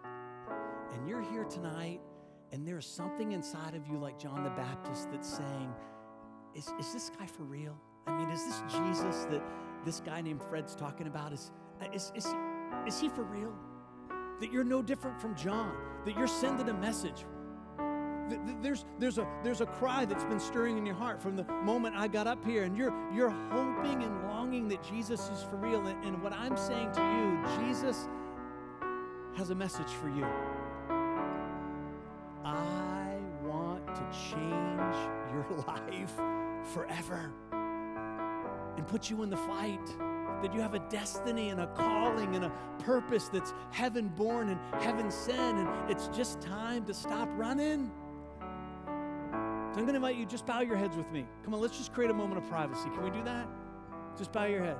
And 0.93 1.07
you're 1.07 1.21
here 1.21 1.43
tonight, 1.45 2.01
and 2.51 2.67
there's 2.67 2.85
something 2.85 3.31
inside 3.31 3.75
of 3.75 3.87
you, 3.87 3.97
like 3.97 4.19
John 4.19 4.43
the 4.43 4.49
Baptist, 4.51 5.11
that's 5.11 5.37
saying, 5.37 5.73
Is, 6.55 6.71
is 6.79 6.93
this 6.93 7.11
guy 7.17 7.25
for 7.25 7.43
real? 7.43 7.77
I 8.07 8.17
mean, 8.17 8.29
is 8.29 8.43
this 8.45 8.61
Jesus 8.71 9.25
that 9.31 9.43
this 9.83 9.99
guy 9.99 10.21
named 10.21 10.41
Fred's 10.43 10.75
talking 10.75 11.07
about? 11.07 11.33
Is, 11.33 11.51
is, 11.93 12.11
is, 12.15 12.33
is 12.87 12.99
he 12.99 13.09
for 13.09 13.23
real? 13.23 13.53
That 14.39 14.51
you're 14.51 14.63
no 14.63 14.81
different 14.81 15.19
from 15.19 15.35
John, 15.35 15.75
that 16.05 16.15
you're 16.17 16.27
sending 16.27 16.69
a 16.69 16.73
message 16.73 17.25
there's, 18.61 18.85
there's, 18.99 19.17
a, 19.17 19.27
there's 19.43 19.61
a 19.61 19.65
cry 19.65 20.05
that's 20.05 20.23
been 20.23 20.39
stirring 20.39 20.77
in 20.77 20.85
your 20.85 20.95
heart 20.95 21.21
from 21.21 21.35
the 21.35 21.43
moment 21.43 21.95
I 21.95 22.07
got 22.07 22.27
up 22.27 22.43
here, 22.43 22.63
and 22.63 22.75
you're, 22.75 22.93
you're 23.13 23.29
hoping 23.29 24.03
and 24.03 24.23
longing 24.23 24.67
that 24.69 24.83
Jesus 24.83 25.29
is 25.29 25.43
for 25.43 25.57
real. 25.57 25.85
And, 25.85 26.03
and 26.03 26.21
what 26.23 26.33
I'm 26.33 26.57
saying 26.57 26.91
to 26.93 27.01
you, 27.01 27.65
Jesus 27.65 28.07
has 29.37 29.49
a 29.49 29.55
message 29.55 29.89
for 29.89 30.09
you. 30.09 30.25
Change 34.31 34.95
your 35.31 35.45
life 35.67 36.13
forever 36.73 37.31
and 38.77 38.87
put 38.87 39.09
you 39.09 39.23
in 39.23 39.29
the 39.29 39.37
fight 39.37 39.85
that 40.41 40.53
you 40.53 40.59
have 40.59 40.73
a 40.73 40.79
destiny 40.89 41.49
and 41.49 41.61
a 41.61 41.67
calling 41.67 42.35
and 42.35 42.45
a 42.45 42.51
purpose 42.79 43.29
that's 43.29 43.53
heaven 43.71 44.09
born 44.09 44.49
and 44.49 44.59
heaven 44.83 45.09
sent, 45.09 45.57
and 45.57 45.91
it's 45.91 46.07
just 46.09 46.41
time 46.41 46.85
to 46.85 46.93
stop 46.93 47.29
running. 47.35 47.91
So 48.85 49.79
I'm 49.79 49.85
going 49.85 49.87
to 49.87 49.95
invite 49.95 50.15
you, 50.15 50.25
just 50.25 50.45
bow 50.45 50.61
your 50.61 50.77
heads 50.77 50.95
with 50.95 51.11
me. 51.11 51.25
Come 51.43 51.53
on, 51.53 51.61
let's 51.61 51.77
just 51.77 51.93
create 51.93 52.11
a 52.11 52.13
moment 52.13 52.37
of 52.37 52.49
privacy. 52.49 52.89
Can 52.93 53.03
we 53.03 53.09
do 53.09 53.23
that? 53.23 53.47
Just 54.17 54.31
bow 54.31 54.45
your 54.45 54.63
head. 54.63 54.77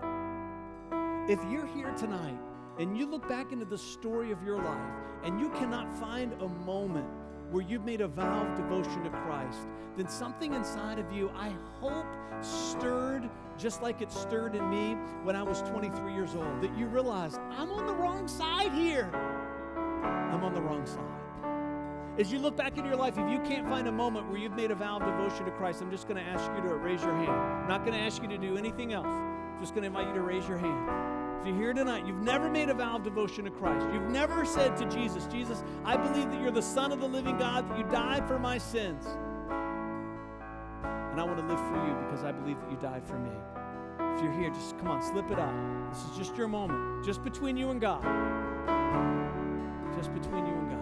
If 1.29 1.39
you're 1.51 1.67
here 1.67 1.91
tonight 1.97 2.37
and 2.77 2.97
you 2.97 3.05
look 3.05 3.27
back 3.27 3.51
into 3.51 3.65
the 3.65 3.77
story 3.77 4.31
of 4.31 4.43
your 4.43 4.57
life 4.57 4.91
and 5.23 5.39
you 5.39 5.49
cannot 5.49 5.91
find 5.97 6.33
a 6.41 6.47
moment 6.47 7.07
where 7.51 7.63
you've 7.63 7.85
made 7.85 8.01
a 8.01 8.07
vow 8.07 8.45
of 8.45 8.55
devotion 8.55 9.03
to 9.03 9.09
Christ, 9.09 9.59
then 9.97 10.07
something 10.07 10.53
inside 10.53 10.99
of 10.99 11.11
you, 11.11 11.31
I 11.35 11.53
hope, 11.79 12.05
stirred 12.41 13.29
just 13.57 13.81
like 13.81 14.01
it 14.01 14.11
stirred 14.11 14.55
in 14.55 14.69
me 14.69 14.93
when 15.23 15.35
I 15.35 15.43
was 15.43 15.61
23 15.61 16.13
years 16.13 16.35
old. 16.35 16.61
That 16.61 16.77
you 16.77 16.87
realize, 16.87 17.39
I'm 17.51 17.71
on 17.71 17.85
the 17.85 17.93
wrong 17.93 18.27
side 18.27 18.73
here. 18.73 19.09
I'm 19.13 20.43
on 20.43 20.53
the 20.53 20.61
wrong 20.61 20.85
side. 20.85 22.19
As 22.19 22.31
you 22.31 22.39
look 22.39 22.55
back 22.55 22.77
into 22.77 22.89
your 22.89 22.97
life, 22.97 23.17
if 23.17 23.29
you 23.29 23.39
can't 23.39 23.67
find 23.67 23.87
a 23.87 23.91
moment 23.91 24.29
where 24.29 24.37
you've 24.37 24.55
made 24.55 24.71
a 24.71 24.75
vow 24.75 24.97
of 24.97 25.05
devotion 25.05 25.45
to 25.45 25.51
Christ, 25.51 25.81
I'm 25.81 25.91
just 25.91 26.07
going 26.07 26.23
to 26.23 26.29
ask 26.29 26.49
you 26.55 26.69
to 26.69 26.75
raise 26.75 27.01
your 27.01 27.15
hand. 27.15 27.31
I'm 27.31 27.67
not 27.67 27.85
going 27.85 27.93
to 27.93 27.99
ask 27.99 28.21
you 28.21 28.29
to 28.29 28.37
do 28.37 28.57
anything 28.57 28.93
else. 28.93 29.07
I'm 29.07 29.59
just 29.59 29.73
going 29.73 29.83
to 29.83 29.87
invite 29.87 30.07
you 30.07 30.13
to 30.13 30.21
raise 30.21 30.47
your 30.47 30.57
hand. 30.57 31.24
If 31.39 31.47
you're 31.47 31.55
here 31.57 31.73
tonight, 31.73 32.05
you've 32.07 32.21
never 32.21 32.49
made 32.49 32.69
a 32.69 32.73
vow 32.73 32.95
of 32.95 33.03
devotion 33.03 33.45
to 33.45 33.51
Christ. 33.51 33.85
You've 33.93 34.09
never 34.09 34.45
said 34.45 34.75
to 34.77 34.85
Jesus, 34.85 35.27
Jesus, 35.27 35.63
I 35.83 35.95
believe 35.95 36.31
that 36.31 36.41
you're 36.41 36.51
the 36.51 36.61
Son 36.61 36.91
of 36.91 36.99
the 36.99 37.07
living 37.07 37.37
God, 37.37 37.69
that 37.69 37.77
you 37.77 37.83
died 37.85 38.27
for 38.27 38.39
my 38.39 38.57
sins. 38.57 39.05
And 40.81 41.21
I 41.21 41.23
want 41.23 41.37
to 41.37 41.45
live 41.45 41.59
for 41.59 41.87
you 41.87 41.93
because 42.05 42.23
I 42.23 42.31
believe 42.31 42.59
that 42.59 42.71
you 42.71 42.77
died 42.77 43.05
for 43.05 43.17
me. 43.17 43.31
If 44.15 44.21
you're 44.23 44.33
here, 44.33 44.49
just 44.49 44.77
come 44.77 44.87
on, 44.87 45.01
slip 45.01 45.29
it 45.31 45.39
up. 45.39 45.53
This 45.93 46.03
is 46.03 46.17
just 46.17 46.35
your 46.35 46.47
moment, 46.47 47.05
just 47.05 47.23
between 47.23 47.55
you 47.55 47.69
and 47.69 47.79
God. 47.79 48.01
Just 49.95 50.13
between 50.13 50.45
you 50.45 50.53
and 50.53 50.69
God. 50.69 50.79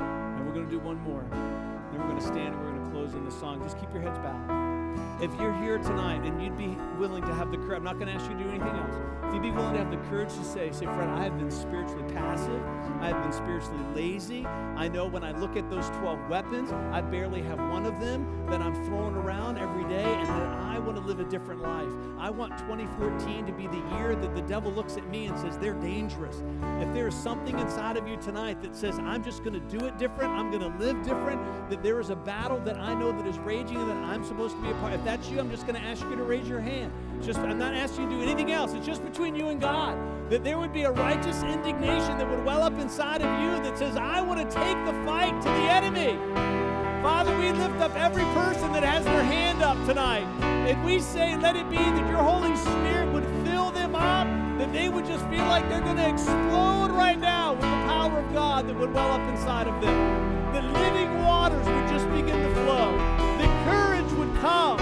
And 0.00 0.46
we're 0.46 0.54
going 0.54 0.66
to 0.66 0.70
do 0.70 0.78
one 0.78 1.00
more. 1.00 1.24
Then 1.30 2.00
we're 2.00 2.08
going 2.08 2.20
to 2.20 2.26
stand 2.26 2.54
and 2.54 2.60
we're 2.64 2.72
going 2.72 2.84
to 2.84 2.90
close 2.90 3.14
in 3.14 3.24
the 3.24 3.30
song. 3.30 3.62
Just 3.62 3.78
keep 3.80 3.92
your 3.92 4.02
heads 4.02 4.18
bowed. 4.18 4.75
If 5.20 5.34
you're 5.40 5.54
here 5.54 5.78
tonight 5.78 6.24
and 6.24 6.42
you'd 6.42 6.58
be 6.58 6.76
willing 6.98 7.22
to 7.24 7.34
have 7.34 7.50
the 7.50 7.56
courage, 7.56 7.78
I'm 7.78 7.84
not 7.84 7.98
going 7.98 8.08
to 8.08 8.14
ask 8.14 8.30
you 8.30 8.36
to 8.36 8.44
do 8.44 8.50
anything 8.50 8.68
else. 8.68 8.94
If 9.24 9.34
you'd 9.34 9.42
be 9.42 9.50
willing 9.50 9.72
to 9.72 9.78
have 9.78 9.90
the 9.90 9.96
courage 10.08 10.28
to 10.34 10.44
say, 10.44 10.70
say, 10.72 10.86
friend, 10.86 11.10
I 11.10 11.24
have 11.24 11.38
been 11.38 11.50
spiritually 11.50 12.04
passive. 12.12 12.62
I 13.00 13.08
have 13.08 13.22
been 13.22 13.32
spiritually 13.32 13.82
lazy. 13.94 14.46
I 14.46 14.88
know 14.88 15.06
when 15.06 15.24
I 15.24 15.32
look 15.32 15.56
at 15.56 15.68
those 15.70 15.88
12 15.88 16.28
weapons, 16.28 16.72
I 16.72 17.00
barely 17.00 17.42
have 17.42 17.58
one 17.58 17.86
of 17.86 17.98
them 18.00 18.46
that 18.48 18.60
I'm 18.60 18.74
throwing 18.84 19.14
around 19.14 19.58
every 19.58 19.84
day, 19.84 20.04
and 20.04 20.28
that 20.28 20.48
I 20.48 20.78
want 20.78 20.96
to 20.96 21.02
live 21.02 21.20
a 21.20 21.24
different 21.24 21.62
life. 21.62 21.92
I 22.18 22.30
want 22.30 22.56
2014 22.58 23.46
to 23.46 23.52
be 23.52 23.66
the 23.66 23.82
year 23.96 24.14
that 24.14 24.34
the 24.34 24.42
devil 24.42 24.72
looks 24.72 24.96
at 24.96 25.08
me 25.10 25.26
and 25.26 25.38
says, 25.38 25.58
they're 25.58 25.74
dangerous. 25.74 26.42
If 26.80 26.92
there 26.94 27.06
is 27.06 27.14
something 27.14 27.58
inside 27.58 27.96
of 27.96 28.08
you 28.08 28.16
tonight 28.16 28.62
that 28.62 28.74
says, 28.74 28.98
I'm 28.98 29.22
just 29.22 29.44
going 29.44 29.52
to 29.52 29.78
do 29.78 29.84
it 29.84 29.98
different, 29.98 30.32
I'm 30.32 30.50
going 30.50 30.62
to 30.62 30.78
live 30.78 31.02
different, 31.02 31.40
that 31.70 31.82
there 31.82 32.00
is 32.00 32.10
a 32.10 32.16
battle 32.16 32.58
that 32.60 32.78
I 32.78 32.94
know 32.94 33.12
that 33.12 33.26
is 33.26 33.38
raging 33.40 33.76
and 33.76 33.90
that 33.90 33.96
I'm 33.96 34.24
supposed 34.24 34.56
to 34.56 34.62
be 34.62 34.70
a 34.70 34.74
part. 34.74 34.94
If 34.94 35.04
that's 35.04 35.28
you, 35.28 35.38
I'm 35.40 35.50
just 35.50 35.66
going 35.66 35.80
to 35.80 35.86
ask 35.86 36.02
you 36.04 36.16
to 36.16 36.22
raise 36.22 36.48
your 36.48 36.60
hand. 36.60 36.92
just 37.22 37.38
I'm 37.38 37.58
not 37.58 37.74
asking 37.74 38.04
you 38.04 38.10
to 38.10 38.16
do 38.16 38.22
anything 38.22 38.52
else. 38.52 38.72
It's 38.72 38.86
just 38.86 39.04
between 39.04 39.36
you 39.36 39.48
and 39.48 39.60
God. 39.60 39.98
That 40.30 40.42
there 40.42 40.58
would 40.58 40.72
be 40.72 40.82
a 40.82 40.90
righteous 40.90 41.42
indignation 41.42 42.18
that 42.18 42.28
would 42.28 42.44
well 42.44 42.62
up 42.62 42.78
inside 42.78 43.22
of 43.22 43.42
you 43.42 43.62
that 43.62 43.78
says, 43.78 43.96
I 43.96 44.20
want 44.20 44.38
to 44.40 44.56
take 44.56 44.84
the 44.84 44.92
fight 45.04 45.40
to 45.42 45.48
the 45.48 45.70
enemy. 45.70 46.65
Father, 47.06 47.38
we 47.38 47.52
lift 47.52 47.80
up 47.80 47.94
every 47.94 48.24
person 48.34 48.72
that 48.72 48.82
has 48.82 49.04
their 49.04 49.22
hand 49.22 49.62
up 49.62 49.76
tonight. 49.86 50.26
And 50.42 50.84
we 50.84 50.98
say, 50.98 51.36
let 51.36 51.54
it 51.54 51.70
be 51.70 51.76
that 51.76 52.08
your 52.08 52.18
Holy 52.18 52.56
Spirit 52.56 53.12
would 53.12 53.22
fill 53.46 53.70
them 53.70 53.94
up, 53.94 54.26
that 54.58 54.72
they 54.72 54.88
would 54.88 55.06
just 55.06 55.24
feel 55.28 55.44
like 55.44 55.68
they're 55.68 55.82
going 55.82 55.98
to 55.98 56.08
explode 56.08 56.90
right 56.90 57.16
now 57.16 57.52
with 57.52 57.60
the 57.60 57.86
power 57.86 58.18
of 58.18 58.32
God 58.32 58.66
that 58.66 58.76
would 58.76 58.92
well 58.92 59.12
up 59.12 59.20
inside 59.30 59.68
of 59.68 59.80
them. 59.80 60.52
That 60.52 60.64
living 60.64 61.22
waters 61.22 61.64
would 61.64 61.86
just 61.86 62.10
begin 62.10 62.42
to 62.42 62.54
flow. 62.64 62.90
That 63.38 63.64
courage 63.70 64.12
would 64.14 64.34
come. 64.40 64.78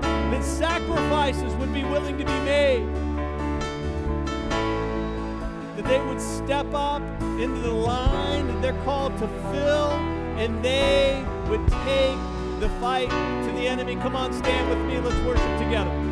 That 0.00 0.42
sacrifices 0.42 1.54
would 1.56 1.74
be 1.74 1.84
willing 1.84 2.16
to 2.16 2.24
be 2.24 2.40
made. 2.40 2.88
That 5.76 5.84
they 5.84 6.00
would 6.06 6.22
step 6.22 6.72
up 6.72 7.02
into 7.38 7.60
the 7.60 7.70
line 7.70 8.46
that 8.46 8.62
they're 8.62 8.82
called 8.84 9.12
to 9.18 9.28
fill 9.52 10.15
and 10.36 10.64
they 10.64 11.24
would 11.48 11.66
take 11.84 12.18
the 12.60 12.68
fight 12.80 13.08
to 13.08 13.52
the 13.52 13.66
enemy. 13.66 13.96
Come 13.96 14.14
on, 14.14 14.32
stand 14.32 14.68
with 14.68 14.86
me. 14.86 15.00
Let's 15.00 15.20
worship 15.26 15.58
together. 15.58 16.05